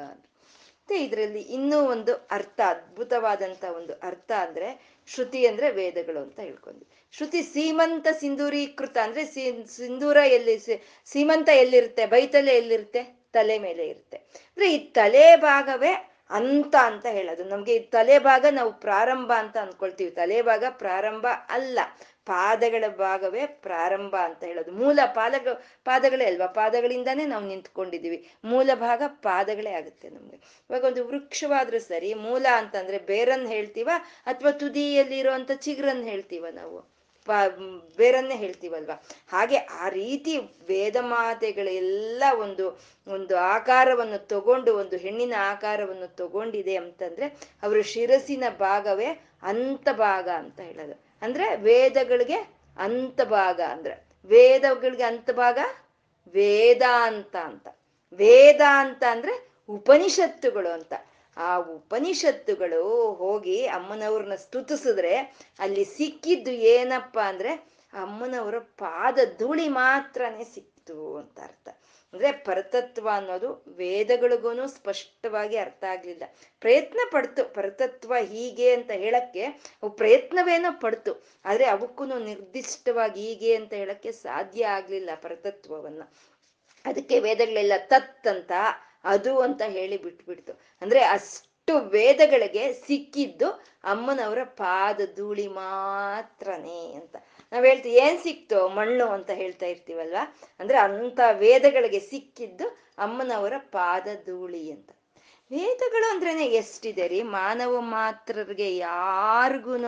ಮತ್ತೆ 0.89 1.05
ಇದರಲ್ಲಿ 1.05 1.41
ಇನ್ನೂ 1.41 1.81
ಒಂದು 1.81 2.15
ಅರ್ಥ, 2.31 2.61
ಅದ್ಭುತವಾದಂತ 2.61 3.65
ಒಂದು 3.65 3.93
ಅರ್ಥ 3.93 4.33
ಅಂದ್ರೆ 4.33 4.99
ಶ್ರುತಿ 5.07 5.47
ಅಂದ್ರೆ 5.47 5.73
ವೇದಗಳು 5.73 6.21
ಅಂತ 6.21 6.41
ಹೇಳ್ಕೊಂಡ್ವಿ. 6.41 6.87
ಶ್ರುತಿ 7.13 7.43
ಸೀಮಂತ 7.43 8.07
ಸಿಂಧೂರೀಕೃತ 8.21 8.99
ಅಂದ್ರೆ 9.03 9.25
ಸಿಂಧೂರ 9.25 10.17
ಎಲ್ಲಿ 10.17 10.59
ಸೀಮಂತ 11.05 11.49
ಎಲ್ಲಿರುತ್ತೆ? 11.49 12.07
ಬೈತಲೆ 12.07 12.57
ಎಲ್ಲಿರುತ್ತೆ? 12.57 13.23
ತಲೆ 13.33 13.59
ಮೇಲೆ 13.59 13.89
ಇರುತ್ತೆ. 13.89 14.17
ಅಂದ್ರೆ 14.17 14.75
ಈ 14.75 14.79
ತಲೆ 14.79 15.37
ಭಾಗವೇ 15.37 16.12
ಅಂತ 16.33 16.75
ಅಂತ 16.91 17.07
ಹೇಳೋದು. 17.07 17.45
ನಮ್ಗೆ 17.45 17.79
ತಲೆ 17.95 18.19
ಭಾಗ 18.19 18.45
ನಾವು 18.51 18.73
ಪ್ರಾರಂಭ 18.81 19.31
ಅಂತ 19.39 19.57
ಅನ್ಕೊಳ್ತೀವಿ. 19.57 20.11
ತಲೆ 20.11 20.39
ಭಾಗ 20.43 20.65
ಪ್ರಾರಂಭ 20.79 21.27
ಅಲ್ಲ, 21.49 21.79
ಪಾದಗಳ 22.27 22.85
ಭಾಗವೇ 22.99 23.47
ಪ್ರಾರಂಭ 23.47 24.15
ಅಂತ 24.25 24.43
ಹೇಳೋದು. 24.45 24.73
ಮೂಲ 24.73 25.01
ಪಾದಗ, 25.15 25.55
ಪಾದಗಳೇ 25.85 26.25
ಅಲ್ವಾ? 26.25 26.47
ಪಾದಗಳಿಂದಾನೇ 26.47 27.27
ನಾವು 27.27 27.45
ನಿಂತ್ಕೊಂಡಿದೀವಿ 27.47 28.19
ಮೂಲ 28.45 28.71
ಭಾಗ 28.77 29.03
ಪಾದಗಳೇ 29.23 29.73
ಆಗುತ್ತೆ 29.73 30.09
ನಮ್ಗೆ. 30.11 30.39
ಇವಾಗ 30.71 30.85
ಒಂದು 30.85 31.05
ವೃಕ್ಷವಾದ್ರೂ 31.09 31.81
ಸರಿ, 31.89 32.15
ಮೂಲ 32.27 32.47
ಅಂತಂದ್ರೆ 32.57 32.99
ಬೇರನ್ 32.99 33.47
ಹೇಳ್ತೀವ 33.47 33.91
ಅಥವಾ 34.27 34.51
ತುದಿಯಲ್ಲಿ 34.51 35.19
ಇರುವಂತ 35.19 35.51
ಚಿಗುರನ್ 35.61 36.05
ಹೇಳ್ತೀವ 36.05 36.47
ನಾವು? 36.55 36.79
ಬೇರನ್ನೇ 37.97 38.37
ಹೇಳ್ತೀವಲ್ವಾ? 38.37 39.03
ಹಾಗೆ 39.29 39.57
ಆ 39.57 39.89
ರೀತಿ 39.89 40.39
ವೇದ 40.39 40.97
ಮಾತೆಗಳೆಲ್ಲ 41.01 42.25
ಒಂದು 42.39 42.81
ಒಂದು 43.09 43.37
ಆಕಾರವನ್ನು 43.37 44.27
ತಗೊಂಡು, 44.27 44.77
ಒಂದು 44.77 44.97
ಹೆಣ್ಣಿನ 44.97 45.35
ಆಕಾರವನ್ನು 45.39 46.17
ತಗೊಂಡಿದೆ 46.17 46.77
ಅಂತಂದ್ರೆ 46.77 47.27
ಅವರ 47.63 47.81
ಶಿರಸಿನ 47.81 48.45
ಭಾಗವೇ 48.59 49.25
ಅಂತ 49.43 49.89
ಭಾಗ 49.93 50.29
ಅಂತ 50.29 50.61
ಹೇಳೋದು. 50.61 51.05
ಅಂದ್ರೆ 51.23 51.57
ವೇದಗಳಿಗೆ 51.57 52.53
ಅಂತ 52.77 53.23
ಭಾಗ 53.23 53.61
ಅಂದ್ರೆ. 53.61 54.07
ವೇದಗಳಿಗೆ 54.25 55.03
ಅಂತ 55.03 55.31
ಭಾಗ? 55.31 55.59
ವೇದಾಂತ 56.29 57.37
ಅಂತ 57.37 57.69
ವೇದಾಂತ 58.13 59.05
ಅಂದ್ರೆ 59.11 59.49
ಉಪನಿಷತ್ತುಗಳು 59.69 60.69
ಅಂತ. 60.69 60.93
ಆ 61.37 61.57
ಉಪನಿಷತ್ತುಗಳು 61.57 63.13
ಹೋಗಿ 63.13 63.67
ಅಮ್ಮನವ್ರನ್ನ 63.67 64.35
ಸ್ತುತಿಸಿದ್ರೆ 64.35 65.17
ಅಲ್ಲಿ 65.59 65.85
ಸಿಕ್ಕಿದ್ದು 65.85 66.51
ಏನಪ್ಪ 66.51 67.19
ಅಂದ್ರೆ 67.19 67.53
ಅಮ್ಮನವರ 67.93 68.59
ಪಾದ 68.59 69.19
ಧೂಳಿ 69.39 69.69
ಮಾತ್ರನೇ 69.69 70.45
ಸಿಕ್ತು 70.45 71.17
ಅಂತ 71.17 71.41
ಅರ್ಥ. 71.41 71.69
ಅಂದ್ರೆ 72.15 72.33
ಪರತತ್ವ 72.33 73.09
ಅನ್ನೋದು 73.13 73.65
ವೇದಗಳಿಗೂ 73.69 74.67
ಸ್ಪಷ್ಟವಾಗಿ 74.67 75.57
ಅರ್ಥ 75.57 75.85
ಆಗ್ಲಿಲ್ಲ. 75.85 76.23
ಪ್ರಯತ್ನ 76.61 77.01
ಪಡ್ತು, 77.13 77.55
ಪರತತ್ವ 77.55 78.15
ಹೀಗೆ 78.21 78.75
ಅಂತ 78.75 78.91
ಹೇಳಕ್ಕೆ 78.91 79.45
ಅವು 79.45 79.91
ಪ್ರಯತ್ನವೇನೋ 79.91 80.79
ಪಡ್ತು, 80.81 81.23
ಆದ್ರೆ 81.45 81.65
ಅವಕ್ಕೂ 81.65 82.05
ನಿರ್ದಿಷ್ಟವಾಗಿ 82.05 83.21
ಹೀಗೆ 83.27 83.57
ಅಂತ 83.57 83.73
ಹೇಳಕ್ಕೆ 83.73 84.13
ಸಾಧ್ಯ 84.13 84.67
ಆಗ್ಲಿಲ್ಲ 84.67 85.11
ಪರತತ್ವವನ್ನ. 85.15 86.03
ಅದಕ್ಕೆ 86.85 87.21
ವೇದಗಳೆಲ್ಲ 87.21 87.73
ತತ್ 87.77 88.27
ಅಂತ 88.27 88.53
ಅದು 89.05 89.41
ಅಂತ 89.41 89.63
ಹೇಳಿ 89.63 90.03
ಬಿಟ್ಬಿಡ್ತು. 90.03 90.61
ಅಂದ್ರೆ 90.83 91.05
ಅಷ್ಟು 91.05 91.79
ವೇದಗಳಿಗೆ 91.79 92.73
ಸಿಕ್ಕಿದ್ದು 92.73 93.51
ಅಮ್ಮನವರ 93.85 94.39
ಪಾದ 94.45 95.01
ಧೂಳಿ 95.17 95.49
ಮಾತ್ರನೇ 95.49 96.93
ಅಂತ. 96.93 97.17
ನಾವ್ 97.53 97.67
ಹೇಳ್ತೀವಿ, 97.67 97.95
ಏನ್ 97.97 98.19
ಸಿಕ್ತು? 98.19 98.69
ಮಣ್ಣು 98.69 99.07
ಅಂತ 99.07 99.31
ಹೇಳ್ತಾ 99.31 99.67
ಇರ್ತೀವಲ್ವಾ? 99.67 100.37
ಅಂದ್ರೆ 100.61 100.79
ಅಂತ 100.79 101.21
ವೇದಗಳಿಗೆ 101.33 102.01
ಸಿಕ್ಕಿದ್ದು 102.01 102.69
ಅಮ್ಮನವರ 102.99 103.53
ಪಾದ 103.59 104.09
ಧೂಳಿ 104.27 104.71
ಅಂತ. 104.71 104.91
ವೇದಗಳು 105.51 106.11
ಅಂದ್ರೇನೆ 106.11 106.47
ಎಷ್ಟಿದೆ 106.47 107.09
ರೀ? 107.09 107.23
ಮಾನವ 107.23 107.81
ಮಾತ್ರರಿಗೆ 107.81 108.77
ಯಾರಿಗೂ 108.77 109.85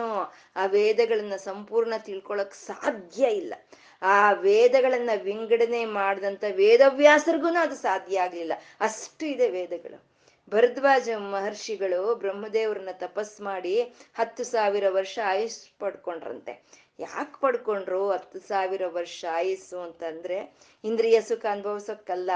ಆ 0.55 0.65
ವೇದಗಳನ್ನ 0.65 1.35
ಸಂಪೂರ್ಣ 1.35 1.93
ತಿಳ್ಕೊಳಕ್ 1.97 2.53
ಸಾಧ್ಯ 2.53 3.27
ಇಲ್ಲ. 3.27 3.53
ಆ 4.01 4.31
ವೇದಗಳನ್ನ 4.31 5.09
ವಿಂಗಡಣೆ 5.23 5.85
ಮಾಡಿದಂತ 5.85 6.43
ವೇದವ್ಯಾಸರಿಗೂ 6.51 7.47
ಅದು 7.47 7.75
ಸಾಧ್ಯ 7.75 8.19
ಆಗ್ಲಿಲ್ಲ. 8.19 8.53
ಅಷ್ಟು 8.79 9.25
ಇದೆ 9.25 9.49
ವೇದಗಳು. 9.49 10.03
ಭರದ್ವಾಜ 10.49 11.09
ಮಹರ್ಷಿಗಳು 11.17 12.15
ಬ್ರಹ್ಮದೇವ್ರನ್ನ 12.15 12.89
ತಪಸ್ 12.91 13.41
ಮಾಡಿ 13.41 13.81
ಹತ್ತು 14.15 14.43
ಸಾವಿರ 14.43 14.83
ವರ್ಷ 14.89 15.19
ಆಯುಸ್ 15.25 15.79
ಪಡ್ಕೊಂಡ್ರಂತೆ. 15.79 16.85
ಯಾಕೆ 16.99 17.39
ಪಡ್ಕೊಂಡ್ರು 17.39 18.11
ಹತ್ತು 18.11 18.39
ಸಾವಿರ 18.39 18.81
ವರ್ಷ 18.87 19.25
ಆಯಸ್ಸು 19.31 19.79
ಅಂತಂದ್ರೆ 19.79 20.53
ಇಂದ್ರಿಯ 20.83 21.21
ಸುಖ 21.21 21.45
ಅನುಭವಿಸೋಕ್ಕಲ್ಲ 21.51 22.31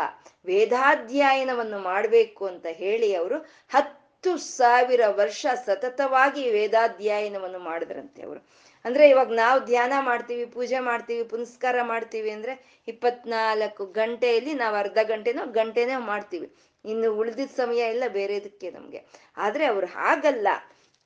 ವೇದಾಧ್ಯಯನವನ್ನು 0.46 1.80
ಮಾಡಬೇಕು 1.80 2.46
ಅಂತ 2.46 2.66
ಹೇಳಿ 2.70 3.16
ಅವರು 3.16 3.38
ಹತ್ತು 3.70 4.38
ಸಾವಿರ 4.38 5.02
ವರ್ಷ 5.08 5.46
ಸತತವಾಗಿ 5.66 6.52
ವೇದಾಧ್ಯಯನವನ್ನು 6.52 7.60
ಮಾಡಿದ್ರಂತೆ 7.60 8.22
ಅವರು. 8.22 8.46
ಅಂದ್ರೆ 8.86 9.10
ಇವಾಗ 9.10 9.32
ನಾವು 9.34 9.60
ಧ್ಯಾನ 9.66 9.94
ಮಾಡ್ತೀವಿ, 10.00 10.46
ಪೂಜೆ 10.46 10.80
ಮಾಡ್ತೀವಿ, 10.80 11.24
ಪುನಸ್ಕಾರ 11.24 11.76
ಮಾಡ್ತೀವಿ 11.82 12.32
ಅಂದ್ರೆ 12.32 12.84
ಇಪ್ಪತ್ನಾಲ್ಕು 12.88 13.86
ಗಂಟೆಯಲ್ಲಿ 13.86 14.54
ನಾವು 14.54 14.76
ಅರ್ಧ 14.76 14.98
ಗಂಟೆನೋ 15.04 15.46
ಗಂಟೆನೋ 15.46 16.00
ಮಾಡ್ತೀವಿ. 16.00 16.56
ಇನ್ನು 16.86 17.16
ಉಳಿದಿದ್ದ 17.16 17.52
ಸಮಯ 17.56 17.78
ಎಲ್ಲ 17.78 18.04
ಬೇರೆದಕ್ಕೆ 18.08 18.70
ನಮ್ಗೆ. 18.70 19.06
ಆದ್ರೆ 19.38 19.66
ಅವ್ರು 19.66 19.88
ಹಾಗಲ್ಲ. 19.88 20.48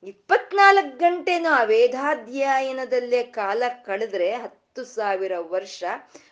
ಇಪ್ಪತ್ನಾಲ್ಕು 0.02 0.98
ಗಂಟೆನೂ 0.98 1.52
ಆ 1.52 1.64
ವೇದಾಧ್ಯಯನದಲ್ಲೇ 1.64 3.22
ಕಾಲ 3.22 3.62
ಕಳೆದ್ರೆ 3.84 4.30
ಹತ್ತು 4.76 4.92
ಸಾವಿರ 4.92 5.34
ವರ್ಷ, 5.52 5.80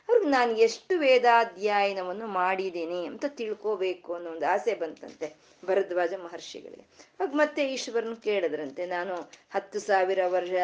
ಅವ್ರಿಗೆ 0.06 0.30
ನಾನು 0.30 0.52
ಎಷ್ಟು 0.64 0.94
ವೇದಾಧ್ಯಯನವನ್ನು 1.02 2.26
ಮಾಡಿದ್ದೀನಿ 2.38 2.98
ಅಂತ 3.10 3.24
ತಿಳ್ಕೋಬೇಕು 3.40 4.08
ಅನ್ನೋ 4.16 4.30
ಒಂದು 4.32 4.46
ಆಸೆ 4.54 4.72
ಬಂತಂತೆ 4.80 5.26
ಭರದ್ವಾಜ 5.62 6.12
ಮಹರ್ಷಿಗಳಿಗೆ. 6.24 6.84
ಆಗ 7.20 7.28
ಮತ್ತೆ 7.42 7.60
ಈಶ್ವರನ್ 7.74 8.16
ಕೇಳಿದ್ರಂತೆ, 8.26 8.82
ನಾನು 8.86 9.14
ಹತ್ತು 9.54 9.80
ಸಾವಿರ 9.86 10.18
ವರ್ಷ 10.34 10.54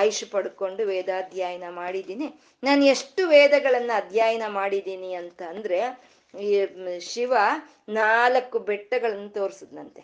ಆಯುಷ್ 0.00 0.24
ಪಡ್ಕೊಂಡು 0.32 0.84
ವೇದಾಧ್ಯಯನ 0.92 1.68
ಮಾಡಿದ್ದೀನಿ, 1.80 2.30
ನಾನು 2.62 2.84
ಎಷ್ಟು 2.94 3.28
ವೇದಗಳನ್ನ 3.34 3.92
ಅಧ್ಯಯನ 4.02 4.48
ಮಾಡಿದ್ದೀನಿ 4.58 5.12
ಅಂತ 5.22 5.42
ಅಂದ್ರೆ 5.54 5.80
ಈ 6.34 6.50
ಶಿವ 7.12 7.34
ನಾಲ್ಕು 8.02 8.58
ಬೆಟ್ಟಗಳನ್ನು 8.72 9.30
ತೋರಿಸಿದ್ನಂತೆ. 9.40 10.02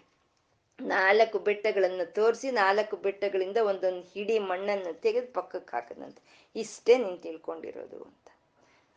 ನಾಲ್ಕು 0.86 1.38
ಬೆಟ್ಟಗಳನ್ನು 1.38 2.12
ತೋರಿಸಿ, 2.12 2.50
ನಾಲ್ಕು 2.50 2.96
ಬೆಟ್ಟಗಳಿಂದ 2.96 3.56
ಒಂದೊಂದು 3.56 4.00
ಹಿಡಿ 4.00 4.38
ಮಣ್ಣನ್ನು 4.38 5.00
ತೆಗೆದು 5.00 5.32
ಪಕ್ಕಕ್ಕೆ 5.32 5.76
ಹಾಕದಂತೆ. 5.76 6.22
ಇಷ್ಟೇ 6.56 6.98
ನೀನು 6.98 7.16
ತಿಳ್ಕೊಂಡಿರೋದು 7.16 7.98
ಅಂತ. 8.04 8.28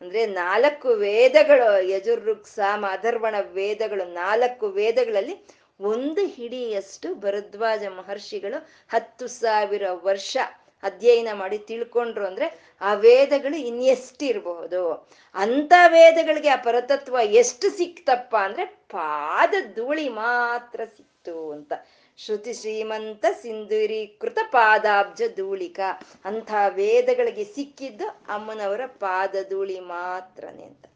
ಅಂದ್ರೆ 0.02 0.26
ನಾಲ್ಕು 0.26 0.88
ವೇದಗಳು 0.88 1.88
ಯಜುರ್ಋಗ್ 1.88 2.46
ಸಾಮ 2.46 2.84
ವೇದಗಳು 3.52 4.04
ನಾಲ್ಕು 4.04 4.68
ವೇದಗಳಲ್ಲಿ 4.68 5.36
ಒಂದು 5.80 6.26
ಹಿಡಿಯಷ್ಟು 6.26 7.14
ಭರದ್ವಾಜ 7.14 7.84
ಮಹರ್ಷಿಗಳು 7.86 8.58
ಹತ್ತು 8.88 9.26
ಸಾವಿರ 9.28 9.82
ವರ್ಷ 10.02 10.36
ಅಧ್ಯಯನ 10.82 11.28
ಮಾಡಿ 11.32 11.58
ತಿಳ್ಕೊಂಡ್ರು 11.58 12.26
ಅಂದ್ರೆ 12.26 12.46
ಆ 12.80 12.94
ವೇದಗಳು 12.94 13.56
ಇನ್ನೆಷ್ಟಿರಬಹುದು 13.56 15.06
ಅಂತ 15.34 15.72
ವೇದಗಳಿಗೆ 15.86 16.48
ಆ 16.48 16.56
ಪರತತ್ವ 16.56 17.16
ಎಷ್ಟು 17.32 17.70
ಸಿಕ್ತಪ್ಪ 17.70 18.36
ಅಂದ್ರೆ 18.42 18.64
ಪಾದ 18.64 19.54
ಧೂಳಿ 19.74 20.08
ಮಾತ್ರ 20.08 20.80
ಅಂತ. 21.32 21.72
ಶ್ರುತಿ 22.16 22.54
ಶ್ರೀಮಂತ 22.54 23.24
ಸಿಂಧುರೀಕೃತ 23.42 24.38
ಪಾದಾಬ್ಜ 24.52 25.22
ಧೂಳಿಕ 25.36 25.80
ಅಂಥ 26.24 26.52
ವೇದಗಳಿಗೆ 26.68 27.44
ಸಿಕ್ಕಿದ್ದು 27.44 28.08
ಅಮ್ಮನವರ 28.08 28.80
ಪಾದ 28.86 29.34
ಧೂಳಿ 29.48 29.80
ಮಾತ್ರನೇ 29.80 30.62
ಅಂತ. 30.62 30.86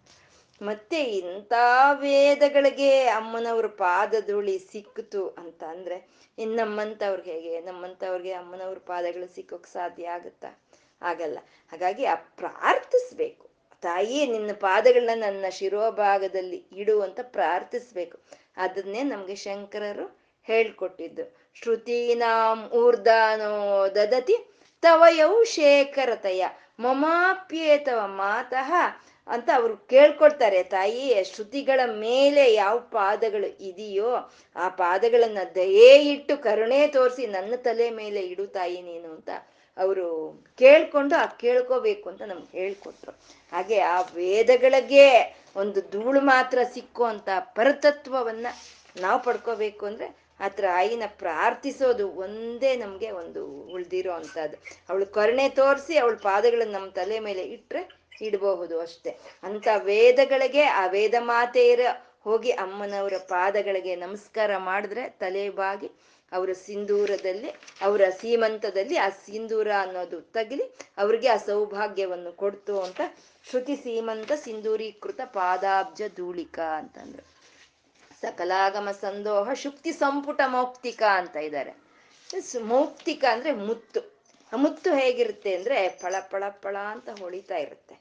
ಮತ್ತೆ 0.63 1.03
ಇಂಥ 1.03 1.53
ವೇದಗಳಿಗೆ 1.95 3.03
ಅಮ್ಮನವ್ರ 3.03 3.67
ಪಾದ 3.67 4.15
ಧೂಳಿ 4.27 4.59
ಸಿಕ್ಕಿತು 4.59 5.29
ಅಂತ 5.29 5.65
ಅಂದ್ರೆ 5.65 6.09
ಇನ್ 6.39 6.57
ನಮ್ಮಂತವ್ರಿಗೆ 6.57 7.33
ಹೇಗೆ? 7.33 7.61
ನಮ್ಮಂತವ್ರಿಗೆ 7.61 8.33
ಅಮ್ಮನವ್ರ 8.33 8.79
ಪಾದಗಳು 8.79 9.35
ಸಿಕ್ಕೋಕ್ 9.35 9.67
ಸಾಧ್ಯ 9.67 10.09
ಆಗುತ್ತಾ? 10.09 10.63
ಆಗಲ್ಲ. 11.03 11.39
ಹಾಗಾಗಿ 11.71 12.05
ಆ 12.05 12.15
ಪ್ರಾರ್ಥಿಸ್ಬೇಕು. 12.15 13.51
ತಾಯಿ 13.81 14.27
ನಿನ್ನ 14.27 14.51
ಪಾದಗಳನ್ನ 14.53 15.25
ನನ್ನ 15.25 15.45
ಶಿರೋಭಾಗದಲ್ಲಿ 15.51 16.65
ಇಡು 16.73 17.03
ಅಂತ 17.03 17.21
ಪ್ರಾರ್ಥಿಸ್ಬೇಕು. 17.23 18.19
ಅದನ್ನೇ 18.57 19.03
ನಮ್ಗೆ 19.03 19.35
ಶಂಕರರು 19.35 20.20
ಹೇಳ್ಕೊಟ್ಟಿದ್ದು. 20.51 21.25
ಶ್ರುತೀನಾಂ 21.55 22.59
ಊರ್ಧಾನೋ 22.69 23.87
ದದತಿ 23.95 24.37
ತವಯೌ 24.83 25.45
ಶೇಖರತಯ. 25.45 26.43
ಮಮಾಪ್ಯೇತವ 26.81 28.01
ಮಾತಃ 28.07 28.71
ಅಂತ 29.29 29.49
ಅವರು 29.55 29.77
ಕೇಳ್ಕೊಳ್ತಾರೆ. 29.77 30.63
ತಾಯಿ, 30.63 31.25
ಶ್ರುತಿಗಳ 31.25 31.81
ಮೇಲೆ 31.87 32.55
ಯಾವ 32.55 32.79
ಪಾದಗಳು 32.79 33.49
ಇದೆಯೋ 33.65 34.13
ಆ 34.57 34.69
ಪಾದಗಳನ್ನ 34.69 35.39
ದಯೇ 35.55 35.91
ಇಟ್ಟು 36.13 36.37
ಕರುಣೆ 36.43 36.87
ತೋರಿಸಿ 36.87 37.27
ನನ್ನ 37.27 37.55
ತಲೆ 37.57 37.91
ಮೇಲೆ 37.91 38.21
ಇಡು 38.21 38.47
ತಾಯಿ 38.47 38.83
ನೀನು 38.83 39.09
ಅಂತ 39.15 39.31
ಅವರು 39.77 40.07
ಕೇಳ್ಕೊಂಡು 40.59 41.15
ಆ 41.17 41.27
ಕೇಳ್ಕೋಬೇಕು 41.27 42.07
ಅಂತ 42.11 42.23
ನಮ್ಗೆ 42.23 42.59
ಹೇಳ್ಕೊಟ್ರು. 42.59 43.13
ಹಾಗೆ 43.53 43.79
ಆ 43.81 44.01
ವೇದಗಳಿಗೆ 44.15 45.07
ಒಂದು 45.57 45.81
ಧೂಳು 45.91 46.21
ಮಾತ್ರ 46.21 46.59
ಸಿಕ್ಕುವಂತ 46.75 47.29
ಪರತತ್ವವನ್ನ 47.55 48.47
ನಾವು 49.01 49.23
ಪಡ್ಕೋಬೇಕು 49.23 49.87
ಅಂದ್ರೆ 49.87 50.20
ಹತ್ರ 50.41 50.65
ಆಯಿನ 50.73 51.03
ಪ್ರಾರ್ಥಿಸೋದು 51.19 52.09
ಒಂದೇ 52.09 52.77
ನಮ್ಗೆ 52.77 53.11
ಒಂದು 53.11 53.45
ಉಳ್ದಿರೋ 53.47 54.13
ಅಂತದ್ದು 54.13 54.57
ಅವಳು 54.89 55.07
ಕರುಣೆ 55.07 55.49
ತೋರಿಸಿ 55.49 55.97
ಅವಳ 55.97 56.15
ಪಾದಗಳನ್ನ 56.23 56.73
ನಮ್ಮ 56.73 56.91
ತಲೆ 56.91 57.19
ಮೇಲೆ 57.21 57.43
ಇಟ್ಟರೆ 57.43 57.83
ಇಡಬಹುದು 58.23 58.81
ಅಷ್ಟೇ. 58.81 59.19
ಅಂತ 59.43 59.69
ವೇದಗಳಿಗೆ 59.77 60.63
ಆ 60.63 60.87
ವೇದ 60.87 61.15
ಮಾತೆಯರ 61.19 61.81
ಹೋಗಿ 62.25 62.51
ಅಮ್ಮನವರ 62.51 63.13
ಪಾದಗಳಿಗೆ 63.29 63.97
ನಮಸ್ಕಾರ 63.97 64.57
ಮಾಡಿದ್ರೆ 64.57 65.09
ತಲೆ 65.09 65.51
ಬಾಗಿ 65.51 65.91
ಅವರ 66.33 66.53
ಸಿಂಧೂರದಲ್ಲಿ, 66.53 67.51
ಅವರ 67.83 68.01
ಸೀಮಂತದಲ್ಲಿ 68.21 68.97
ಆ 68.97 69.09
ಸಿಂಧೂರ 69.09 69.69
ಅನ್ನೋದು 69.81 70.21
ತಗಲಿ 70.21 70.67
ಅವ್ರಿಗೆ 70.99 71.29
ಆ 71.29 71.37
ಸೌಭಾಗ್ಯವನ್ನು 71.37 72.33
ಕೊಡ್ತು 72.33 72.81
ಅಂತ 72.81 73.01
ಶ್ರುತಿ 73.51 73.77
ಸೀಮಂತ 73.77 74.33
ಸಿಂಧೂರೀಕೃತ 74.37 75.21
ಪಾದಾಬ್ಜ 75.25 76.03
ಧೂಳಿಕ 76.17 76.59
ಅಂತಂದ್ರು. 76.61 77.40
ಸಕಲಾಗಮ 78.23 78.91
ಸಂದೋಹ 78.91 79.53
ಶುಕ್ತಿ 79.53 79.93
ಸಂಪುಟ 79.93 80.41
ಮೌಕ್ತಿಕ 80.47 81.03
ಅಂತ 81.03 81.37
ಇದ್ದಾರೆ. 81.37 81.73
ಮೌಕ್ತಿಕ 82.63 83.25
ಅಂದ್ರೆ 83.33 83.53
ಮುತ್ತು. 83.53 84.01
ಮುತ್ತು 84.57 84.95
ಹೇಗಿರುತ್ತೆ 84.95 85.55
ಅಂದ್ರೆ 85.55 85.89
ಪಳ 85.89 86.15
ಪಳ 86.31 86.45
ಪಳ 86.49 86.77
ಅಂತ 86.77 87.09
ಹೊಳಿತಾ 87.21 87.57
ಇರುತ್ತೆ. 87.57 87.97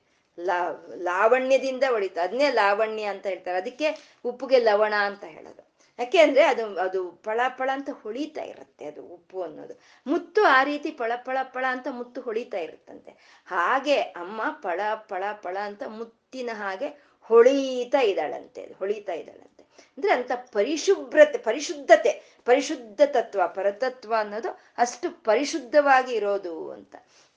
ಲಾವಣ್ಯದಿಂದ 0.98 1.84
ಹೊಳಿತಾ 1.90 2.22
ಅದನ್ನೇ 2.24 2.52
ಲಾವಣ್ಯ 2.52 3.04
ಅಂತ 3.04 3.26
ಹೇಳ್ತಾರೆ. 3.26 3.58
ಅದಕ್ಕೆ 3.58 4.20
ಉಪ್ಪುಗೆ 4.26 4.60
ಲವಣ 4.60 4.94
ಅಂತ 4.94 5.24
ಹೇಳೋದು. 5.24 5.64
ಯಾಕೆ 6.00 6.18
ಅಂದ್ರೆ 6.18 6.44
ಅದು 6.44 6.80
ಅದು 6.80 7.12
ಪಳ 7.12 7.40
ಪಳ 7.58 7.70
ಅಂತ 7.74 7.90
ಹೊಳಿತಾ 8.04 8.44
ಇರುತ್ತೆ 8.44 8.86
ಅದು 8.86 9.02
ಉಪ್ಪು 9.04 9.42
ಅನ್ನೋದು. 9.42 9.82
ಮುತ್ತು 10.08 10.44
ಆ 10.44 10.64
ರೀತಿ 10.64 10.92
ಪಳ 10.92 11.12
ಪಳ 11.16 11.38
ಪಳ 11.44 11.66
ಅಂತ 11.70 11.88
ಮುತ್ತು 11.92 12.22
ಹೊಳಿತಾ 12.22 12.58
ಇರುತ್ತಂತೆ. 12.58 13.44
ಹಾಗೆ 13.46 13.98
ಅಮ್ಮ 14.02 14.42
ಪಳ 14.62 14.82
ಪಳ 14.94 15.24
ಪಳ 15.32 15.58
ಅಂತ 15.58 15.84
ಮುತ್ತಿನ 15.88 16.50
ಹಾಗೆ 16.54 16.88
ಹೊಳೀತಾ 17.22 18.02
ಇದ್ದಾಳಂತೆ 18.02 18.62
ಹೊಳಿತಾ 18.80 19.14
ಇದ್ದಾಳಂತೆ. 19.14 19.49
ಅಂದ್ರೆ 19.82 20.14
ಅಂತ 20.14 20.32
ಪರಿಶುಭ್ರತೆ, 20.52 21.38
ಪರಿಶುದ್ಧತೆ 21.38 22.40
ಪರಿಶುದ್ಧ 22.46 23.02
ತತ್ವ 23.06 23.42
ಪರತತ್ವ 23.48 24.14
ಅನ್ನೋದು 24.20 24.60
ಅಷ್ಟು 24.78 25.24
ಪರಿಶುದ್ಧವಾಗಿ 25.24 26.14
ಇರೋದು 26.14 26.72
ಅಂತ. 26.72 26.96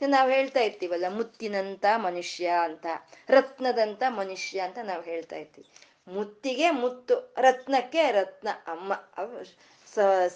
ನಾವು 0.09 0.31
ಹೇಳ್ತಾ 0.31 0.61
ಇರ್ತೀವಲ್ಲ, 0.61 1.05
ಮುತ್ತಿನಂತ 1.09 1.85
ಮನುಷ್ಯ 1.97 2.47
ಅಂತ, 2.47 2.87
ರತ್ನದಂತ 3.29 4.03
ಮನುಷ್ಯ 4.09 4.61
ಅಂತ 4.61 4.79
ನಾವು 4.83 5.03
ಹೇಳ್ತಾ 5.03 5.37
ಇರ್ತೀವಿ. 5.37 5.69
ಮುತ್ತಿಗೆ 6.09 6.71
ಮುತ್ತು, 6.71 7.35
ರತ್ನಕ್ಕೆ 7.39 8.11
ರತ್ನ, 8.11 8.49
ಅಮ್ಮ 8.67 8.93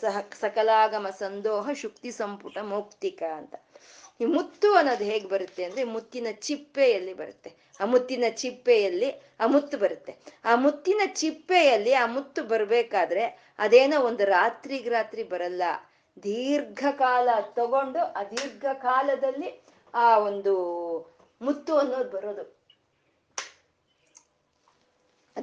ಸಹ, 0.00 0.20
ಸಕಲಾಗಮ, 0.40 1.06
ಸಂದೋಹ, 1.10 1.70
ಶುಕ್ತಿ, 1.72 2.10
ಸಂಪುಟ, 2.10 2.58
ಮೌಕ್ತಿಕ 2.58 3.22
ಅಂತ. 3.34 3.54
ಈ 4.20 4.24
ಮುತ್ತು 4.24 4.74
ಅನ್ನೋದು 4.74 5.04
ಹೇಗೆ 5.04 5.28
ಬರುತ್ತೆ 5.28 5.64
ಅಂದ್ರೆ 5.64 5.84
ಮುತ್ತಿನ 5.84 6.26
ಚಿಪ್ಪೆಯಲ್ಲಿ 6.40 7.14
ಬರುತ್ತೆ. 7.14 7.50
ಆ 7.80 7.84
ಮುತ್ತಿನ 7.84 8.24
ಚಿಪ್ಪೆಯಲ್ಲಿ 8.30 9.10
ಆ 9.40 9.46
ಮುತ್ತು 9.46 9.78
ಬರುತ್ತೆ. 9.78 10.16
ಆ 10.44 10.54
ಮುತ್ತಿನ 10.54 11.00
ಚಿಪ್ಪೆಯಲ್ಲಿ 11.14 11.92
ಆ 11.92 12.06
ಮುತ್ತು 12.06 12.44
ಬರ್ಬೇಕಾದ್ರೆ 12.44 13.24
ಅದೇನೋ 13.58 14.00
ಒಂದು 14.00 14.24
ರಾತ್ರಿಗೆ 14.24 14.90
ರಾತ್ರಿ 14.90 15.22
ಬರಲ್ಲ. 15.22 15.62
ದೀರ್ಘಕಾಲ 16.22 17.28
ತಗೊಂಡು 17.40 17.98
ಆ 17.98 18.22
ದೀರ್ಘಕಾಲದಲ್ಲಿ 18.22 19.64
ಆ 19.94 20.18
ಒಂದು 20.18 20.54
ಮುತ್ತು 21.42 21.78
ಅನ್ನೋದು 21.78 22.10
ಬರೋದು. 22.10 22.44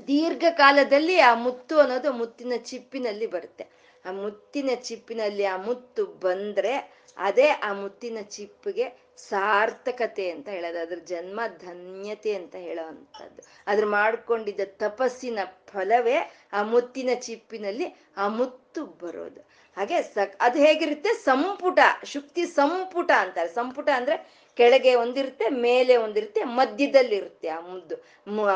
ದೀರ್ಘಕಾಲದಲ್ಲಿ 0.07 1.19
ಆ 1.19 1.35
ಮುತ್ತು 1.35 1.79
ಅನ್ನೋದು 1.79 2.13
ಮುತ್ತಿನ 2.13 2.53
ಚಿಪ್ಪಿನಲ್ಲಿ 2.57 3.27
ಬರುತ್ತೆ. 3.27 3.67
ಆ 4.05 4.11
ಮುತ್ತಿನ 4.11 4.69
ಚಿಪ್ಪಿನಲ್ಲಿ 4.75 5.45
ಆ 5.45 5.57
ಮುತ್ತು 5.57 6.05
ಬಂದ್ರೆ 6.05 7.02
ಅದೇ 7.17 7.47
ಆ 7.47 7.73
ಮುತ್ತಿನ 7.73 8.17
ಚಿಪ್ಪಿಗೆ 8.21 8.85
ಸಾರ್ಥಕತೆ 9.17 10.29
ಅಂತ 10.31 10.47
ಹೇಳೋದು, 10.49 10.79
ಅದ್ರ 10.79 10.99
ಜನ್ಮ 11.05 11.39
ಧನ್ಯತೆ 11.61 12.35
ಅಂತ 12.35 12.55
ಹೇಳೋ 12.55 12.87
ಅಂಥದ್ದು 12.87 13.41
ಅದ್ರ 13.67 13.85
ಮಾಡ್ಕೊಂಡಿದ್ದ 13.85 14.61
ತಪಸ್ಸಿನ 14.65 15.39
ಫಲವೇ 15.71 16.17
ಆ 16.53 16.61
ಮುತ್ತಿನ 16.63 17.09
ಚಿಪ್ಪಿನಲ್ಲಿ 17.21 17.87
ಆ 18.17 18.27
ಮುತ್ತು 18.27 18.85
ಬರೋದು. 18.85 19.41
ಹಾಗೆ 19.77 20.01
ಸಕ್, 20.01 20.35
ಅದು 20.41 20.59
ಹೇಗಿರುತ್ತೆ? 20.59 21.11
ಸಂಪುಟ, 21.13 21.79
ಶುಕ್ತಿ 22.03 22.45
ಸಂಪುಟ 22.45 23.11
ಅಂತಾರೆ. 23.19 23.49
ಸಂಪುಟ 23.49 23.89
ಅಂದ್ರೆ 23.95 24.15
ಕೆಳಗೆ 24.55 24.95
ಒಂದಿರುತ್ತೆ, 24.95 25.49
ಮೇಲೆ 25.49 25.97
ಒಂದಿರುತ್ತೆ, 25.97 26.43
ಮಧ್ಯದಲ್ಲಿರುತ್ತೆ 26.43 27.47
ಆ 27.47 27.59
ಮುದ್ದು 27.59 27.95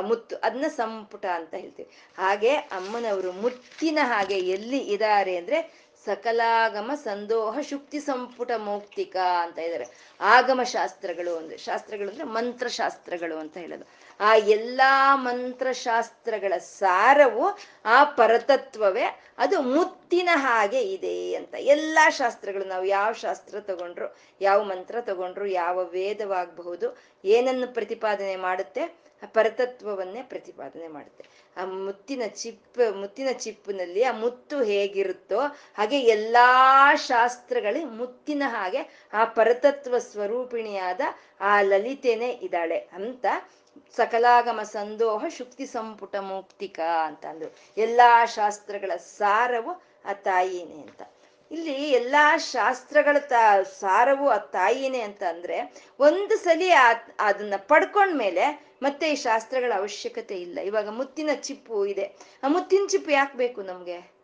ಮುತ್ತು. 0.07 0.35
ಅದನ್ನ 0.35 0.67
ಸಂಪುಟ 0.67 1.25
ಅಂತ 1.25 1.53
ಹೇಳ್ತೀವಿ. 1.53 1.89
ಹಾಗೆ 2.17 2.51
ಅಮ್ಮನವರು 2.55 3.31
ಮುತ್ತಿನ 3.31 3.99
ಹಾಗೆ 4.01 4.37
ಎಲ್ಲಿ 4.37 4.77
ಇದ್ದಾರೆ 4.77 5.35
ಅಂದ್ರೆ 5.37 5.86
ಸಕಲಾಗಮ 6.07 6.91
ಸಂದೋಹ 7.03 7.59
ಶುಕ್ತಿ 7.59 7.99
ಸಂಪುಟ 7.99 8.51
ಮೌಕ್ತಿಕ 8.57 9.17
ಅಂತ 9.41 9.59
ಇದ್ದಾರೆ. 9.59 9.85
ಆಗಮ 10.21 10.63
ಶಾಸ್ತ್ರಗಳು 10.63 11.37
ಅಂದ್ರೆ 11.37 11.57
ಶಾಸ್ತ್ರಗಳು 11.57 12.09
ಅಂದ್ರೆ 12.09 12.23
ಮಂತ್ರಶಾಸ್ತ್ರಗಳು 12.23 13.37
ಅಂತ 13.37 13.57
ಹೇಳೋದು. 13.57 13.85
ಆ 14.19 14.35
ಎಲ್ಲಾ 14.35 15.15
ಮಂತ್ರಶಾಸ್ತ್ರಗಳ 15.15 16.57
ಸಾರವು 16.57 17.57
ಆ 17.85 18.03
ಪರತತ್ವವೇ. 18.03 19.21
ಅದು 19.37 19.61
ಮುತ್ತಿನ 19.61 20.29
ಹಾಗೆ 20.33 20.81
ಇದೆ 20.81 21.35
ಅಂತ. 21.35 21.55
ಎಲ್ಲಾ 21.57 22.09
ಶಾಸ್ತ್ರಗಳು 22.09 22.63
ನಾವು 22.63 22.85
ಯಾವ 22.85 23.11
ಶಾಸ್ತ್ರ 23.11 23.59
ತಗೊಂಡ್ರು, 23.59 24.17
ಯಾವ 24.41 24.63
ಮಂತ್ರ 24.63 25.01
ತಗೊಂಡ್ರು, 25.01 25.45
ಯಾವ 25.45 25.83
ವೇದವಾಗಬಹುದು, 25.83 26.97
ಏನನ್ನು 27.25 27.73
ಪ್ರತಿಪಾದನೆ 27.73 28.35
ಮಾಡುತ್ತೆ, 28.35 28.81
ಆ 29.23 29.25
ಪರತತ್ವವನ್ನೇ 29.25 30.21
ಪ್ರತಿಪಾದನೆ 30.23 30.87
ಮಾಡುತ್ತೆ. 30.87 31.25
ಆ 31.57 31.65
ಮುತ್ತಿನ 31.65 32.21
ಚಿಪ್, 32.27 32.95
ಮುತ್ತಿನ 32.95 33.27
ಚಿಪ್ಪಿನಲ್ಲಿ 33.33 34.03
ಆ 34.03 34.11
ಮುತ್ತು 34.11 34.63
ಹೇಗಿರುತ್ತೋ 34.63 35.39
ಹಾಗೆ 35.77 35.99
ಎಲ್ಲಾ 35.99 36.95
ಶಾಸ್ತ್ರಗಳು 36.95 37.85
ಮುತ್ತಿನ 37.85 38.43
ಹಾಗೆ 38.45 39.09
ಆ 39.13 39.25
ಪರತತ್ವ 39.25 39.97
ಸ್ವರೂಪಿಣಿಯಾದ 39.97 41.01
ಆ 41.41 41.61
ಲಲಿತೆನೆ 41.61 42.29
ಇದ್ದಾಳೆ 42.29 42.77
ಅಂತ 42.77 43.25
ಸಕಲಾಗಮ 43.95 44.61
ಸಂದೋಹ 44.61 45.25
ಶುಕ್ತಿ 45.27 45.65
ಸಂಪುಟ 45.65 46.15
ಮುಕ್ತಿಕ 46.15 46.79
ಅಂತ 46.79 47.25
ಅಂದ್ರು. 47.25 47.55
ಎಲ್ಲಾ 47.77 48.25
ಶಾಸ್ತ್ರಗಳ 48.25 48.91
ಸಾರವು 48.95 49.83
ಆ 50.05 50.13
ತಾಯಿನೇ 50.13 50.81
ಅಂತ. 50.81 51.01
ಇಲ್ಲಿ 51.51 51.91
ಎಲ್ಲಾ 51.91 52.37
ಶಾಸ್ತ್ರಗಳ 52.37 53.17
ತ, 53.17 53.33
ಸಾರವು 53.79 54.29
ಆ 54.29 54.37
ತಾಯಿನೇ 54.37 55.01
ಅಂತ 55.01 55.23
ಅಂದ್ರೆ 55.23 55.73
ಒಂದು 55.99 56.37
ಸಲಿ 56.37 56.71
ಆ, 56.71 56.93
ಅದನ್ನ 57.19 57.53
ಪಡ್ಕೊಂಡ್ಮೇಲೆ 57.57 58.67
ಮತ್ತೆ 58.81 59.11
ಈ 59.11 59.15
ಶಾಸ್ತ್ರಗಳ 59.15 59.73
ಅವಶ್ಯಕತೆ 59.75 60.35
ಇಲ್ಲ. 60.35 60.59
ಇವಾಗ 60.59 60.89
ಮುತ್ತಿನ 60.89 61.29
ಚಿಪ್ಪು 61.41 61.85
ಇದೆ. 61.85 62.17
ಆ 62.43 62.47
ಮುತ್ತಿನ 62.47 62.85
ಚಿಪ್ಪು 62.89 63.11
ಯಾಕೆ 63.11 63.37
ಬೇಕು 63.37 63.61
ನಮ್ಗೆ? 63.61 64.16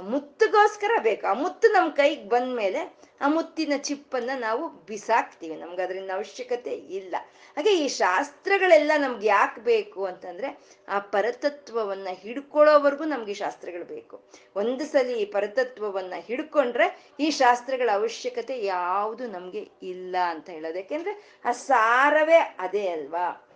ಮುತ್ತಿಗೋಸ್ಕರ 0.00 0.90
ಬೇಕು. 1.02 1.26
ಆ 1.26 1.32
ಮುತ್ತು 1.32 1.72
ನಮ್ಮ 1.72 1.90
ಕೈಗೆ 1.90 2.28
ಬಂದ 2.28 2.56
ಮೇಲೆ 2.56 2.98
ಆ 3.20 3.28
ಮುತ್ತಿನ 3.28 3.72
ಚಿಪ್ಪನ್ನ 3.76 4.30
ನಾವು 4.36 4.68
ಬಿಸಾಕ್ತೀವಿ. 4.68 5.56
ನಮ್ಗೆ 5.56 5.82
ಅದರಿಂದ 5.82 6.10
ಅವಶ್ಯಕತೆ 6.14 6.70
ಇಲ್ಲ. 6.70 7.16
ಹಾಗೆ 7.56 7.76
ಈ 7.76 7.88
ಶಾಸ್ತ್ರಗಳೆಲ್ಲ 7.88 8.92
ನಮ್ಗೆ 8.98 9.26
ಯಾಕೆ 9.26 9.60
ಬೇಕು 9.60 10.04
ಅಂತಂದ್ರೆ 10.04 10.58
ಆ 10.88 10.98
ಪರತತ್ವವನ್ನ 10.98 12.08
ಹಿಡ್ಕೊಳ್ಳೋವರೆಗೂ 12.10 13.04
ನಮ್ಗೆ 13.04 13.34
ಶಾಸ್ತ್ರಗಳು 13.34 13.84
ಬೇಕು. 13.84 14.22
ಒಂದು 14.56 14.84
ಸಲ 14.84 15.06
ಈ 15.06 15.24
ಪರತತ್ವವನ್ನ 15.24 16.14
ಹಿಡ್ಕೊಂಡ್ರೆ 16.16 17.12
ಈ 17.20 17.30
ಶಾಸ್ತ್ರಗಳ 17.30 17.90
ಅವಶ್ಯಕತೆ 17.92 18.64
ಯಾವುದು 18.64 19.26
ನಮ್ಗೆ 19.26 19.68
ಇಲ್ಲ 19.82 20.16
ಅಂತ 20.28 20.50
ಹೇಳೋದು. 20.50 20.76
ಯಾಕೆಂದ್ರೆ 20.76 21.40
ಆ 21.44 21.52
ಸಾರವೇ 21.52 22.56
ಅದೇ 22.58 22.88
ಅಲ್ವಾ? 22.88 23.48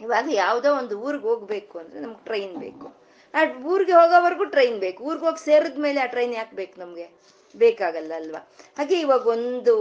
ಇವಾಗ 0.00 0.28
ಯಾವುದೋ 0.30 0.76
ಒಂದು 0.76 1.00
ಊರಿಗೆ 1.00 1.24
ಹೋಗ್ಬೇಕು 1.24 1.78
ಅಂದ್ರೆ 1.78 2.00
ನಮ್ಗೆ 2.00 2.24
ಟ್ರೈನ್ 2.24 2.56
ಬೇಕು. 2.56 3.01
ಆ 3.34 3.44
ಊರಿಗೆ 3.64 3.92
ಹೋಗೋವರೆಗೂ 3.92 4.44
ಟ್ರೈನ್ 4.44 4.80
ಬೇಕು. 4.80 5.04
ಊರಿಗೆ 5.04 5.24
ಹೋಗಿ 5.24 5.44
ಸೇರಿದ 5.44 5.78
ಮೇಲೆ 5.78 6.00
ಆ 6.00 6.06
ಟ್ರೈನ್ 6.06 6.34
ಯಾಕೆ 6.34 6.56
ಬೇಕು 6.56 6.80
ನಮಗೆ? 6.80 7.10
ಬೇಕಾಗಲ್ಲ 7.56 8.12
ಅಲ್ವಾ? 8.16 8.50
ಹಾಗೆ 8.78 9.00
ಇವಾಗ 9.00 9.26
ಒಂದು 9.26 9.74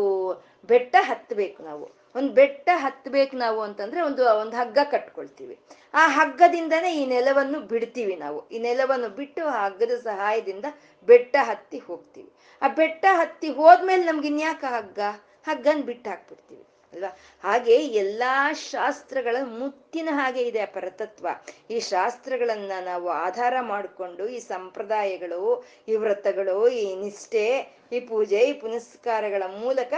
ಬೆಟ್ಟ 0.68 0.96
ಹತ್ತಬೇಕು 1.00 1.64
ನಾವು. 1.64 1.92
ಒಂದು 2.16 2.34
ಬೆಟ್ಟ 2.34 2.70
ಹತ್ತಬೇಕು 2.74 3.38
ನಾವು 3.38 3.62
ಅಂತಂದ್ರೆ 3.62 4.02
ಒಂದು 4.02 4.40
ಒಂದು 4.40 4.56
ಹಗ್ಗ 4.58 4.78
ಕಟ್ಕೊಳ್ತೀವಿ. 4.92 5.60
ಆ 5.94 6.08
ಹಗ್ಗದಿಂದನೇ 6.08 6.92
ಈ 6.94 7.06
ನೆಲವನ್ನು 7.06 7.60
ಬಿಡ್ತೀವಿ 7.60 8.16
ನಾವು. 8.16 8.50
ಈ 8.50 8.60
ನೆಲವನ್ನು 8.60 9.10
ಬಿಟ್ಟು 9.10 9.46
ಆ 9.46 9.66
ಹಗ್ಗದ 9.66 9.92
ಸಹಾಯದಿಂದ 10.04 10.66
ಬೆಟ್ಟ 11.06 11.36
ಹತ್ತಿ 11.42 11.80
ಹೋಗ್ತೀವಿ. 11.80 12.32
ಆ 12.62 12.68
ಬೆಟ್ಟ 12.68 13.06
ಹತ್ತಿ 13.12 13.50
ಹೋದ್ಮೇಲೆ 13.50 14.04
ನಮ್ಗೆ 14.04 14.28
ಇನ್ಯಾಕ 14.28 14.64
ಹಗ್ಗ? 14.68 15.00
ಹಗ್ಗನ 15.48 15.82
ಬಿಟ್ಟು 15.82 16.10
ಹಾಕ್ಬಿಡ್ತೀವಿ 16.10 16.71
ಅಲ್ವಾ? 16.94 17.18
ಹಾಗೆ 17.44 17.76
ಎಲ್ಲಾ 17.76 18.54
ಶಾಸ್ತ್ರಗಳ 18.54 19.36
ಮುತ್ತಿನ 19.44 20.10
ಹಾಗೆ 20.12 20.42
ಇದೆ 20.42 20.66
ಪರತತ್ವ. 20.66 21.28
ಈ 21.70 21.80
ಶಾಸ್ತ್ರಗಳನ್ನ 21.80 22.72
ನಾವು 22.86 23.10
ಆಧಾರ 23.10 23.54
ಮಾಡಿಕೊಂಡು 23.62 24.28
ಈ 24.28 24.40
ಸಂಪ್ರದಾಯಗಳು, 24.40 25.66
ಈ 25.88 25.96
ವ್ರತಗಳು, 25.96 26.68
ಈ 26.68 26.96
ನಿಷ್ಠೆ, 26.96 27.78
ಈ 27.92 28.00
ಪೂಜೆ, 28.00 28.40
ಈ 28.40 28.54
ಪುನಸ್ಕಾರಗಳ 28.54 29.44
ಮೂಲಕ 29.60 29.94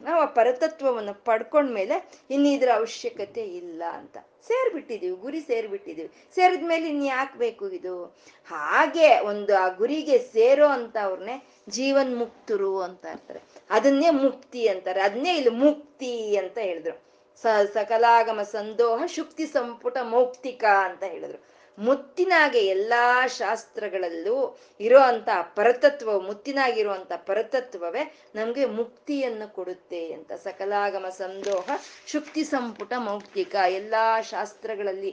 ನಾವು 0.00 0.22
ಆ 0.22 0.24
ಪರತತ್ವವನ್ನು 0.24 1.14
ಪಡ್ಕೊಂಡ್ಮೇಲೆ 1.14 2.10
ಇನ್ನಿದ್ರ 2.30 2.68
ಅವಶ್ಯಕತೆ 2.74 3.42
ಇಲ್ಲ 3.42 3.82
ಅಂತ. 3.92 4.16
ಸೇರ್ಬಿಟ್ಟಿದೀವಿ, 4.48 5.16
ಗುರಿ 5.16 5.40
ಸೇರ್ಬಿಟ್ಟಿದೀವಿ. 5.40 6.10
ಸೇರಿದ್ಮೇಲೆ 6.34 6.88
ಇನ್ 6.88 7.06
ಯಾಕೆ 7.06 7.38
ಬೇಕು 7.38 7.70
ಇದು? 7.70 8.04
ಹಾಗೆ 8.46 9.20
ಒಂದು 9.20 9.56
ಆ 9.56 9.68
ಗುರಿಗೆ 9.68 10.18
ಸೇರೋ 10.18 10.66
ಅಂತ 10.66 10.96
ಅವ್ರನ್ನೇ 11.02 11.46
ಜೀವನ್ 11.68 12.18
ಮುಕ್ತರು 12.18 12.80
ಅಂತ 12.80 13.06
ಇರ್ತಾರೆ. 13.06 13.40
ಅದನ್ನೇ 13.70 14.10
ಮುಕ್ತಿ 14.10 14.68
ಅಂತಾರೆ. 14.68 15.00
ಅದನ್ನೇ 15.00 15.36
ಇಲ್ಲಿ 15.36 15.50
ಮುಕ್ತಿ 15.50 16.36
ಅಂತ 16.36 16.58
ಹೇಳಿದ್ರು. 16.58 17.02
ಸ 17.42 17.46
ಸಕಲಾಗಮ 17.74 18.42
ಸಂದೋಹ 18.42 19.06
ಶುಕ್ತಿ 19.06 19.46
ಸಂಪುಟ 19.46 19.98
ಮೌಕ್ತಿಕ 19.98 20.64
ಅಂತ 20.64 21.02
ಹೇಳಿದ್ರು. 21.02 21.61
ಮುತ್ತಿನಾಗೆ 21.78 22.60
ಎಲ್ಲಾ 22.66 23.04
ಶಾಸ್ತ್ರಗಳಲ್ಲೂ 23.26 24.36
ಇರೋ 24.80 24.98
ಅಂತ 25.02 25.28
ಪರತತ್ವ 25.54 26.20
ಮುತ್ತಿನಾಗಿರುವಂತ 26.20 27.12
ಪರತತ್ವವೇ 27.26 28.02
ನಮ್ಗೆ 28.34 28.64
ಮುಕ್ತಿಯನ್ನು 28.66 29.54
ಕೊಡುತ್ತೆ 29.54 30.12
ಅಂತ. 30.12 30.32
ಸಕಲಾಗಮ 30.32 31.06
ಸಂದೋಹ, 31.08 31.66
ಶುಕ್ತಿ 32.06 32.44
ಸಂಪುಟ, 32.44 32.92
ಮೌಕ್ತಿಕ 32.98 33.54
ಎಲ್ಲಾ 33.70 34.20
ಶಾಸ್ತ್ರಗಳಲ್ಲಿ 34.22 35.12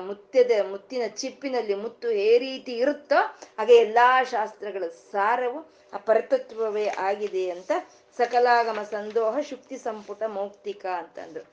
ಮುತ್ತದ 0.00 0.52
ಮುತ್ತಿನ 0.70 1.02
ಚಿಪ್ಪಿನಲ್ಲಿ 1.16 1.74
ಮುತ್ತು 1.74 2.10
ಏ 2.10 2.38
ರೀತಿ 2.38 2.72
ಇರುತ್ತೋ 2.72 3.20
ಹಾಗೆ 3.58 3.76
ಎಲ್ಲಾ 3.76 4.08
ಶಾಸ್ತ್ರಗಳ 4.24 4.88
ಸಾರವು 5.12 5.60
ಆ 5.92 5.96
ಪರತತ್ವವೇ 5.96 6.86
ಆಗಿದೆ 6.86 7.50
ಅಂತ 7.50 7.70
ಸಕಲಾಗಮ 8.18 8.82
ಸಂದೋಹ, 8.90 9.40
ಶುಕ್ತಿ 9.40 9.76
ಸಂಪುಟ, 9.78 10.22
ಮೌಕ್ತಿಕ 10.22 10.86
ಅಂತಂದ್ರು. 10.86 11.44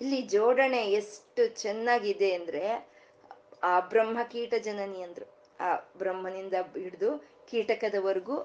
ಇಲ್ಲಿ 0.00 0.22
ಜೋಡಣೆ 0.22 0.82
ಎಷ್ಟು 0.92 1.42
ಚೆನ್ನಾಗಿದೆ 1.62 2.34
ಅಂದ್ರೆ 2.34 2.62
ಆ 3.62 3.72
ಬ್ರಹ್ಮ 3.80 4.18
ಕೀಟ 4.32 4.54
ಜನನಿ 4.66 5.00
ಅಂದ್ರು. 5.02 5.26
ಆ 5.60 5.68
ಬ್ರಹ್ಮನಿಂದ 5.98 6.54
ಹಿಡಿದು 6.74 7.10
ಕೀಟಕದವರೆಗೂ 7.50 8.36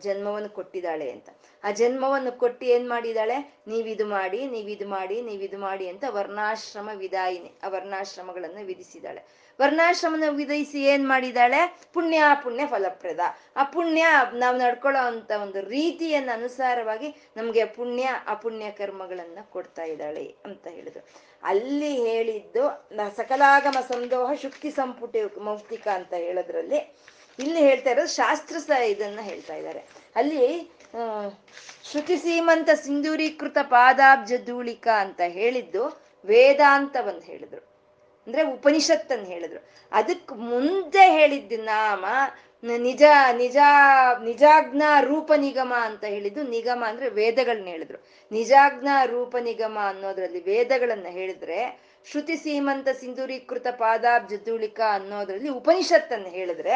ಜನ್ಮವನ್ನು 0.00 0.48
ಕೊಟ್ಟಿದ್ದಾಳೆ 0.48 1.06
ಅಂತ. 1.10 1.28
ಆ 1.64 1.70
ಜನ್ಮವನ್ನು 1.80 2.32
ಕೊಟ್ಟು 2.38 2.64
ಏನ್ 2.66 2.88
ಮಾಡಿದಾಳೆ 2.88 3.36
ನೀವಿದು 3.68 4.06
ಮಾಡಿ 4.06 4.40
ನೀವಿದು 4.46 4.88
ಮಾಡಿ 4.88 5.16
ನೀವಿದು 5.22 5.58
ಮಾಡಿ 5.58 5.86
ಅಂತ 5.88 6.04
ವರ್ಣಾಶ್ರಮ 6.08 6.88
ವಿದಾಯಿನಿ, 6.94 7.50
ಆ 7.62 7.68
ವರ್ಣಾಶ್ರಮಗಳನ್ನು 7.68 8.64
ವಿಧಿಸಿದಾಳೆ 8.66 9.22
ವರ್ಣಾಶ್ರಮನ 9.62 10.28
ವಿಧಿಸಿ 10.28 10.82
ಏನ್ 10.84 11.08
ಮಾಡಿದಾಳೆ? 11.08 11.60
ಪುಣ್ಯ 11.94 12.22
ಪುಣ್ಯ 12.42 12.66
ಫಲಪ್ರದ. 12.66 13.20
ಆ 13.56 13.64
ಪುಣ್ಯ 13.64 14.04
ನಾವು 14.34 14.56
ನಡ್ಕೊಳ್ಳೋ 14.58 15.02
ಅಂತ 15.06 15.30
ಒಂದು 15.42 15.60
ರೀತಿಯನ್ನ 15.68 16.30
ಅನುಸಾರವಾಗಿ 16.32 17.08
ನಮ್ಗೆ 17.36 17.64
ಪುಣ್ಯ, 17.64 18.10
ಅಪುಣ್ಯ 18.26 18.70
ಕರ್ಮಗಳನ್ನ 18.70 19.38
ಕೊಡ್ತಾ 19.50 19.82
ಇದ್ದಾಳೆ 19.82 20.34
ಅಂತ 20.44 20.66
ಹೇಳಿದ್ರು. 20.66 21.02
ಅಲ್ಲಿ 21.42 21.92
ಹೇಳಿದ್ದು 22.08 22.62
ಸಕಲಾಗಮ 23.16 23.80
ಸಂದೋಹ 23.88 24.32
ಶುಕ್ತಿ 24.42 24.70
ಸಂಪುಟ 24.70 25.16
ಮೌಕ್ತಿಕ 25.38 25.88
ಅಂತ 25.88 26.12
ಹೇಳೋದ್ರಲ್ಲಿ 26.14 26.80
ಇಲ್ಲಿ 27.38 27.60
ಹೇಳ್ತಾ 27.60 27.90
ಇರೋದು 27.90 28.14
ಶಾಸ್ತ್ರ 28.14 28.82
ಇದನ್ನ 28.82 29.20
ಹೇಳ್ತಾ 29.20 29.54
ಇದ್ದಾರೆ. 29.54 29.82
ಅಲ್ಲಿ 30.16 30.72
ಶ್ರುತಿ 31.90 32.16
ಸೀಮಂತ 32.16 32.70
ಸಿಂಧೂರೀಕೃತ 32.74 33.58
ಪಾದಾಬ್ಜ 33.62 34.32
ಧೂಳಿಕ 34.46 34.88
ಅಂತ 34.88 35.20
ಹೇಳಿದ್ದು 35.26 35.84
ವೇದಾಂತವಂತ 36.24 37.24
ಹೇಳಿದ್ರು. 37.24 37.71
ಅಂದ್ರೆ 38.26 38.42
ಉಪನಿಷತ್ 38.42 39.12
ಅಂತ 39.12 39.26
ಹೇಳಿದ್ರು. 39.26 39.60
ಅದಕ್ಕೆ 39.92 40.34
ಮುಂದೆ 40.34 41.10
ಹೇಳಿದ್ದು 41.10 41.56
ನಾಮ 41.62 42.04
ನಿಜ 42.64 43.02
ನಿಜ 43.36 43.56
ನಿಜಾಗ್ನ 44.24 44.82
ರೂಪ 45.00 45.32
ನಿಗಮ 45.36 45.72
ಅಂತ 45.80 46.04
ಹೇಳಿದ್ದು 46.04 46.42
ನಿಗಮ 46.42 46.84
ಅಂದ್ರೆ 46.88 47.08
ವೇದಗಳನ್ನ 47.08 47.66
ಹೇಳಿದ್ರು. 47.66 47.98
ನಿಜಾಜ್ಞಾ 48.32 49.04
ರೂಪ 49.04 49.36
ನಿಗಮ 49.36 49.78
ಅನ್ನೋದ್ರಲ್ಲಿ 49.88 50.42
ವೇದಗಳನ್ನ 50.42 51.06
ಹೇಳಿದ್ರೆ, 51.10 51.92
ಶ್ರುತಿ 52.10 52.36
ಸೀಮಂತ 52.36 52.88
ಸಿಂಧೂರೀಕೃತ 52.88 53.66
ಪಾದಾಬ್ಜ 53.66 54.32
ಧೂಳಿಕ 54.44 54.80
ಅನ್ನೋದ್ರಲ್ಲಿ 54.90 55.48
ಉಪನಿಷತ್ತನ್ನು 55.48 56.28
ಹೇಳಿದ್ರೆ, 56.28 56.74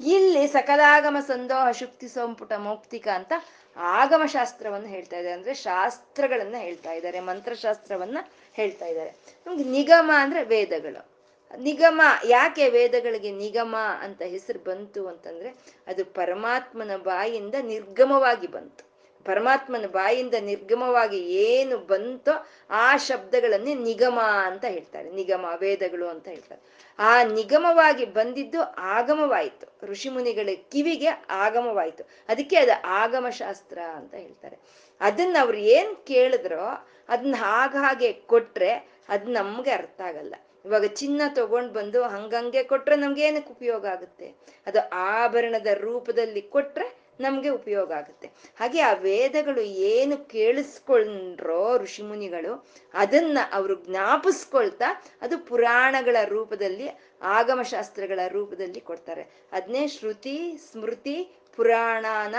ಇಲ್ಲಿ 0.00 0.46
ಸಕಲಾಗಮ 0.46 1.16
ಸಂದೋಹ 1.26 1.70
ಶುಕ್ತಿ 1.70 2.08
ಸಂಪುಟ 2.08 2.52
ಮೌಕ್ತಿಕ 2.52 3.08
ಅಂತ 3.08 3.32
ಆಗಮ 3.76 4.22
ಶಾಸ್ತ್ರವನ್ನು 4.26 4.86
ಹೇಳ್ತಾ 4.86 5.16
ಇದ್ದಾರೆ. 5.16 5.34
ಅಂದ್ರೆ 5.34 5.54
ಶಾಸ್ತ್ರಗಳನ್ನ 5.54 6.54
ಹೇಳ್ತಾ 6.58 6.92
ಇದ್ದಾರೆ, 6.92 7.20
ಮಂತ್ರಶಾಸ್ತ್ರವನ್ನ 7.20 8.18
ಹೇಳ್ತಾ 8.52 8.86
ಇದ್ದಾರೆ. 8.86 9.10
ನಮ್ಗೆ 9.46 9.64
ನಿಗಮ 9.64 10.10
ಅಂದ್ರೆ 10.14 10.44
ವೇದಗಳು. 10.44 11.14
ನಿಗಮ, 11.58 12.02
ಯಾಕೆ 12.26 12.68
ವೇದಗಳಿಗೆ 12.68 13.32
ನಿಗಮ 13.32 13.76
ಅಂತ 14.00 14.22
ಹೆಸರು 14.22 14.58
ಬಂತು 14.58 15.08
ಅಂತಂದ್ರೆ 15.08 15.48
ಅದು 15.86 16.04
ಪರಮಾತ್ಮನ 16.04 16.96
ಬಾಯಿಂದ 16.96 17.54
ನಿರ್ಗಮವಾಗಿ 17.62 18.46
ಬಂತು. 18.46 18.93
ಪರಮಾತ್ಮನ 19.26 19.86
ಬಾಯಿಂದ 19.86 20.34
ನಿರ್ಗಮವಾಗಿ 20.40 21.18
ಏನು 21.18 21.78
ಬಂತೋ 21.78 22.46
ಆ 22.70 22.96
ಶಬ್ದಗಳನ್ನೇ 22.96 23.74
ನಿಗಮ 23.74 24.18
ಅಂತ 24.20 24.64
ಹೇಳ್ತಾರೆ. 24.64 25.10
ನಿಗಮ, 25.10 25.46
ವೇದಗಳು 25.60 26.08
ಅಂತ 26.08 26.28
ಹೇಳ್ತಾರೆ. 26.28 26.60
ಆ 26.98 27.22
ನಿಗಮವಾಗಿ 27.22 28.04
ಬಂದಿದ್ದು 28.04 28.60
ಆಗಮವಾಯಿತು. 28.78 29.86
ಋಷಿಮುನಿಗಳ 29.86 30.48
ಕಿವಿಗೆ 30.72 31.08
ಆಗಮವಾಯಿತು. 31.30 32.04
ಅದಕ್ಕೆ 32.28 32.56
ಅದು 32.56 32.82
ಆಗಮ 32.84 33.28
ಶಾಸ್ತ್ರ 33.28 33.78
ಅಂತ 33.78 34.14
ಹೇಳ್ತಾರೆ. 34.14 34.58
ಅದನ್ನ 35.00 35.36
ಅವ್ರು 35.40 35.58
ಏನ್ 35.58 36.06
ಕೇಳಿದ್ರೋ 36.06 36.88
ಅದನ್ನ 37.08 37.34
ಹಾಗೆ 37.38 38.12
ಕೊಟ್ರೆ 38.12 38.72
ಅದ್ 39.08 39.30
ನಮ್ಗೆ 39.30 39.70
ಅರ್ಥ 39.70 40.00
ಆಗಲ್ಲ. 40.00 40.34
ಇವಾಗ 40.64 40.84
ಚಿನ್ನ 40.84 41.22
ತಗೊಂಡ್ 41.34 41.72
ಬಂದು 41.72 42.02
ಹಂಗಂಗೆ 42.02 42.62
ಕೊಟ್ರೆ 42.62 42.96
ನಮ್ಗೆ 42.96 43.22
ಏನಕ್ಕೆ 43.22 43.50
ಉಪಯೋಗ 43.50 43.86
ಆಗುತ್ತೆ? 43.86 44.34
ಅದು 44.66 44.88
ಆಭರಣದ 44.90 45.66
ರೂಪದಲ್ಲಿ 45.66 46.42
ಕೊಟ್ರೆ 46.42 47.03
ನಮ್ಗೆ 47.20 47.48
ಉಪಯೋಗ 47.48 47.92
ಆಗುತ್ತೆ. 47.92 48.30
ಹಾಗೆ 48.60 48.80
ಆ 48.80 48.92
ವೇದಗಳು 48.92 49.60
ಏನು 49.60 50.16
ಕೇಳಿಸ್ಕೊಂಡ್ರೋ 50.16 51.76
ಋಷಿಮುನಿಗಳು 51.76 52.68
ಅದನ್ನ 52.94 53.38
ಅವರು 53.52 53.74
ಜ್ಞಾಪಿಸ್ಕೊಳ್ತಾ 53.74 55.02
ಅದು 55.22 55.38
ಪುರಾಣಗಳ 55.38 56.16
ರೂಪದಲ್ಲಿ, 56.24 56.88
ಆಗಮಶಾಸ್ತ್ರಗಳ 57.22 58.20
ರೂಪದಲ್ಲಿ 58.28 58.80
ಕೊಡ್ತಾರೆ. 58.80 59.22
ಅದನ್ನೇ 59.52 59.88
ಶ್ರುತಿ, 59.88 60.58
ಸ್ಮೃತಿ, 60.70 61.36
ಪುರಾಣಾನ 61.56 62.34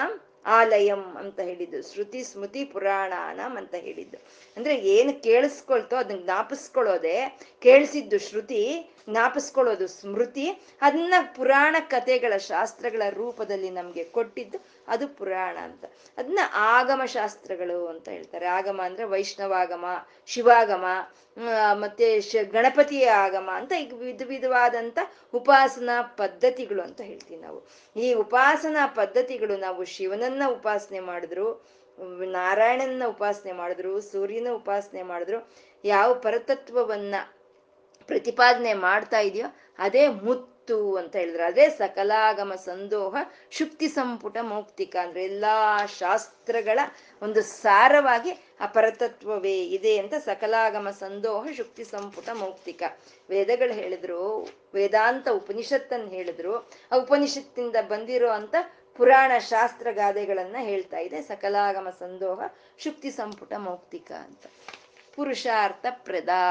ಆಲಯಂ 0.45 1.17
ಅಂತ 1.17 1.39
ಹೇಳಿದ್ದು, 1.39 1.93
ಶ್ರುತಿ 1.93 2.23
ಸ್ಮೃತಿ 2.23 2.65
ಪುರಾಣಾನಂ 2.65 3.57
ಅಂತ 3.57 3.75
ಹೇಳಿದ್ದು. 3.75 4.17
ಅಂದ್ರೆ 4.57 4.75
ಏನು 4.75 5.23
ಕೇಳಿಸ್ಕೊಳ್ತೋ 5.23 5.95
ಅದನ್ನ 5.95 6.23
ಜ್ಞಾಪಿಸ್ಕೊಳ್ಳೋದೆ, 6.23 7.39
ಕೇಳಿಸಿದ್ದು 7.61 8.19
ಶ್ರುತಿ, 8.19 8.91
ಜ್ಞಾಪಿಸ್ಕೊಳ್ಳೋದು 9.09 9.87
ಸ್ಮೃತಿ, 9.87 10.47
ಅದನ್ನ 10.81 11.13
ಪುರಾಣ 11.35 11.75
ಕಥೆಗಳ 11.79 12.37
ಶಾಸ್ತ್ರಗಳ 12.37 13.01
ರೂಪದಲ್ಲಿ 13.09 13.69
ನಮ್ಗೆ 13.69 14.03
ಕೊಟ್ಟಿದ್ದು 14.03 14.84
ಅದು 14.87 15.07
ಪುರಾಣ 15.07 15.57
ಅಂತ. 15.57 15.85
ಅದನ್ನ 16.17 16.39
ಆಗಮ 16.53 17.01
ಶಾಸ್ತ್ರಗಳು 17.05 17.87
ಅಂತ 17.87 18.09
ಹೇಳ್ತಾರೆ. 18.09 18.45
ಆಗಮ 18.45 18.81
ಅಂದ್ರೆ 18.85 19.03
ವೈಷ್ಣವಾಗಮ, 19.03 19.85
ಶಿವಾಗಮ 20.25 20.85
ಮತ್ತೆ 21.73 22.07
ಗಣಪತಿಯ 22.43 23.05
ಆಗಮ 23.09 23.49
ಅಂತ 23.53 23.73
ಈಗ 23.79 23.93
ವಿಧ 23.93 24.21
ವಿಧವಾದಂತ 24.25 24.99
ಉಪಾಸನಾ 25.33 26.01
ಪದ್ಧತಿಗಳು 26.01 26.81
ಅಂತ 26.81 27.01
ಹೇಳ್ತೀವಿ 27.01 27.41
ನಾವು. 27.41 27.59
ಈ 27.99 28.13
ಉಪಾಸನಾ 28.13 28.87
ಪದ್ಧತಿಗಳು 28.87 29.57
ನಾವು 29.57 29.85
ಶಿವನನ್ನ 29.85 30.43
ಉಪಾಸನೆ 30.47 30.99
ಮಾಡಿದ್ರು 30.99 31.47
ನಾರಾಯಣನ 32.31 33.03
ಉಪಾಸನೆ 33.07 33.51
ಮಾಡಿದ್ರು, 33.51 34.01
ಸೂರ್ಯನ 34.01 34.47
ಉಪಾಸನೆ 34.53 35.03
ಮಾಡಿದ್ರು, 35.03 35.49
ಯಾವ 35.83 36.13
ಪರತತ್ವವನ್ನ 36.13 37.15
ಪ್ರತಿಪಾದನೆ 38.07 38.73
ಮಾಡ್ತಾ 38.73 39.19
ಇದೆಯೋ 39.19 39.47
ಅದೇ 39.79 40.07
ಮುತ್ತು 40.65 40.95
ಅಂತ 40.95 41.15
ಹೇಳಿದ್ರು. 41.15 41.43
ಅದೇ 41.43 41.69
ಸಕಲಾಗಮ 41.69 42.53
ಸಂದೋಹ, 42.55 43.17
ಶುಕ್ತಿ 43.51 43.87
ಸಂಪುಟ, 43.87 44.37
ಮೌಕ್ತಿಕ 44.41 44.95
ಅಂದ್ರೆ 44.95 45.23
ಎಲ್ಲಾ 45.23 45.85
ಶಾಸ್ತ್ರಗಳ 45.85 46.79
ಒಂದು 47.21 47.41
ಸಾರವಾಗಿ 47.41 48.31
ಅಪರತತ್ವವೇ 48.31 48.67
ಪರತತ್ವವೇ 48.67 49.65
ಇದೆ 49.65 49.97
ಅಂತ 49.97 50.13
ಸಕಲಾಗಮ 50.13 50.89
ಸಂದೋಹ, 50.89 51.47
ಶುಕ್ತಿ 51.51 51.83
ಸಂಪುಟ, 51.83 52.29
ಮೌಕ್ತಿಕ. 52.33 52.83
ವೇದಗಳು 53.29 53.73
ಹೇಳಿದ್ರು, 53.73 54.49
ವೇದಾಂತ 54.73 55.27
ಉಪನಿಷತ್ತನ್ನು 55.29 56.07
ಹೇಳಿದ್ರು. 56.07 56.57
ಆ 56.91 56.95
ಉಪನಿಷತ್ತಿಂದ 56.97 57.75
ಬಂದಿರೋ 57.87 58.29
ಅಂತ 58.29 58.55
ಪುರಾಣ 58.97 59.31
ಶಾಸ್ತ್ರ 59.37 59.91
ಗಾದೆಗಳನ್ನ 59.91 60.55
ಹೇಳ್ತಾ 60.59 60.97
ಇದೆ. 60.97 61.21
ಸಕಲಾಗಮ 61.21 61.89
ಸಂದೋಹ, 61.99 62.41
ಶುಕ್ತಿ 62.79 63.11
ಸಂಪುಟ, 63.11 63.53
ಮೌಕ್ತಿಕ 63.53 64.11
ಅಂತ. 64.11 64.45
ಪುರುಷಾರ್ಥ 65.15 65.85
ಪ್ರದಾ 65.89 66.41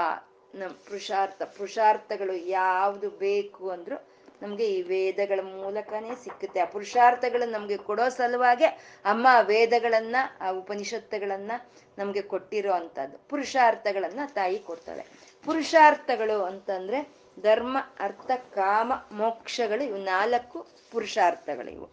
ನಮ್ 0.55 0.70
ಪುರುಷಾರ್ಥ, 0.70 1.42
ಪುರುಷಾರ್ಥಗಳು 1.42 2.32
ಯಾವುದು 2.32 3.11
ಬೇಕು 3.11 3.70
ಅಂದ್ರು 3.70 3.96
ನಮ್ಗೆ 4.42 4.66
ಈ 4.66 4.82
ವೇದಗಳ 4.82 5.40
ಮೂಲಕನೇ 5.42 6.11
ಸಿಕ್ಕುತ್ತೆ. 6.24 6.61
ಆ 6.61 6.64
ಪುರುಷಾರ್ಥಗಳು 6.64 7.50
ನಮ್ಗೆ 7.50 7.76
ಕೊಡೋ 7.76 8.09
ಸಲುವಾಗೆ 8.09 8.66
ಅಮ್ಮ 9.05 9.26
ವೇದಗಳನ್ನ, 9.42 10.16
ಆ 10.40 10.50
ಉಪನಿಷತ್ತುಗಳನ್ನ 10.50 11.52
ನಮ್ಗೆ 11.98 12.22
ಕೊಟ್ಟಿರೋ 12.22 12.72
ಅಂಥದ್ದು. 12.72 13.18
ಪುರುಷಾರ್ಥಗಳನ್ನ 13.28 14.20
ತಾಯಿ 14.34 14.59
ಕೊಡ್ತಾಳೆ 14.59 15.07
ಪುರುಷಾರ್ಥಗಳು 15.44 16.42
ಅಂತಂದ್ರೆ 16.42 17.00
ಧರ್ಮ, 17.42 17.76
ಅರ್ಥ, 18.00 18.30
ಕಾಮ, 18.55 18.92
ಮೋಕ್ಷಗಳು 19.12 19.84
ಇವು 19.84 19.96
ನಾಲ್ಕು 19.96 20.66
ಪುರುಷಾರ್ಥಗಳು 20.92 21.70
ಇವು. 21.70 21.88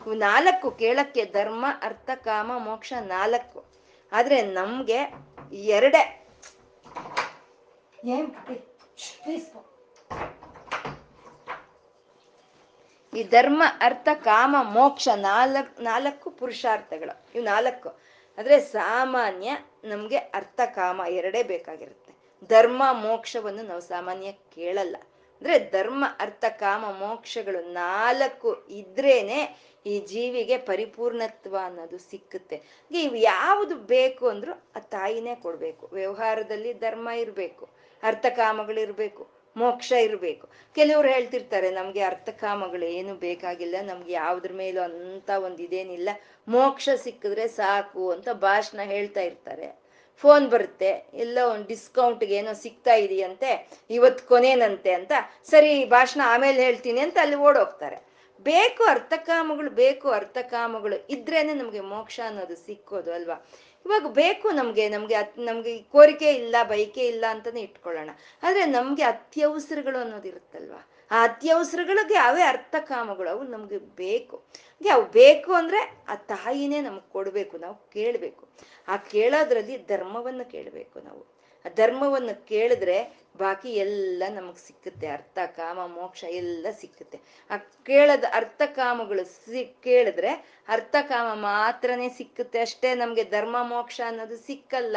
ಇವು 0.00 0.14
ನಾಲ್ಕು 0.14 0.70
ಕೇಳಕ್ಕೆ 0.70 1.24
ಧರ್ಮ, 1.24 1.64
ಅರ್ಥ, 1.82 2.10
ಕಾಮ, 2.14 2.58
ಮೋಕ್ಷ 2.58 2.92
ನಾಲ್ಕು. 3.00 3.64
ಆದ್ರೆ 4.12 4.42
ನಮ್ಗೆ 4.42 4.98
ಎರಡೇ 5.52 6.02
ಈ 13.14 13.22
ಧರ್ಮ, 13.22 13.62
ಅರ್ಥ, 13.80 14.08
ಕಾಮ, 14.14 14.56
ಮೋಕ್ಷ 14.62 15.08
ನಾಲ್ಕು 15.16 15.82
ನಾಲ್ಕು 15.82 16.30
ಪುರುಷಾರ್ಥಗಳು. 16.30 17.26
ಇವು 17.34 17.44
ನಾಲ್ಕು. 17.44 17.88
ಅಂದ್ರೆ 18.38 18.60
ಸಾಮಾನ್ಯ 18.60 19.56
ನಮ್ಗೆ 19.84 20.16
ಅರ್ಥ, 20.16 20.60
ಕಾಮ 20.66 21.02
ಎರಡೇ 21.08 21.42
ಬೇಕಾಗಿರುತ್ತೆ. 21.42 22.14
ಧರ್ಮ, 22.46 22.82
ಮೋಕ್ಷವನ್ನು 22.92 23.62
ನಾವು 23.62 23.80
ಸಾಮಾನ್ಯ 23.80 24.32
ಕೇಳಲ್ಲ. 24.32 24.96
ಅಂದ್ರೆ 25.02 25.70
ಧರ್ಮ, 25.70 26.04
ಅರ್ಥ, 26.18 26.44
ಕಾಮ, 26.48 26.84
ಮೋಕ್ಷಗಳು 26.90 27.72
ನಾಲ್ಕು 27.72 28.66
ಇದ್ರೇನೆ 28.68 29.72
ಈ 29.86 29.98
ಜೀವಿಗೆ 30.00 30.58
ಪರಿಪೂರ್ಣತ್ವ 30.58 31.56
ಅನ್ನೋದು 31.64 31.98
ಸಿಕ್ಕುತ್ತೆ. 31.98 32.62
ಇವು 32.90 33.14
ಯಾವುದು 33.14 33.76
ಬೇಕು 33.76 34.28
ಅಂದ್ರು 34.28 34.52
ಆ 34.76 34.78
ತಾಯಿನೇ 34.78 35.34
ಕೊಡ್ಬೇಕು. 35.34 35.90
ವ್ಯವಹಾರದಲ್ಲಿ 35.92 36.72
ಧರ್ಮ 36.72 37.08
ಇರ್ಬೇಕು. 37.08 37.81
ಅರ್ಥಕಾಮಗಳಿರ್ಬೇಕು, 38.02 39.22
ಮೋಕ್ಷ 39.56 39.92
ಇರಬೇಕು. 39.92 40.46
ಕೆಲವ್ರು 40.74 41.08
ಹೇಳ್ತಿರ್ತಾರೆ, 41.08 41.70
ನಮ್ಗೆ 41.70 42.00
ಅರ್ಥಕಾಮಗಳು 42.00 42.84
ಏನು 42.84 43.14
ಬೇಕಾಗಿಲ್ಲ, 43.14 43.76
ನಮ್ಗೆ 43.82 44.12
ಯಾವ್ದ್ರ 44.12 44.52
ಮೇಲೂ 44.52 44.82
ಅಂತ 44.82 45.30
ಒಂದ್ 45.30 45.60
ಇದೇನಿಲ್ಲ 45.60 46.08
ಮೋಕ್ಷ 46.48 46.88
ಸಿಕ್ಕಿದ್ರೆ 46.94 47.48
ಸಾಕು 47.48 48.10
ಅಂತ 48.10 48.28
ಭಾಷಣ 48.28 48.80
ಹೇಳ್ತಾ 48.84 49.20
ಇರ್ತಾರೆ. 49.20 49.82
ಫೋನ್ 50.22 50.50
ಬರುತ್ತೆ, 50.50 51.10
ಎಲ್ಲ 51.14 51.38
ಒಂದು 51.42 51.66
ಡಿಸ್ಕೌಂಟ್ಗೆ 51.66 52.34
ಏನೋ 52.34 52.52
ಸಿಗ್ತಾ 52.52 52.94
ಇದೆಯಂತೆ 52.94 53.50
ಇವತ್ತು 53.90 54.28
ಕೊನೇನಂತೆ 54.28 54.92
ಅಂತ. 54.92 55.12
ಸರಿ, 55.50 55.84
ಭಾಷಣ 55.84 56.20
ಆಮೇಲೆ 56.24 56.64
ಹೇಳ್ತೀನಿ 56.64 57.00
ಅಂತ 57.00 57.18
ಅಲ್ಲಿ 57.20 57.36
ಓಡೋಗ್ತಾರೆ. 57.36 58.12
ಬೇಕು 58.40 58.84
ಅರ್ಥಕಾಮಗಳು 58.84 59.70
ಬೇಕು 59.70 60.10
ಅರ್ಥಕಾಮಗಳು 60.10 60.96
ಇದ್ರೇನೆ 61.10 61.54
ನಮ್ಗೆ 61.54 61.80
ಮೋಕ್ಷ 61.80 62.20
ಅನ್ನೋದು 62.26 62.56
ಸಿಕ್ಕೋದು 62.56 63.12
ಅಲ್ವಾ? 63.12 63.36
ಇವಾಗ 63.86 64.06
ಬೇಕು 64.06 64.50
ನಮ್ಗೆ 64.50 64.88
ನಮ್ಗೆ 64.88 65.14
ಅತ್, 65.14 65.38
ನಮ್ಗೆ 65.38 65.78
ಕೋರಿಕೆ 65.78 66.32
ಇಲ್ಲ 66.32 66.56
ಬೈಕೆ 66.62 67.06
ಇಲ್ಲ 67.06 67.24
ಅಂತಾನೆ 67.28 67.60
ಇಟ್ಕೊಳ್ಳೋಣ. 67.60 68.10
ಆದ್ರೆ 68.42 68.64
ನಮ್ಗೆ 68.64 69.02
ಅತ್ಯವಸರಗಳು 69.02 69.98
ಅನ್ನೋದು 69.98 70.28
ಇರುತ್ತಲ್ವಾ? 70.28 70.88
ಆ 71.10 71.22
ಅತ್ಯವಸರಗಳಿಗೆ 71.22 72.14
ಅವೇ 72.14 72.42
ಅರ್ಥಕಾಮಗಳು 72.42 73.30
ಅವು 73.30 73.42
ನಮ್ಗೆ 73.42 73.78
ಬೇಕು. 73.78 74.44
ಅವು 74.92 75.04
ಬೇಕು 75.10 75.52
ಅಂದ್ರೆ 75.52 76.04
ಆ 76.08 76.14
ತಾಯಿನೇ 76.14 76.80
ನಮಗೆ 76.80 77.08
ಕೊಡ್ಬೇಕು, 77.10 77.58
ನಾವು 77.58 77.90
ಕೇಳಬೇಕು. 77.90 78.48
ಆ 78.88 78.96
ಕೇಳೋದ್ರಲ್ಲಿ 78.96 79.86
ಧರ್ಮವನ್ನು 79.86 80.50
ಕೇಳಬೇಕು 80.50 81.00
ನಾವು. 81.00 81.41
ಧರ್ಮವನ್ನು 81.68 82.46
ಕೇಳಿದ್ರೆ 82.46 83.22
ಬಾಕಿ 83.36 83.74
ಎಲ್ಲ 83.74 84.22
ನಮಗ್ 84.34 84.56
ಸಿಕ್ಕುತ್ತೆ. 84.56 85.06
ಅರ್ಥ, 85.06 85.38
ಕಾಮ, 85.46 85.86
ಮೋಕ್ಷ 85.86 86.24
ಎಲ್ಲ 86.24 86.66
ಸಿಕ್ಕುತ್ತೆ. 86.70 87.20
ಆ 87.50 87.56
ಕೇಳದ 87.56 88.24
ಅರ್ಥ 88.32 88.62
ಕಾಮಗಳು 88.66 89.24
ಸಿ, 89.24 89.76
ಕೇಳಿದ್ರೆ 89.82 90.28
ಅರ್ಥ 90.68 90.96
ಕಾಮ 91.02 91.34
ಮಾತ್ರನೇ 91.34 92.08
ಸಿಕ್ಕುತ್ತೆ. 92.08 92.60
ಅಷ್ಟೇ 92.60 92.94
ನಮ್ಗೆ 92.94 93.24
ಧರ್ಮ, 93.24 93.56
ಮೋಕ್ಷ 93.62 94.00
ಅನ್ನೋದು 94.06 94.36
ಸಿಕ್ಕಲ್ಲ. 94.36 94.96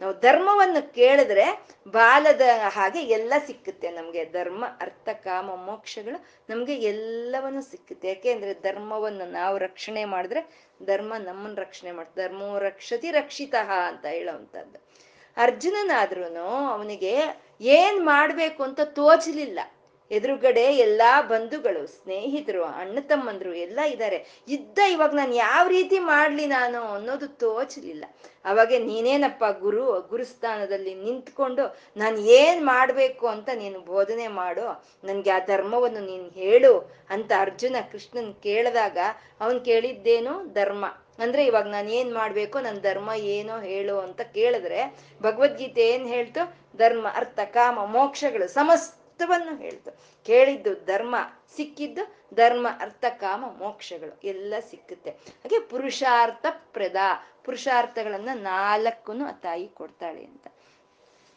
ನಾವು 0.00 0.20
ಧರ್ಮವನ್ನು 0.20 0.94
ಕೇಳಿದ್ರೆ 0.94 1.66
ಬಾಲದ 1.88 2.40
ಹಾಗೆ 2.68 3.02
ಎಲ್ಲ 3.02 3.32
ಸಿಕ್ಕುತ್ತೆ 3.46 3.90
ನಮ್ಗೆ. 3.90 4.24
ಧರ್ಮ, 4.24 4.64
ಅರ್ಥ, 4.80 5.08
ಕಾಮ, 5.08 5.54
ಮೋಕ್ಷಗಳು 5.54 6.24
ನಮ್ಗೆ 6.50 6.74
ಎಲ್ಲವನ್ನು 6.74 7.62
ಸಿಕ್ಕುತ್ತೆ. 7.62 8.08
ಯಾಕೆಂದ್ರೆ 8.08 8.54
ಧರ್ಮವನ್ನು 8.54 9.30
ನಾವು 9.30 9.58
ರಕ್ಷಣೆ 9.58 10.04
ಮಾಡಿದ್ರೆ 10.04 10.70
ಧರ್ಮ 10.86 11.14
ನಮ್ಮನ್ನ 11.18 11.58
ರಕ್ಷಣೆ 11.60 11.92
ಮಾಡ್ತದೆ. 11.92 12.28
ಧರ್ಮೋ 12.28 12.58
ರಕ್ಷತಿ 12.58 13.10
ರಕ್ಷಿತ 13.10 13.54
ಅಂತ 13.86 14.06
ಹೇಳೋವಂಥದ್ದು 14.06 14.78
ಅರ್ಜುನನಾದ್ರೂ 15.36 16.24
ಅವನಿಗೆ 16.72 17.14
ಏನ್ 17.60 18.06
ಮಾಡ್ಬೇಕು 18.06 18.62
ಅಂತ 18.62 18.80
ತೋಚಲಿಲ್ಲ. 18.80 19.60
ಎದುರುಗಡೆ 20.10 20.62
ಎಲ್ಲಾ 20.62 21.22
ಬಂಧುಗಳು, 21.22 21.86
ಸ್ನೇಹಿತರು, 21.86 22.64
ಅಣ್ಣ 22.64 22.98
ತಮ್ಮಂದ್ರು 23.00 23.54
ಎಲ್ಲ 23.54 23.80
ಇದ್ದಾರೆ 23.80 24.42
ಇದ್ದ 24.48 24.78
ಇವಾಗ 24.90 25.14
ನಾನು 25.14 25.34
ಯಾವ 25.34 25.68
ರೀತಿ 25.68 25.98
ಮಾಡ್ಲಿ 25.98 26.46
ನಾನು 26.46 26.82
ಅನ್ನೋದು 26.82 27.28
ತೋಚಲಿಲ್ಲ. 27.28 28.04
ಅವಾಗ 28.44 28.72
ನೀನೇನಪ್ಪ 28.78 29.44
ಗುರು, 29.60 30.00
ಗುರುಸ್ಥಾನದಲ್ಲಿ 30.00 30.94
ನಿಂತ್ಕೊಂಡು 30.94 31.78
ನಾನು 31.96 32.18
ಏನ್ 32.18 32.66
ಮಾಡ್ಬೇಕು 32.66 33.26
ಅಂತ 33.26 33.48
ನೀನು 33.54 33.80
ಬೋಧನೆ 33.80 34.28
ಮಾಡು, 34.28 34.66
ನನ್ಗೆ 35.04 35.30
ಆ 35.30 35.38
ಧರ್ಮವನ್ನು 35.38 36.00
ನೀನು 36.00 36.28
ಹೇಳು 36.28 36.92
ಅಂತ 37.10 37.32
ಅರ್ಜುನ 37.38 37.76
ಕೃಷ್ಣನ್ 37.92 38.34
ಕೇಳಿದಾಗ 38.34 38.98
ಅವನ್ 39.40 39.64
ಕೇಳಿದ್ದೇನು? 39.64 40.52
ಧರ್ಮ. 40.52 40.84
ಅಂದ್ರೆ 41.20 41.46
ಇವಾಗ 41.46 41.66
ನಾನು 41.66 41.90
ಏನ್ 41.90 42.14
ಮಾಡ್ಬೇಕು 42.14 42.60
ನನ್ನ 42.60 42.78
ಧರ್ಮ 42.78 43.10
ಏನೋ 43.16 43.60
ಹೇಳು 43.60 43.98
ಅಂತ 43.98 44.20
ಕೇಳಿದ್ರೆ 44.20 44.98
ಭಗವದ್ಗೀತೆ 45.22 45.88
ಏನ್ 45.88 46.06
ಹೇಳ್ತು? 46.08 46.56
ಧರ್ಮ, 46.76 47.06
ಅರ್ಥ, 47.14 47.40
ಕಾಮ, 47.44 47.84
ಮೋಕ್ಷಗಳು 47.84 48.48
ಸಮಸ್ತವನ್ನು 48.48 49.56
ಹೇಳ್ತು. 49.56 49.90
ಕೇಳಿದ್ದು 50.26 50.74
ಧರ್ಮ, 50.74 51.16
ಸಿಕ್ಕಿದ್ದು 51.56 52.26
ಧರ್ಮ, 52.34 52.68
ಅರ್ಥ, 52.80 53.04
ಕಾಮ, 53.10 53.44
ಮೋಕ್ಷಗಳು 53.58 54.20
ಎಲ್ಲ 54.24 54.54
ಸಿಕ್ಕುತ್ತೆ. 54.70 55.10
ಹಾಗೆ 55.10 55.60
ಪುರುಷಾರ್ಥ 55.60 56.46
ಪ್ರದ, 56.72 56.96
ಪುರುಷಾರ್ಥಗಳನ್ನ 57.44 58.28
ನಾಲ್ಕನ್ನು 58.34 59.26
ಆ 59.26 59.32
ತಾಯಿ 59.32 59.68
ಕೊಡ್ತಾಳೆ 59.68 60.24
ಅಂತ. 60.24 60.46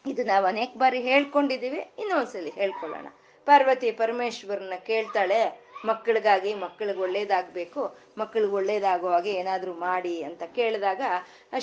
ಇದು 0.06 0.24
ನಾವು 0.24 0.46
ಅನೇಕ 0.46 0.72
ಬಾರಿ 0.76 1.00
ಹೇಳ್ಕೊಂಡಿದೀವಿ, 1.00 1.92
ಇನ್ನೊಂದ್ಸಲಿ 1.98 2.50
ಹೇಳ್ಕೊಳ್ಳೋಣ. 2.50 3.06
ಪಾರ್ವತಿ 3.44 3.90
ಪರಮೇಶ್ವರನ 3.90 4.72
ಕೇಳ್ತಾಳೆ 4.86 5.63
ಮಕ್ಕಳಿಗಾಗಿ 5.90 6.50
ಮಕ್ಕಳಿಗೆ 6.64 7.00
ಒಳ್ಳೇದಾಗ್ಬೇಕು, 7.06 7.82
ಮಕ್ಕಳಿಗೆ 8.20 8.54
ಒಳ್ಳೇದಾಗೋ 8.60 9.08
ಹಾಗೆ 9.14 9.32
ಏನಾದರೂ 9.40 9.72
ಮಾಡಿ 9.86 10.14
ಅಂತ 10.28 10.42
ಕೇಳಿದಾಗ 10.58 11.02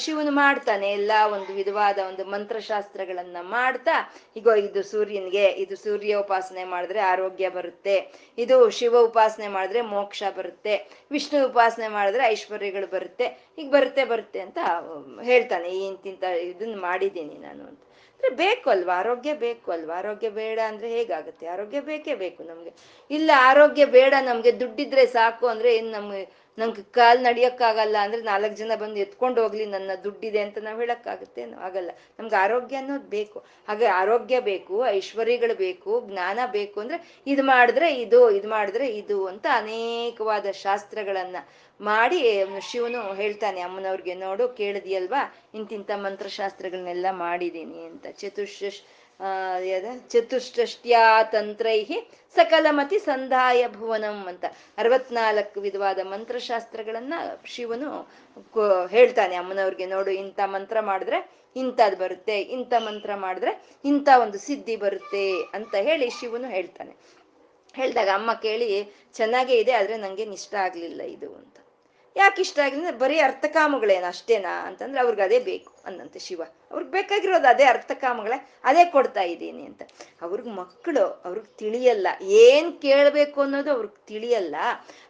ಶಿವನು 0.03 0.31
ಮಾಡ್ತಾನೆ 0.41 0.87
ಎಲ್ಲ 0.99 1.11
ಒಂದು 1.35 1.51
ವಿಧವಾದ 1.59 1.99
ಒಂದು 2.09 2.25
ಮಂತ್ರಶಾಸ್ತ್ರಗಳನ್ನ 2.33 3.37
ಮಾಡ್ತಾ 3.55 3.95
ಈಗ 4.39 4.47
ಇದು 4.67 4.83
ಸೂರ್ಯನಿಗೆ, 4.93 5.45
ಇದು 5.63 5.77
ಸೂರ್ಯ 5.85 6.21
ಉಪಾಸನೆ 6.23 6.65
ಮಾಡಿದ್ರೆ 6.73 7.01
ಆರೋಗ್ಯ 7.11 7.49
ಬರುತ್ತೆ, 7.57 7.95
ಇದು 8.37 8.57
ಶಿವ 8.79 8.95
ಉಪಾಸನೆ 9.09 9.49
ಮಾಡಿದ್ರೆ 9.57 9.83
ಮೋಕ್ಷ 9.93 10.23
ಬರುತ್ತೆ, 10.39 10.75
ವಿಷ್ಣು 11.11 11.39
ಉಪಾಸನೆ 11.51 11.89
ಮಾಡಿದ್ರೆ 11.97 12.25
ಐಶ್ವರ್ಯಗಳು 12.33 12.89
ಬರುತ್ತೆ 12.95 13.27
ಈಗ 13.61 13.69
ಬರುತ್ತೆ 13.77 14.03
ಬರುತ್ತೆ 14.13 14.41
ಅಂತ 14.47 14.59
ಹೇಳ್ತಾನೆ 15.31 15.71
ಇಂತಿಂತ 15.89 16.23
ಇದನ್ನು 16.51 16.79
ಮಾಡಿದ್ದೀನಿ 16.87 17.37
ನಾನು 17.47 17.63
ಅಂತ. 17.69 17.81
ಬೇಕು 18.29 18.69
ಅಲ್ವಾ 18.69 18.95
ಆರೋಗ್ಯ 18.97 19.33
ಬೇಕು 19.33 19.71
ಅಲ್ವಾ 19.71 19.97
ಆರೋಗ್ಯ 19.97 20.29
ಬೇಡ 20.29 20.59
ಅಂದ್ರೆ 20.67 20.89
ಹೇಗಾಗುತ್ತೆ? 20.89 21.47
ಆರೋಗ್ಯ 21.47 21.79
ಬೇಕೇ 21.79 22.15
ಬೇಕು 22.15 22.43
ನಮ್ಗೆ. 22.43 22.73
ಇಲ್ಲ 23.11 23.31
ಆರೋಗ್ಯ 23.37 23.85
ಬೇಡ, 23.85 24.13
ನಮ್ಗೆ 24.21 24.59
ದುಡ್ಡಿದ್ರೆ 24.59 25.05
ಸಾಕು 25.05 25.47
ಅಂದ್ರೆ 25.47 25.75
ಏನ್ 25.75 25.91
ನಮ್ಗೆ 25.91 26.41
ನಂಗೆ 26.57 26.81
ಕಾಲ್ 26.81 27.23
ನಡಿಯಕ್ಕಾಗಲ್ಲ 27.23 27.97
ಅಂದ್ರೆ 28.01 28.21
ನಾಲ್ಕು 28.21 28.55
ಜನ 28.55 28.71
ಬಂದು 28.75 28.95
ಎತ್ಕೊಂಡು 28.95 29.43
ಹೋಗ್ಲಿ, 29.43 29.65
ನನ್ನ 29.65 29.91
ದುಡ್ಡಿದೆ 30.03 30.39
ಅಂತ 30.39 30.57
ನಾವು 30.57 30.79
ಹೇಳಕ್ಕಾಗುತ್ತೆ 30.79 31.43
ಆಗಲ್ಲ. 31.43 31.89
ನಮ್ಗೆ 32.19 32.35
ಆರೋಗ್ಯ 32.35 32.75
ಅನ್ನೋದು 32.75 33.09
ಬೇಕು. 33.09 33.43
ಹಾಗೆ 33.67 33.85
ಆರೋಗ್ಯ 33.85 34.39
ಬೇಕು, 34.39 34.85
ಐಶ್ವರ್ಯಗಳು 34.85 35.55
ಬೇಕು, 35.55 36.07
ಜ್ಞಾನ 36.09 36.39
ಬೇಕು 36.51 36.79
ಅಂದ್ರೆ 36.79 37.21
ಇದು 37.27 37.43
ಮಾಡಿದ್ರೆ 37.43 37.93
ಇದು 37.95 38.31
ಇದು 38.31 38.49
ಮಾಡಿದ್ರೆ 38.49 38.87
ಇದು 38.87 39.25
ಅಂತ 39.25 39.45
ಅನೇಕವಾದ 39.53 40.45
ಶಾಸ್ತ್ರಗಳನ್ನ 40.51 41.35
ಮಾಡಿ 41.89 42.19
ಶಿವನು 42.69 43.01
ಹೇಳ್ತಾನೆ, 43.21 43.59
ಅಮ್ಮನವ್ರಿಗೆ 43.67 44.15
ನೋಡು, 44.25 44.45
ಕೇಳಿದ್ಯಲ್ವಾ? 44.59 45.21
ಇಂತಿಂತ 45.57 45.91
ಮಂತ್ರಶಾಸ್ತ್ರಗಳನ್ನೆಲ್ಲ 46.05 47.07
ಮಾಡಿದ್ದೀನಿ 47.25 47.79
ಅಂತ. 47.91 48.05
ಚತುರ್ಷ 48.21 48.63
ಚತುಷ್ಟಷ್ಟ್ಯಾ 50.11 51.01
ತಂತ್ರೈಹಿ 51.33 51.97
ಸಕಲಮತಿ 52.35 52.97
ಸಂಧಾಯ 52.99 53.61
ಭುವನಂ 53.75 54.17
ಅಂತ. 54.31 54.45
ಅರವತ್ನಾಲ್ಕು 54.77 55.59
ವಿಧವಾದ 55.65 55.99
ಮಂತ್ರಶಾಸ್ತ್ರಗಳನ್ನ 56.03 57.13
ಶಿವನು 57.55 57.89
ಹೇಳ್ತಾನೆ, 58.95 59.35
ಅಮ್ಮನವ್ರಿಗೆ 59.41 59.87
ನೋಡು, 59.93 60.11
ಇಂಥ 60.23 60.39
ಮಂತ್ರ 60.55 60.77
ಮಾಡಿದ್ರೆ 60.89 61.19
ಇಂಥದ್ 61.55 61.97
ಬರುತ್ತೆ, 61.99 62.37
ಇಂಥ 62.55 62.73
ಮಂತ್ರ 62.87 63.11
ಮಾಡಿದ್ರೆ 63.25 63.53
ಇಂಥ 63.85 64.09
ಒಂದು 64.23 64.39
ಸಿದ್ಧಿ 64.47 64.75
ಬರುತ್ತೆ 64.75 65.25
ಅಂತ 65.57 65.75
ಹೇಳಿ 65.89 66.09
ಶಿವನು 66.19 66.49
ಹೇಳ್ತಾನೆ. 66.57 66.93
ಹೇಳ್ದಾಗ 67.75 68.09
ಅಮ್ಮ 68.13 68.31
ಕೇಳಿ, 68.45 68.69
ಚೆನ್ನಾಗೇ 69.13 69.57
ಇದೆ, 69.63 69.71
ಆದ್ರೆ 69.71 69.97
ನಂಗೆ 69.97 70.23
ಇಷ್ಟ 70.39 70.55
ಆಗ್ಲಿಲ್ಲ 70.65 71.01
ಇದು 71.15 71.29
ಯಾಕೆ 72.15 72.39
ಇಷ್ಟ 72.41 72.59
ಆಗಿಲ್ಲ 72.59 72.91
ಬರೀ 72.97 73.17
ಅರ್ಥಕಾಮಗಳೇನ 73.19 74.05
ಅಷ್ಟೇನಾ? 74.05 74.53
ಅಂತಂದ್ರೆ 74.67 74.99
ಅವ್ರಿಗೆ 75.01 75.21
ಅದೇ 75.21 75.39
ಬೇಕು 75.45 75.71
ಅಂದಂತೆ 75.85 76.19
ಶಿವ. 76.19 76.41
ಅವ್ರಿಗೆ 76.71 76.91
ಬೇಕಾಗಿರೋದು 76.91 77.47
ಅದೇ 77.47 77.65
ಅರ್ಥಕಾಮಗಳೇ, 77.65 78.37
ಅದೇ 78.63 78.83
ಕೊಡ್ತಾ 78.85 79.23
ಇದ್ದೀನಿ 79.33 79.63
ಅಂತ. 79.65 79.81
ಅವ್ರಿಗೆ 80.21 80.51
ಮಕ್ಕಳು 80.59 81.05
ಅವ್ರಿಗೆ 81.25 81.49
ತಿಳಿಯಲ್ಲ. 81.57 82.07
ಏನ್ 82.43 82.69
ಕೇಳಬೇಕು 82.81 83.41
ಅನ್ನೋದು 83.41 83.71
ಅವ್ರಿಗೆ 83.71 83.99
ತಿಳಿಯಲ್ಲ. 84.07 84.55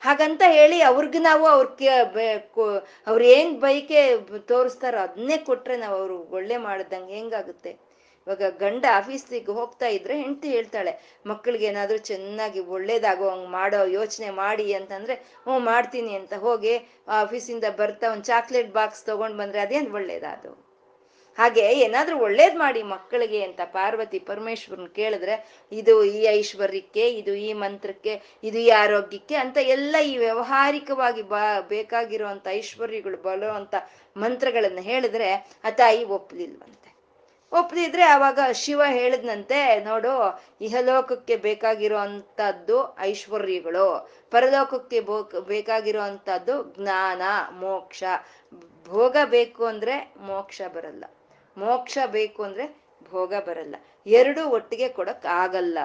ಹಾಗಂತ 0.01 0.41
ಹೇಳಿ 0.57 0.79
ಅವ್ರಿಗೆ 0.91 1.19
ನಾವು 1.29 1.45
ಅವ್ರ 1.47 1.67
ಅವ್ರ 3.07 3.21
ಏನ್ 3.37 3.53
ಬೈಕೆ 3.61 4.01
ತೋರಿಸ್ತಾರೋ 4.47 4.99
ಅದನ್ನೇ 4.99 5.37
ಕೊಟ್ರೆ 5.49 5.77
ನಾವು 5.77 5.97
ಅವ್ರು 6.01 6.17
ಒಳ್ಳೆ 6.31 6.57
ಮಾಡ್ದಂಗೆ 6.67 7.13
ಹೆಂಗಾಗುತ್ತೆ? 7.13 7.73
ಇವಾಗ 8.27 8.49
ಗಂಡ 8.63 8.85
ಆಫೀಸಿಗೆ 8.99 9.53
ಹೋಗ್ತಾ 9.59 9.87
ಇದ್ರೆ 9.87 10.15
ಹೆಂಡತಿ 10.21 10.49
ಹೇಳ್ತಾಳೆ, 10.49 10.91
ಮಕ್ಕಳಿಗೆ 11.25 11.65
ಏನಾದ್ರೂ 11.65 11.97
ಚೆನ್ನಾಗಿ 11.97 12.59
ಒಳ್ಳೇದಾಗೋ 12.59 13.29
ಹಂಗ್ 13.29 13.47
ಮಾಡೋ 13.49 13.79
ಯೋಚನೆ 13.99 14.29
ಮಾಡಿ 14.29 14.73
ಅಂತಂದ್ರೆ, 14.73 15.15
ಹ್ಞೂ 15.45 15.59
ಮಾಡ್ತೀನಿ 15.59 16.15
ಅಂತ 16.15 16.33
ಹೋಗಿ 16.47 16.73
ಆಫೀಸಿಂದ 17.21 17.63
ಬರ್ತಾ 17.79 18.11
ಒಂದು 18.11 18.23
ಚಾಕ್ಲೇಟ್ 18.23 18.69
ಬಾಕ್ಸ್ 18.73 19.05
ತಗೊಂಡ್ 19.05 19.37
ಬಂದ್ರೆ 19.37 19.61
ಅದೇನ್ 19.61 19.89
ಒಳ್ಳೇದಾದು? 19.93 20.51
ಹಾಗೆ 21.37 21.63
ಏನಾದ್ರೂ 21.83 22.15
ಒಳ್ಳೇದ್ 22.19 22.55
ಮಾಡಿ 22.55 22.81
ಮಕ್ಕಳಿಗೆ 22.83 23.39
ಅಂತ 23.43 23.61
ಪಾರ್ವತಿ 23.75 24.19
ಪರಮೇಶ್ವರನ್ 24.19 24.89
ಕೇಳಿದ್ರೆ, 24.89 25.35
ಇದು 25.71 25.93
ಈ 26.03 26.21
ಐಶ್ವರ್ಯಕ್ಕೆ, 26.39 27.03
ಇದು 27.09 27.33
ಈ 27.47 27.53
ಮಂತ್ರಕ್ಕೆ, 27.53 28.13
ಇದು 28.43 28.57
ಈ 28.57 28.69
ಆರೋಗ್ಯಕ್ಕೆ 28.69 29.35
ಅಂತ 29.35 29.57
ಎಲ್ಲ 29.75 29.95
ಈ 30.11 30.13
ವ್ಯವಹಾರಿಕವಾಗಿ 30.17 31.23
ಬಾ, 31.33 31.43
ಬೇಕಾಗಿರುವಂತ 31.69 32.47
ಐಶ್ವರ್ಯಗಳು 32.59 33.17
ಬರೋ 33.17 33.51
ಅಂತ 33.51 33.75
ಮಂತ್ರಗಳನ್ನ 34.15 34.83
ಹೇಳಿದ್ರೆ 34.91 35.29
ಆ 35.63 35.71
ತಾಯಿ 35.81 36.03
ಒಪ್ಪದಿದ್ರೆ 37.51 38.03
ಆವಾಗ 38.03 38.39
ಶಿವ 38.53 38.81
ಹೇಳಿದ್ನಂತೆ, 38.87 39.79
ನೋಡು, 39.79 40.43
ಇಹಲೋಕಕ್ಕೆ 40.61 41.35
ಬೇಕಾಗಿರೋ 41.35 41.97
ಅಂಥದ್ದು 41.97 42.97
ಐಶ್ವರ್ಯಗಳು, 42.99 44.09
ಪರಲೋಕಕ್ಕೆ 44.31 44.99
ಬೇಕಾಗಿರೋ 45.39 46.01
ಅಂಥದ್ದು 46.01 46.63
ಜ್ಞಾನ, 46.63 47.21
ಮೋಕ್ಷ. 47.51 48.03
ಭೋಗ 48.87 49.17
ಬೇಕು 49.25 49.65
ಅಂದ್ರೆ 49.65 50.13
ಮೋಕ್ಷ 50.17 50.61
ಬರಲ್ಲ. 50.73 51.05
ಮೋಕ್ಷ 51.57 51.97
ಬೇಕು 52.05 52.43
ಅಂದ್ರೆ 52.43 52.83
ಭೋಗ 53.11 53.33
ಬರಲ್ಲ. 53.45 53.75
ಎರಡು 54.05 54.49
ಒಟ್ಟಿಗೆ 54.49 54.89
ಕೊಡಕ್ 54.89 55.25
ಆಗಲ್ಲ 55.25 55.77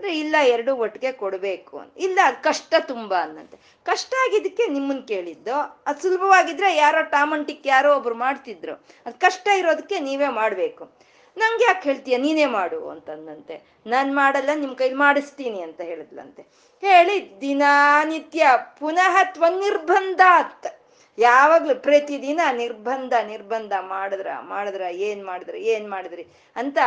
ಅಂದ್ರೆ 0.00 0.18
ಇಲ್ಲ, 0.18 0.36
ಎರಡು 0.46 0.76
ಒಟ್ಟಿಗೆ 0.76 1.12
ಕೊಡ್ಬೇಕು 1.12 1.78
ಇಲ್ಲ, 1.96 2.18
ಕಷ್ಟ 2.40 2.74
ತುಂಬಾ 2.86 3.16
ಅನ್ನಂತೆ 3.22 3.56
ಕಷ್ಟ 3.82 4.14
ಆಗಿದ್ದಕ್ಕೆ 4.22 4.66
ನಿಮ್ಮನ್ 4.66 5.02
ಕೇಳಿದ್ದು. 5.08 5.56
ಅದು 5.86 6.00
ಸುಲಭವಾಗಿದ್ರೆ 6.02 6.76
ಯಾರೋ 6.76 7.00
ಟಾಮಂಟಿಕ್ 7.02 7.66
ಯಾರೋ 7.66 7.96
ಒಬ್ರು 7.96 8.14
ಮಾಡ್ತಿದ್ರು. 8.14 8.74
ಅದ್ 9.06 9.20
ಕಷ್ಟ 9.20 9.48
ಇರೋದಕ್ಕೆ 9.56 9.98
ನೀವೇ 9.98 10.28
ಮಾಡ್ಬೇಕು. 10.28 10.84
ನಂಗೆ 11.36 11.64
ಯಾಕೆ 11.64 11.82
ಹೇಳ್ತೀಯ? 11.88 12.16
ನೀನೇ 12.16 12.46
ಮಾಡು 12.46 12.88
ಅಂತಂದಂತೆ 12.88 13.56
ನಾನ್ 13.86 14.16
ಮಾಡಲ್ಲ, 14.16 14.50
ನಿಮ್ 14.54 14.76
ಕೈಲಿ 14.76 14.94
ಮಾಡಿಸ್ತೀನಿ 14.94 15.60
ಅಂತ 15.60 15.80
ಹೇಳಿದ್ಲಂತೆ. 15.80 16.42
ಹೇಳಿ 16.80 17.40
ದಿನಾನಿತ್ಯ 17.40 18.46
ಪುನಃ 18.78 19.24
ತ್ವನಿರ್ಬಂಧಾತ್ 19.24 20.79
ಯಾವಾಗ್ಲೂ 21.18 21.74
ಪ್ರತಿದಿನ 21.74 22.40
ನಿರ್ಬಂಧ 22.52 23.12
ನಿರ್ಬಂಧ 23.26 23.72
ಮಾಡಿದ್ರ 23.80 24.28
ಮಾಡಿದ್ರ, 24.42 24.82
ಏನ್ 24.90 25.24
ಮಾಡಿದ್ರ, 25.24 25.54
ಏನ್ 25.54 25.90
ಮಾಡಿದ್ರಿ 25.90 26.24
ಅಂತ 26.56 26.78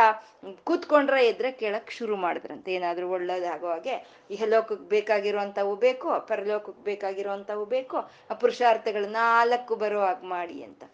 ಕೂತ್ಕೊಂಡ್ರ 0.64 1.14
ಎದ್ರೆ 1.14 1.52
ಕೇಳಕ್ 1.52 1.90
ಶುರು 1.90 2.16
ಮಾಡಿದ್ರಂತ. 2.16 2.68
ಏನಾದ್ರೂ 2.68 3.08
ಒಳ್ಳೇದಾಗೋ 3.08 3.68
ಹಾಗೆ 3.68 3.96
ಇಹಲೋಕಕ್ಕೆ 4.30 4.88
ಬೇಕಾಗಿರುವಂತವು 4.88 5.76
ಬೇಕು 5.76 6.08
ಪರಲೋಕಕ್ಕೆ 6.28 6.84
ಬೇಕಾಗಿರುವಂತವು 6.84 7.64
ಬೇಕು, 7.64 7.96
ಆ 8.30 8.34
ಪುರುಷಾರ್ಥಗಳು 8.34 9.08
ನಾಲ್ಕು 9.08 9.76
ಬರೋ 9.76 10.02
ಮಾಡಿ 10.22 10.62
ಅಂತ. 10.62 10.84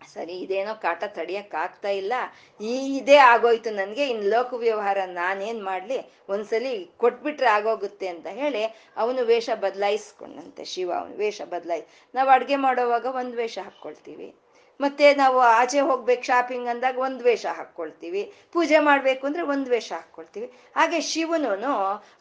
ಸರಿ, 0.00 0.34
ಇದೇನೋ 0.38 0.74
ಕಾಟ 0.74 1.04
ತಡಿಯಕ್ 1.06 1.54
ಆಗ್ತಾ 1.54 1.88
ಇಲ್ಲ. 1.88 2.14
ಈ 2.60 2.96
ಇದೇ 2.96 3.16
ಆಗೋಯ್ತು 3.16 3.70
ನನ್ಗೆ. 3.70 4.08
ಇನ್ 4.08 4.22
ಲೋಕ 4.24 4.52
ವ್ಯವಹಾರ 4.54 4.98
ನಾನೇನ್ 5.12 5.60
ಮಾಡ್ಲಿ? 5.62 5.98
ಒಂದ್ಸಲಿ 6.28 6.74
ಕೊಟ್ಬಿಟ್ರೆ 6.96 7.46
ಆಗೋಗುತ್ತೆ 7.46 8.08
ಅಂತ 8.08 8.26
ಹೇಳಿ 8.26 8.64
ಅವನು 8.96 9.22
ವೇಷ 9.24 9.50
ಬದಲಾಯಿಸ್ಕೊಂಡಂತೆ 9.54 10.64
ಶಿವ. 10.64 10.90
ಅವನು 10.92 11.16
ವೇಷ 11.16 11.42
ಬದಲಾಯಿಸ್ 11.44 11.88
ನಾವು 12.14 12.30
ಅಡ್ಗೆ 12.30 12.56
ಮಾಡೋವಾಗ 12.56 13.06
ಒಂದ್ 13.14 13.36
ವೇಷ 13.36 13.58
ಹಾಕ್ಕೊಳ್ತೀವಿ. 13.58 14.28
ಮತ್ತೆ 14.80 15.14
ನಾವು 15.14 15.38
ಆಚೆ 15.38 15.80
ಹೋಗ್ಬೇಕು 15.80 16.22
ಶಾಪಿಂಗ್ 16.22 16.68
ಅಂದಾಗ 16.68 16.98
ಒಂದು 16.98 17.24
ವೇಷ 17.24 17.46
ಹಾಕ್ಕೊಳ್ತೀವಿ. 17.46 18.34
ಪೂಜೆ 18.52 18.78
ಮಾಡ್ಬೇಕು 18.78 19.26
ಅಂದ್ರೆ 19.26 19.42
ಒಂದ್ 19.42 19.68
ವೇಷ 19.68 19.92
ಹಾಕ್ಕೊಳ್ತೀವಿ. 19.92 20.52
ಹಾಗೆ 20.76 21.00
ಶಿವನು 21.00 21.72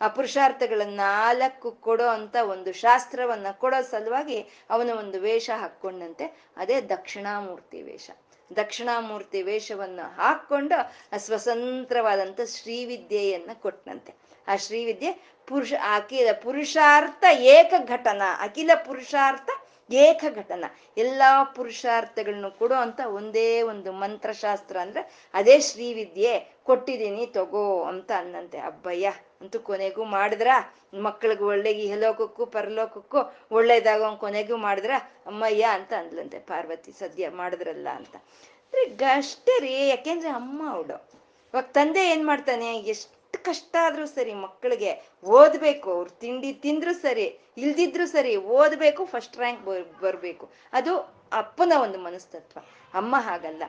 ಆ 0.01 0.07
ಪುರುಷಾರ್ಥಗಳನ್ನ 0.07 0.97
ನಾಲ್ಕು 0.97 1.71
ಕೊಡೋ 1.71 2.07
ಅಂತ 2.07 2.35
ಒಂದು 2.35 2.73
ಶಾಸ್ತ್ರವನ್ನ 2.73 3.47
ಕೊಡೋ 3.51 3.81
ಸಲುವಾಗಿ 3.81 4.39
ಅವನು 4.69 4.97
ಒಂದು 4.97 5.19
ವೇಷ 5.21 5.49
ಹಾಕ್ಕೊಂಡಂತೆ. 5.55 6.25
ಅದೇ 6.57 6.81
ದಕ್ಷಿಣಾಮೂರ್ತಿ 6.81 7.81
ವೇಷ. 7.81 8.11
ದಕ್ಷಿಣಾಮೂರ್ತಿ 8.55 9.41
ವೇಷವನ್ನು 9.41 10.15
ಹಾಕೊಂಡು 10.15 10.77
ಸ್ವತಂತ್ರವಾದಂಥ 11.19 12.39
ಶ್ರೀವಿದ್ಯೆಯನ್ನು 12.41 13.61
ಕೊಟ್ಟನಂತೆ 13.61 14.13
ಆ 14.47 14.55
ಶ್ರೀವಿದ್ಯೆ 14.55 15.11
ಪುರುಷ, 15.47 15.73
ಅಖಿಲ 15.95 16.27
ಪುರುಷಾರ್ಥ 16.43 17.23
ಏಕ 17.31 17.73
ಘಟನಾ 17.85 18.43
ಅಖಿಲ 18.43 18.71
ಪುರುಷಾರ್ಥ 18.85 19.49
ಏಕ 19.91 20.25
ಘಟನ 20.35 20.65
ಎಲ್ಲ 20.97 21.21
ಪುರುಷಾರ್ಥಗಳನ್ನು 21.55 22.51
ಕೊಡೋ 22.51 22.75
ಅಂತ 22.75 22.99
ಒಂದೇ 23.05 23.61
ಒಂದು 23.61 23.91
ಮಂತ್ರಶಾಸ್ತ್ರ 23.91 24.77
ಅಂದ್ರೆ, 24.77 25.29
ಅದೇ 25.33 25.59
ಶ್ರೀವಿದ್ಯೆ, 25.59 26.57
ಕೊಟ್ಟಿದ್ದೀನಿ, 26.63 27.25
ತಗೋ 27.25 27.83
ಅಂತ 27.83 28.11
ಅನ್ನಂತೆ. 28.17 28.59
ಅಬ್ಬಯ್ಯ, 28.59 29.13
ಅಂತೂ 29.41 29.59
ಕೊನೆಗೂ 29.59 30.03
ಮಾಡಿದ್ರ? 30.03 30.47
ಮಕ್ಕಳಿಗೆ 31.01 31.43
ಒಳ್ಳೆ 31.43 31.73
ಹೆಲೋಕಕ್ಕೂ 31.73 32.45
ಪರಲೋಕಕ್ಕೂ 32.45 33.17
ಒಳ್ಳೇದಾಗ 33.51 34.15
ಕೊನೆಗೂ 34.15 34.57
ಮಾಡಿದ್ರ? 34.57 34.91
ಅಮ್ಮಯ್ಯ 35.25 35.67
ಅಂತ 35.71 35.93
ಅಂದ್ಲಂತೆ 35.93 36.39
ಪಾರ್ವತಿ. 36.39 36.91
ಸದ್ಯ 36.91 37.29
ಮಾಡಿದ್ರಲ್ಲ 37.29 37.87
ಅಂತ. 37.95 38.15
ಅಂದ್ರೆ 38.15 39.05
ಅಷ್ಟೇ 39.05 39.59
ರೀ. 39.59 39.87
ಯಾಕೆಂದ್ರೆ 39.87 40.29
ಅಮ್ಮ 40.29 40.69
ಅವಳು. 40.69 41.09
ಇವಾಗ 41.53 41.63
ತಂದೆ 41.63 42.11
ಏನ್ 42.11 42.27
ಮಾಡ್ತಾನೆ? 42.27 42.77
ಎಷ್ಟು 42.77 43.16
ಕಷ್ಟ 43.47 43.75
ಆದ್ರೂ 43.87 44.05
ಸರಿ 44.17 44.33
ಮಕ್ಕಳಿಗೆ 44.45 44.91
ಓದ್ಬೇಕು, 45.39 45.89
ಅವ್ರು 45.97 46.13
ತಿಂಡಿ 46.23 46.51
ತಿಂದ್ರು 46.65 46.93
ಸರಿ, 47.05 47.27
ಇಲ್ದಿದ್ರು 47.63 48.07
ಸರಿ 48.15 48.33
ಓದ್ಬೇಕು 48.59 49.03
ಫಸ್ಟ್ 49.15 49.41
ರ್ಯಾಂಕ್ 49.43 49.65
ಬರ್ಬೇಕು. 50.05 50.47
ಅದು 50.79 50.93
ಅಪ್ಪನ 51.41 51.73
ಒಂದು 51.87 51.99
ಮನಸ್ತತ್ವ. 52.07 52.59
ಅಮ್ಮ 53.01 53.15
ಹಾಗಲ್ಲ. 53.29 53.63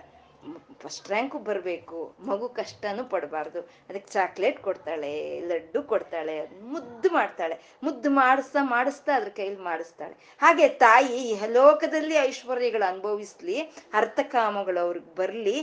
ಫಸ್ಟ್ 0.82 1.08
ರ್ಯಾಂಕು 1.10 1.38
ಬರಬೇಕು, 1.46 2.00
ಮಗು 2.28 2.46
ಕಷ್ಟನೂ 2.58 3.02
ಪಡಬಾರ್ದು. 3.12 3.60
ಅದಕ್ಕೆ 3.88 4.10
ಚಾಕ್ಲೇಟ್ 4.12 4.58
ಕೊಡ್ತಾಳೆ, 4.66 5.10
ಲಡ್ಡು 5.50 5.80
ಕೊಡ್ತಾಳೆ, 5.92 6.36
ಮುದ್ದು 6.72 7.08
ಮಾಡ್ತಾಳೆ. 7.16 7.56
ಮುದ್ದು 7.86 8.10
ಮಾಡಿಸ್ತಾ 8.18 8.60
ಮಾಡಿಸ್ತಾ 8.74 9.12
ಅದ್ರ 9.18 9.30
ಕೈಲಿ 9.38 9.58
ಮಾಡಿಸ್ತಾಳೆ. 9.70 10.14
ಹಾಗೆ 10.42 10.66
ತಾಯಿ 10.84 11.18
ಇಹಲೋಕದಲ್ಲಿ 11.32 12.16
ಐಶ್ವರ್ಯಗಳು 12.28 12.86
ಅನುಭವಿಸ್ಲಿ, 12.92 13.56
ಅರ್ಥಕಾಮಗಳು 14.00 14.80
ಅವ್ರಿಗೆ 14.86 15.10
ಬರಲಿ 15.22 15.56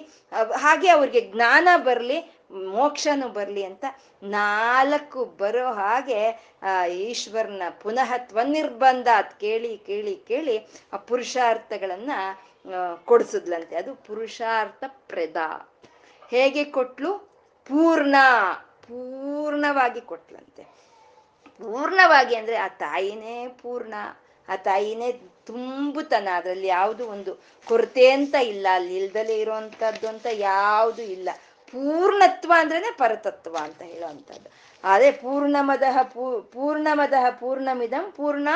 ಹಾಗೆ 0.66 0.90
ಅವ್ರಿಗೆ 0.98 1.22
ಜ್ಞಾನ 1.34 1.68
ಬರಲಿ 1.88 2.20
ಮೋಕ್ಷನೂ 2.52 3.28
ಬರಲಿ 3.28 3.64
ಅಂತ 3.64 3.86
ನಾಲ್ಕು 4.24 5.26
ಬರೋ 5.26 5.74
ಹಾಗೆ, 5.74 6.54
ಆ, 6.64 6.86
ಈಶ್ವರನ 6.86 7.64
ಪುನಃ 7.82 8.14
ತ್ವನಿರ್ಬಂಧ 8.18 9.08
ಅದ್ 9.16 9.40
ಕೇಳಿ 9.40 9.78
ಕೇಳಿ 9.78 10.16
ಕೇಳಿ 10.16 10.68
ಆ 10.94 10.98
ಪುರುಷಾರ್ಥಗಳನ್ನ 10.98 12.12
ಕೊಡಿಸಿದ್ಲಂತೆ. 13.06 13.76
ಅದು 13.76 13.96
ಪುರುಷಾರ್ಥ 13.96 14.84
ಪ್ರದ. 14.88 15.36
ಹೇಗೆ 16.32 16.64
ಕೊಟ್ಲು? 16.64 17.18
ಪೂರ್ಣ, 17.66 18.16
ಪೂರ್ಣವಾಗಿ 18.82 20.02
ಕೊಟ್ಲಂತೆ. 20.02 20.64
ಪೂರ್ಣವಾಗಿ 21.48 22.36
ಅಂದ್ರೆ 22.36 22.56
ಆ 22.56 22.68
ತಾಯಿನೇ 22.68 23.48
ಪೂರ್ಣ. 23.48 23.94
ಆ 24.50 24.56
ತಾಯಿನೇ 24.56 25.12
ತುಂಬುತನ. 25.46 26.28
ಅದರಲ್ಲಿ 26.36 26.68
ಯಾವುದು 26.68 27.08
ಒಂದು 27.08 27.44
ಕೊರತೆ 27.68 28.12
ಅಂತ 28.12 28.36
ಇಲ್ಲ. 28.36 28.68
ಅಲ್ಲಿ 28.74 28.98
ಇಲ್ದಲೇ 28.98 29.40
ಇರೋವಂಥದ್ದು 29.40 30.08
ಅಂತ 30.08 30.28
ಯಾವುದು 30.32 31.02
ಇಲ್ಲ. 31.02 31.30
ಪೂರ್ಣತ್ವ 31.76 32.52
ಅಂದ್ರೇನೆ 32.56 32.92
ಪರತತ್ವ 32.98 33.58
ಅಂತ 33.62 33.82
ಹೇಳುವಂಥದ್ದು. 33.82 34.50
ಅದೇ 34.84 35.12
ಪೂರ್ಣಮದಹ 35.12 35.98
ಪೂ 36.04 36.42
ಪೂರ್ಣಮದಹ 36.42 37.30
ಪೂರ್ಣಮಿದಂ 37.30 38.12
ಪೂರ್ಣ 38.12 38.50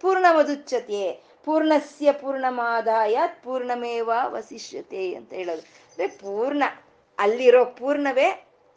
ಪೂರ್ಣಮದುಚ್ಚತೆ 0.00 1.02
ಪೂರ್ಣಸ್ಯ 1.44 2.12
ಪೂರ್ಣಮಾದಾಯ 2.12 3.16
ಪೂರ್ಣಮೇವ 3.44 4.10
ವಸಿಷ್ಯತೆ 4.24 5.14
ಅಂತ 5.14 5.32
ಹೇಳೋದು. 5.32 5.60
ಅಂದ್ರೆ 5.60 6.06
ಪೂರ್ಣ, 6.08 6.62
ಅಲ್ಲಿರೋ 7.18 7.64
ಪೂರ್ಣವೇ 7.64 8.28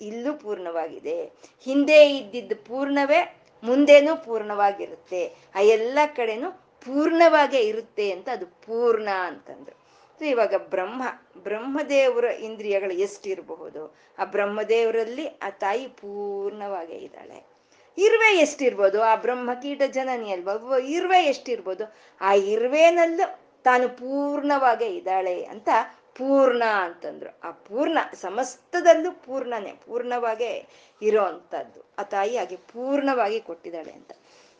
ಇಲ್ಲೂ 0.01 0.33
ಪೂರ್ಣವಾಗಿದೆ. 0.33 1.17
ಹಿಂದೆ 1.65 1.99
ಇದ್ದಿದ್ದು 2.17 2.55
ಪೂರ್ಣವೇ 2.55 3.19
ಮುಂದೇನೂ 3.63 4.15
ಪೂರ್ಣವಾಗಿರುತ್ತೆ. 4.15 5.21
ಆ 5.55 5.59
ಎಲ್ಲ 5.59 5.99
ಕಡೆನೂ 6.15 6.51
ಪೂರ್ಣವಾಗೇ 6.85 7.59
ಇರುತ್ತೆ 7.59 8.11
ಅಂತ 8.11 8.29
ಅದು 8.31 8.45
ಪೂರ್ಣ 8.45 9.09
ಅಂತಂದ್ರು. 9.09 9.78
ಇವಾಗ 10.25 10.53
ಬ್ರಹ್ಮ, 10.55 11.03
ಬ್ರಹ್ಮದೇವರ 11.37 12.23
ಇಂದ್ರಿಯಗಳು 12.23 12.93
ಎಷ್ಟಿರಬಹುದು? 12.93 13.95
ಆ 14.19 14.25
ಬ್ರಹ್ಮದೇವರಲ್ಲಿ 14.25 15.27
ಆ 15.27 15.49
ತಾಯಿ 15.49 15.87
ಪೂರ್ಣವಾಗೇ 15.87 16.93
ಇದ್ದಾಳೆ. 16.93 17.49
ಇರುವೆ 17.97 18.37
ಎಷ್ಟಿರ್ಬೋದು? 18.37 19.01
ಆ 19.01 19.15
ಬ್ರಹ್ಮ 19.15 19.53
ಕೀಟ 19.53 19.81
ಜನನಿ 19.87 20.31
ಅಲ್ವಾ? 20.31 20.77
ಇರುವೆ 20.77 21.23
ಎಷ್ಟಿರ್ಬೋದು? 21.23 21.93
ಆ 22.21 22.33
ಇರುವೆನಲ್ಲೂ 22.33 23.39
ತಾನು 23.63 23.89
ಪೂರ್ಣವಾಗೇ 23.89 24.85
ಇದ್ದಾಳೆ 24.85 25.43
ಅಂತ 25.43 25.69
ಪೂರ್ಣ 26.15 26.63
ಅಂತಂದ್ರು. 26.63 27.39
ಆ 27.43 27.51
ಪೂರ್ಣ, 27.51 27.97
ಸಮಸ್ತದಲ್ಲೂ 28.13 29.11
ಪೂರ್ಣನೇ, 29.11 29.73
ಪೂರ್ಣವಾಗೇ 29.85 30.67
ಇರೋ 31.01 31.23
ಅಂಥದ್ದು. 31.23 31.85
ಆ 31.99 32.03
ತಾಯಿ 32.03 32.37
ಹಾಗೆ 32.37 32.55
ಪೂರ್ಣವಾಗಿ 32.55 33.41
ಕೊಟ್ಟಿದ್ದಾಳೆ 33.41 33.91
ಅಂತ. 33.91 34.11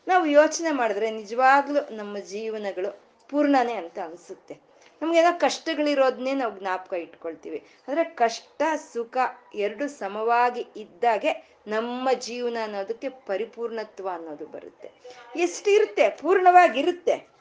ನಾವು 0.08 0.26
ಯೋಚನೆ 0.26 0.70
ಮಾಡಿದ್ರೆ 0.70 1.10
ನಿಜವಾಗ್ಲೂ 1.10 1.96
ನಮ್ಮ 1.96 2.18
ಜೀವನಗಳು 2.18 3.00
ಪೂರ್ಣನೇ 3.28 3.74
ಅಂತ 3.74 3.98
ಅನ್ಸುತ್ತೆ. 4.04 4.69
ನಮ್ಗೇನೋ 5.02 5.38
ಕಷ್ಟಗಳಿರೋದನ್ನೇ 5.38 6.34
ನಾವು 6.34 6.58
ಜ್ಞಾಪಕ 6.58 6.92
ಇಟ್ಕೊಳ್ತೀವಿ. 6.92 7.64
ಅಂದ್ರೆ 7.88 8.04
ಕಷ್ಟ, 8.04 8.62
ಸುಖ 8.92 9.16
ಎರಡು 9.54 9.88
ಸಮವಾಗಿ 9.88 10.66
ಇದ್ದಾಗೆ 10.76 11.50
ನಮ್ಮ 11.66 12.12
ಜೀವನ 12.12 12.56
ಅನ್ನೋದಕ್ಕೆ 12.62 13.08
ಪರಿಪೂರ್ಣತ್ವ 13.08 14.08
ಅನ್ನೋದು 14.12 14.46
ಬರುತ್ತೆ. 14.46 14.90
ಎಷ್ಟಿರುತ್ತೆ? 15.36 16.08
ಪೂರ್ಣವಾಗಿರುತ್ತೆ. 16.10 17.39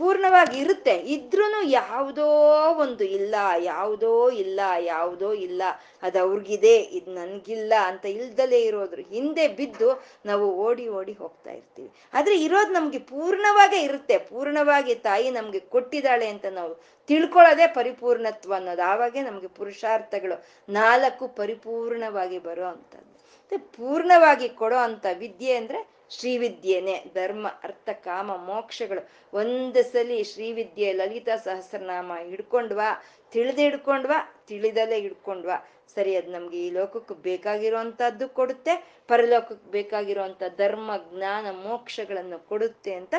ಪೂರ್ಣವಾಗಿ 0.00 0.56
ಇರುತ್ತೆ. 0.58 0.94
ಇದ್ರೂ 1.14 1.46
ಯಾವುದೋ 1.70 2.26
ಒಂದು 2.84 3.04
ಇಲ್ಲ, 3.18 3.34
ಯಾವುದೋ 3.62 4.12
ಇಲ್ಲ 4.44 4.60
ಯಾವುದೋ 4.92 5.30
ಇಲ್ಲ, 5.46 5.62
ಅದು 6.02 6.18
ಅವ್ರಿಗಿದೆ, 6.20 6.74
ಇದು 6.98 7.10
ನನಗಿಲ್ಲ 7.14 7.72
ಅಂತ 7.86 8.06
ಇಲ್ದಲೇ 8.06 8.60
ಇರೋದ್ರ 8.60 9.00
ಹಿಂದೆ 9.08 9.48
ಬಿದ್ದು 9.48 9.90
ನಾವು 10.26 10.46
ಓಡಿ 10.66 10.88
ಓಡಿ 10.88 11.12
ಹೋಗ್ತಾ 11.12 11.52
ಇರ್ತೀವಿ. 11.52 11.90
ಆದ್ರೆ 12.14 12.36
ಇರೋದು 12.44 12.72
ನಮ್ಗೆ 12.72 12.98
ಪೂರ್ಣವಾಗೇ 13.12 13.80
ಇರುತ್ತೆ. 13.82 14.18
ಪೂರ್ಣವಾಗಿ 14.30 14.94
ತಾಯಿ 15.08 15.30
ನಮ್ಗೆ 15.30 15.60
ಕೊಟ್ಟಿದ್ದಾಳೆ 15.74 16.26
ಅಂತ 16.26 16.46
ನಾವು 16.46 16.74
ತಿಳ್ಕೊಳ್ಳೋದೇ 17.08 17.66
ಪರಿಪೂರ್ಣತ್ವ 17.66 18.52
ಅನ್ನೋದು. 18.54 18.82
ಆವಾಗೇ 18.82 19.22
ನಮ್ಗೆ 19.22 19.48
ಪುರುಷಾರ್ಥಗಳು 19.48 20.36
ನಾಲ್ಕು 20.72 21.28
ಪರಿಪೂರ್ಣವಾಗಿ 21.40 22.38
ಬರೋ 22.38 22.66
ಅಂಥದ್ದು. 22.66 23.06
ಪೂರ್ಣವಾಗಿ 23.76 24.48
ಕೊಡೋ 24.48 24.76
ಅಂತ 24.76 25.06
ವಿದ್ಯೆ 25.18 25.52
ಅಂದ್ರೆ 25.52 25.99
ಶ್ರೀವಿದ್ಯೆನೆ, 26.10 27.04
ಧರ್ಮ, 27.14 27.48
ಅರ್ಥ, 27.48 27.88
ಕಾಮ, 27.92 28.36
ಮೋಕ್ಷಗಳು. 28.36 29.08
ಒಂದು 29.32 29.82
ಸಲಿ 29.92 30.24
ಶ್ರೀವಿದ್ಯೆ 30.24 30.92
ಲಲಿತಾ 30.92 31.36
ಸಹಸ್ರನಾಮ 31.36 32.12
ಹಿಡ್ಕೊಂಡ್ವಾ, 32.28 32.88
ತಿಳಿದು 33.32 33.62
ಹಿಡ್ಕೊಂಡ್ವಾ 33.62 34.18
ತಿಳಿದಲ್ಲೇ 34.48 35.00
ಹಿಡ್ಕೊಂಡ್ವಾ. 35.00 35.70
ಸರಿ, 35.94 36.16
ಅದು 36.16 36.30
ನಮ್ಗೆ 36.32 36.66
ಈ 36.66 36.70
ಲೋಕಕ್ಕೆ 36.70 37.14
ಬೇಕಾಗಿರುವಂತಹದ್ದು 37.14 38.28
ಕೊಡುತ್ತೆ, 38.28 38.74
ಪರಲೋಕಕ್ಕೆ 39.08 39.70
ಬೇಕಾಗಿರುವಂತ 39.70 40.42
ಧರ್ಮ, 40.56 40.90
ಜ್ಞಾನ, 41.10 41.46
ಮೋಕ್ಷಗಳನ್ನು 41.50 42.38
ಕೊಡುತ್ತೆ 42.38 42.94
ಅಂತ 42.94 43.14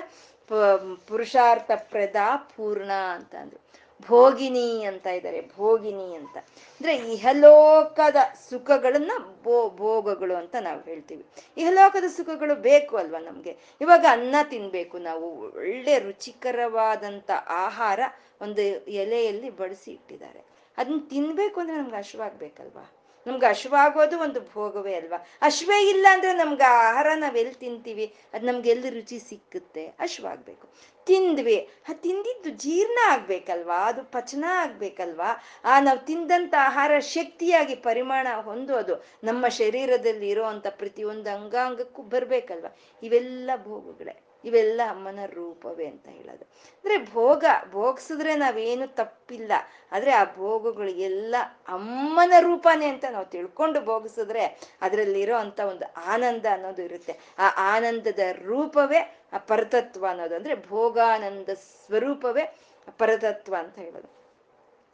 ಪುರುಷಾರ್ಥ 1.08 1.72
ಪ್ರದಾ 1.76 2.38
ಪೂರ್ಣ 2.56 2.92
ಅಂತ 2.92 3.36
ಅಂದ್ರು 3.36 3.60
ಭೋಗಿನಿ 4.08 4.84
ಅಂತ 4.84 5.08
ಇದ್ದಾರೆ 5.08 5.50
ಭೋಗಿನಿ 5.58 6.16
ಅಂತ. 6.16 6.38
ಅಂದ್ರೆ 6.38 6.96
ಇಹಲೋಕದ 6.96 8.16
ಸುಖಗಳನ್ನ 8.50 9.12
ಭೋ, 9.44 9.70
ಭೋಗಗಳು 9.70 10.36
ಅಂತ 10.36 10.56
ನಾವು 10.62 10.82
ಹೇಳ್ತೀವಿ. 10.82 11.26
ಇಹಲೋಕದ 11.58 12.04
ಸುಖಗಳು 12.08 12.56
ಬೇಕು 12.56 12.98
ಅಲ್ವಾ 12.98 13.20
ನಮ್ಗೆ? 13.20 13.58
ಇವಾಗ 13.82 14.06
ಅನ್ನ 14.10 14.36
ತಿನ್ಬೇಕು 14.44 14.98
ನಾವು. 14.98 15.56
ಒಳ್ಳೆ 15.56 16.00
ರುಚಿಕರವಾದಂತ 16.00 17.32
ಆಹಾರ 17.48 18.00
ಒಂದು 18.42 18.62
ಎಲೆಯಲ್ಲಿ 18.88 19.50
ಬಡಿಸಿ 19.50 19.92
ಇಟ್ಟಿದ್ದಾರೆ. 19.92 20.46
ಅದನ್ನ 20.78 21.00
ತಿನ್ಬೇಕು 21.10 21.60
ಅಂದ್ರೆ 21.60 21.78
ನಮ್ಗೆ 21.78 21.96
ಹಶ್ವಾಗ್ಬೇಕಲ್ವಾ 21.96 22.92
ನಮ್ಗೆ 23.28 23.46
ಅಶ್ವಾಗೋದು 23.46 24.20
ಒಂದು 24.20 24.42
ಭೋಗವೇ 24.42 24.94
ಅಲ್ವಾ? 24.96 25.26
ಅಶ್ವೇ 25.42 25.90
ಇಲ್ಲ 25.90 26.08
ಅಂದ್ರೆ 26.12 26.34
ನಮ್ಗೆ 26.34 26.64
ಆಹಾರ 26.64 27.08
ನಾವೆಲ್ಲಿ 27.16 27.54
ತಿಂತೀವಿ? 27.54 28.16
ಅದು 28.34 28.46
ನಮ್ಗೆ 28.46 28.70
ಎಲ್ಲಿ 28.70 28.90
ರುಚಿ 28.90 29.20
ಸಿಕ್ಕುತ್ತೆ? 29.20 29.86
ಹಶ್ವಾಗ್ಬೇಕು 29.86 30.70
ತಿಂದ್ವಿ. 31.06 31.70
ಆ 31.90 31.94
ತಿಂದಿದ್ದು 31.94 32.50
ಜೀರ್ಣ 32.50 32.98
ಆಗ್ಬೇಕಲ್ವಾ? 33.10 33.78
ಅದು 33.78 34.04
ಪಚನ 34.04 34.46
ಆಗ್ಬೇಕಲ್ವಾ? 34.50 35.44
ಆ, 35.64 35.80
ನಾವು 35.80 36.06
ತಿಂದಂತ 36.06 36.54
ಆಹಾರ 36.60 37.00
ಶಕ್ತಿಯಾಗಿ 37.00 37.76
ಪರಿಮಾಣ 37.76 38.28
ಹೊಂದೋದು 38.42 39.06
ನಮ್ಮ 39.24 39.48
ಶರೀರದಲ್ಲಿ 39.48 40.30
ಇರುವಂತ 40.30 40.68
ಪ್ರತಿಯೊಂದು 40.68 41.36
ಅಂಗಾಂಗಕ್ಕೂ 41.36 42.02
ಬರ್ಬೇಕಲ್ವಾ? 42.02 42.78
ಇವೆಲ್ಲ 43.04 43.52
ಭೋಗಗಳೇ. 43.64 44.31
ಇವೆಲ್ಲ 44.44 44.82
ಅಮ್ಮನ 44.90 45.20
ರೂಪವೇ 45.26 45.86
ಅಂತ 45.86 46.08
ಹೇಳೋದು. 46.08 46.44
ಅಂದ್ರೆ 46.44 47.12
ಭೋಗ, 47.12 47.46
ಭೋಗಿಸಿದ್ರೆ 47.72 48.36
ನಾವೇನು 48.36 48.96
ತಪ್ಪಿಲ್ಲ. 48.96 49.52
ಆದ್ರೆ 49.92 50.12
ಆ 50.12 50.24
ಭೋಗಗಳು 50.36 50.90
ಎಲ್ಲ 50.90 51.36
ಅಮ್ಮನ 51.68 52.34
ರೂಪನೇ 52.40 52.88
ಅಂತ 52.88 53.06
ನಾವು 53.12 53.26
ತಿಳ್ಕೊಂಡು 53.26 53.82
ಭೋಗಿಸಿದ್ರೆ 53.82 54.60
ಅದರಲ್ಲಿರೋ 54.82 55.38
ಅಂತ 55.38 55.60
ಒಂದು 55.60 55.94
ಆನಂದ 56.06 56.46
ಅನ್ನೋದು 56.52 56.82
ಇರುತ್ತೆ. 56.82 57.20
ಆ 57.40 57.76
ಆನಂದದ 57.76 58.20
ರೂಪವೇ 58.32 59.20
ಆ 59.34 59.38
ಪರತತ್ವ 59.38 60.06
ಅನ್ನೋದು. 60.10 60.36
ಅಂದ್ರೆ 60.36 60.68
ಭೋಗಾನಂದ 60.68 61.50
ಸ್ವರೂಪವೇ 61.50 62.56
ಪರತತ್ವ 62.98 63.56
ಅಂತ 63.60 63.80
ಹೇಳೋದು. 63.80 64.22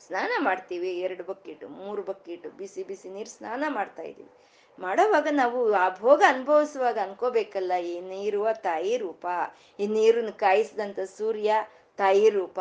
ಸ್ನಾನ 0.07 0.31
ಮಾಡ್ತೀವಿ, 0.39 0.99
ಎರಡು 0.99 1.23
ಬಕ್ಕಿಟು 1.23 1.67
ಮೂರು 1.67 2.03
ಬಕ್ಕಿಟು 2.03 2.49
ಬಿಸಿ 2.49 2.83
ಬಿಸಿ 2.83 3.09
ನೀರು 3.09 3.29
ಸ್ನಾನ 3.29 3.63
ಮಾಡ್ತಾ 3.69 4.03
ಇದೀವಿ 4.03 4.29
ಮಾಡೋವಾಗ 4.85 5.27
ನಾವು 5.41 5.59
ಆ 5.83 5.85
ಭೋಗ 6.01 6.21
ಅನುಭವಿಸುವಾಗ 6.33 6.97
ಅನ್ಕೋಬೇಕಲ್ಲ, 7.05 7.73
ಈ 7.91 7.95
ನೀರು 8.11 8.41
ತಾಯಿ 8.67 8.93
ರೂಪ, 9.05 9.25
ಈ 9.79 9.87
ನೀರನ್ನು 9.97 10.33
ಕಾಯಿಸಿದಂತ 10.45 10.99
ಸೂರ್ಯ 11.17 11.53
ತಾಯಿ 11.99 12.29
ರೂಪ, 12.37 12.59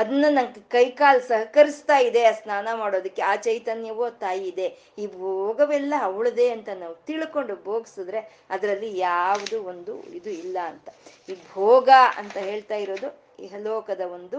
ಅದನ್ನ 0.00 0.26
ನಂಗೆ 0.36 0.60
ಕೈಕಾಲು 0.74 1.20
ಸಹಕರಿಸ್ತಾ 1.28 1.96
ಇದೆ 2.06 2.22
ಆ 2.30 2.32
ಸ್ನಾನ 2.40 2.68
ಮಾಡೋದಕ್ಕೆ, 2.80 3.22
ಆ 3.30 3.34
ಚೈತನ್ಯವೋ 3.46 4.06
ತಾಯಿ 4.24 4.44
ಇದೆ, 4.52 4.68
ಈ 5.02 5.04
ಭೋಗವೆಲ್ಲ 5.18 5.94
ಅವಳದೆ 6.08 6.46
ಅಂತ 6.56 6.70
ನಾವು 6.82 6.94
ತಿಳ್ಕೊಂಡು 7.08 7.56
ಭೋಗಿಸಿದ್ರೆ 7.66 8.22
ಅದರಲ್ಲಿ 8.54 8.90
ಯಾವುದು 8.98 9.58
ಒಂದು 9.72 9.94
ಇದು 10.18 10.30
ಇಲ್ಲ 10.44 10.56
ಅಂತ. 10.72 10.88
ಈ 11.28 11.36
ಭೋಗ 11.52 11.88
ಅಂತ 12.22 12.36
ಹೇಳ್ತಾ 12.50 12.78
ಇರೋದು 12.84 13.10
ಇಹಲೋಕದ 13.46 14.02
ಒಂದು 14.16 14.38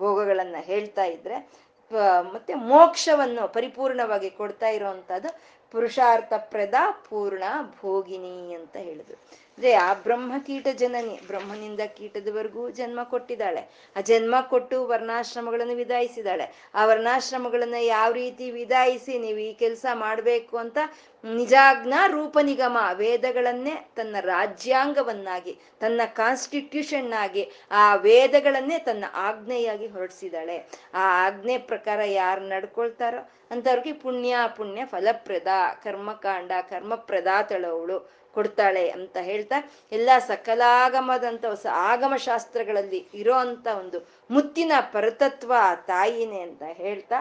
ಭೋಗಗಳನ್ನ 0.00 0.58
ಹೇಳ್ತಾ 0.70 1.04
ಇದ್ರೆ 1.16 1.36
ಮತ್ತೆ 2.34 2.52
ಮೋಕ್ಷವನ್ನು 2.70 3.42
ಪರಿಪೂರ್ಣವಾಗಿ 3.56 4.30
ಕೊಡ್ತಾ 4.38 4.68
ಇರೋವಂಥದ್ದು 5.72 5.72
ಪುರುಷಾರ್ಥಪ್ರದ 5.72 6.74
ಪೂರ್ಣ 7.08 7.44
ಭೋಗಿನಿ 7.80 8.54
ಅಂತ 8.54 8.76
ಹೇಳಿದ್ರು. 8.76 9.45
ಅಂದ್ರೆ 9.56 9.72
ಆ 9.72 9.94
ಬ್ರಹ್ಮ 9.94 10.32
ಕೀಟ 10.46 10.68
ಜನನಿ, 10.72 11.20
ಬ್ರಹ್ಮನಿಂದ 11.26 11.80
ಕೀಟದವರೆಗೂ 11.80 12.70
ಜನ್ಮ 12.70 13.02
ಕೊಟ್ಟಿದ್ದಾಳೆ. 13.02 13.92
ಆ 13.96 14.00
ಜನ್ಮ 14.00 14.34
ಕೊಟ್ಟು 14.40 14.86
ವರ್ಣಾಶ್ರಮಗಳನ್ನು 14.86 15.74
ವಿದಾಯಿಸಿದಾಳೆ 15.74 16.70
ಆ 16.74 16.86
ವರ್ಣಾಶ್ರಮಗಳನ್ನ 16.86 17.74
ಯಾವ 17.80 18.12
ರೀತಿ 18.12 18.50
ವಿದಾಯಿಸಿ 18.50 19.18
ನೀವು 19.18 19.38
ಈ 19.38 19.52
ಕೆಲಸ 19.52 19.86
ಮಾಡ್ಬೇಕು 19.92 20.56
ಅಂತ 20.56 20.78
ನಿಜಾಜ್ಞ 21.24 21.94
ರೂಪ 22.06 22.38
ನಿಗಮ 22.42 22.78
ವೇದಗಳನ್ನೇ 22.92 23.74
ತನ್ನ 23.96 24.16
ರಾಜ್ಯಾಂಗವನ್ನಾಗಿ, 24.20 25.58
ತನ್ನ 25.80 26.00
ಕಾನ್ಸ್ಟಿಟ್ಯೂಷನ್ 26.06 27.12
ಆಗಿ 27.12 27.50
ಆ 27.70 27.94
ವೇದಗಳನ್ನೇ 27.94 28.78
ತನ್ನ 28.78 29.04
ಆಜ್ಞೆಯಾಗಿ 29.14 29.86
ಹೊರಡಿಸಿದಾಳೆ 29.86 30.58
ಆ 30.94 31.26
ಆಜ್ಞೆ 31.26 31.58
ಪ್ರಕಾರ 31.58 32.00
ಯಾರು 32.04 32.40
ನಡ್ಕೊಳ್ತಾರೋ 32.40 33.30
ಅಂತವ್ರಿಗೆ 33.50 33.92
ಪುಣ್ಯ 33.92 34.36
ಪುಣ್ಯ 34.56 34.84
ಫಲಪ್ರದ, 34.84 35.46
ಕರ್ಮಕಾಂಡ, 35.84 36.52
ಕರ್ಮಪ್ರದಾತಳವಳು. 36.70 38.25
ಕೊಡ್ತಾಳೆ 38.36 38.84
ಅಂತ 38.90 39.16
ಹೇಳ್ತಾ 39.20 39.58
ಎಲ್ಲ 39.92 40.10
ಸಕಲಾಗಮದಂತ 40.18 41.44
ಹೊಸ 41.46 41.66
ಆಗಮ 41.88 42.14
ಶಾಸ್ತ್ರಗಳಲ್ಲಿ 42.16 43.00
ಇರೋ 43.14 43.34
ಅಂತ 43.34 43.66
ಒಂದು 43.78 43.98
ಮುತ್ತಿನ 44.30 44.72
ಪರತತ್ವ 44.92 45.52
ಆ 45.60 45.74
ತಾಯಿನೇ 45.74 46.40
ಅಂತ 46.40 46.62
ಹೇಳ್ತಾ 46.72 47.18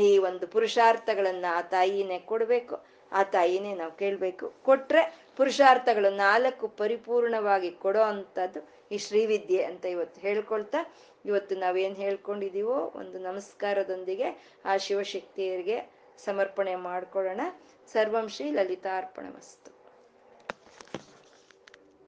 ಈ 0.00 0.18
ಒಂದು 0.18 0.46
ಪುರುಷಾರ್ಥಗಳನ್ನ 0.46 1.46
ಆ 1.50 1.62
ತಾಯಿನೇ 1.74 2.18
ಕೊಡ್ಬೇಕು. 2.18 2.76
ಆ 3.12 3.22
ತಾಯಿನೇ 3.22 3.72
ನಾವು 3.74 3.92
ಕೇಳ್ಬೇಕು. 3.92 4.46
ಕೊಟ್ರೆ 4.62 5.02
ಪುರುಷಾರ್ಥಗಳು 5.36 6.10
ನಾಲ್ಕು 6.16 6.68
ಪರಿಪೂರ್ಣವಾಗಿ 6.68 7.70
ಕೊಡೋ 7.70 8.02
ಅಂಥದ್ದು 8.02 8.60
ಈ 8.92 8.98
ಶ್ರೀವಿದ್ಯೆ 8.98 9.60
ಅಂತ 9.64 9.84
ಇವತ್ತು 9.86 10.20
ಹೇಳ್ಕೊಳ್ತಾ 10.20 10.80
ಇವತ್ತು 11.26 11.54
ನಾವೇನು 11.56 11.94
ಹೇಳ್ಕೊಂಡಿದೀವೋ 11.94 12.78
ಒಂದು 12.94 13.18
ನಮಸ್ಕಾರದೊಂದಿಗೆ 13.18 14.28
ಆ 14.64 14.76
ಶಿವಶಕ್ತಿಯರಿಗೆ 14.76 15.78
ಸಮರ್ಪಣೆ 16.24 16.74
ಮಾಡ್ಕೊಳ್ಳೋಣ. 16.88 17.40
ಸರ್ವಂ 17.92 18.28
ಶ್ರೀ 18.28 18.50
ಲಲಿತಾರ್ಪಣ 18.50 19.26
ಮಸ್ತು 19.36 19.71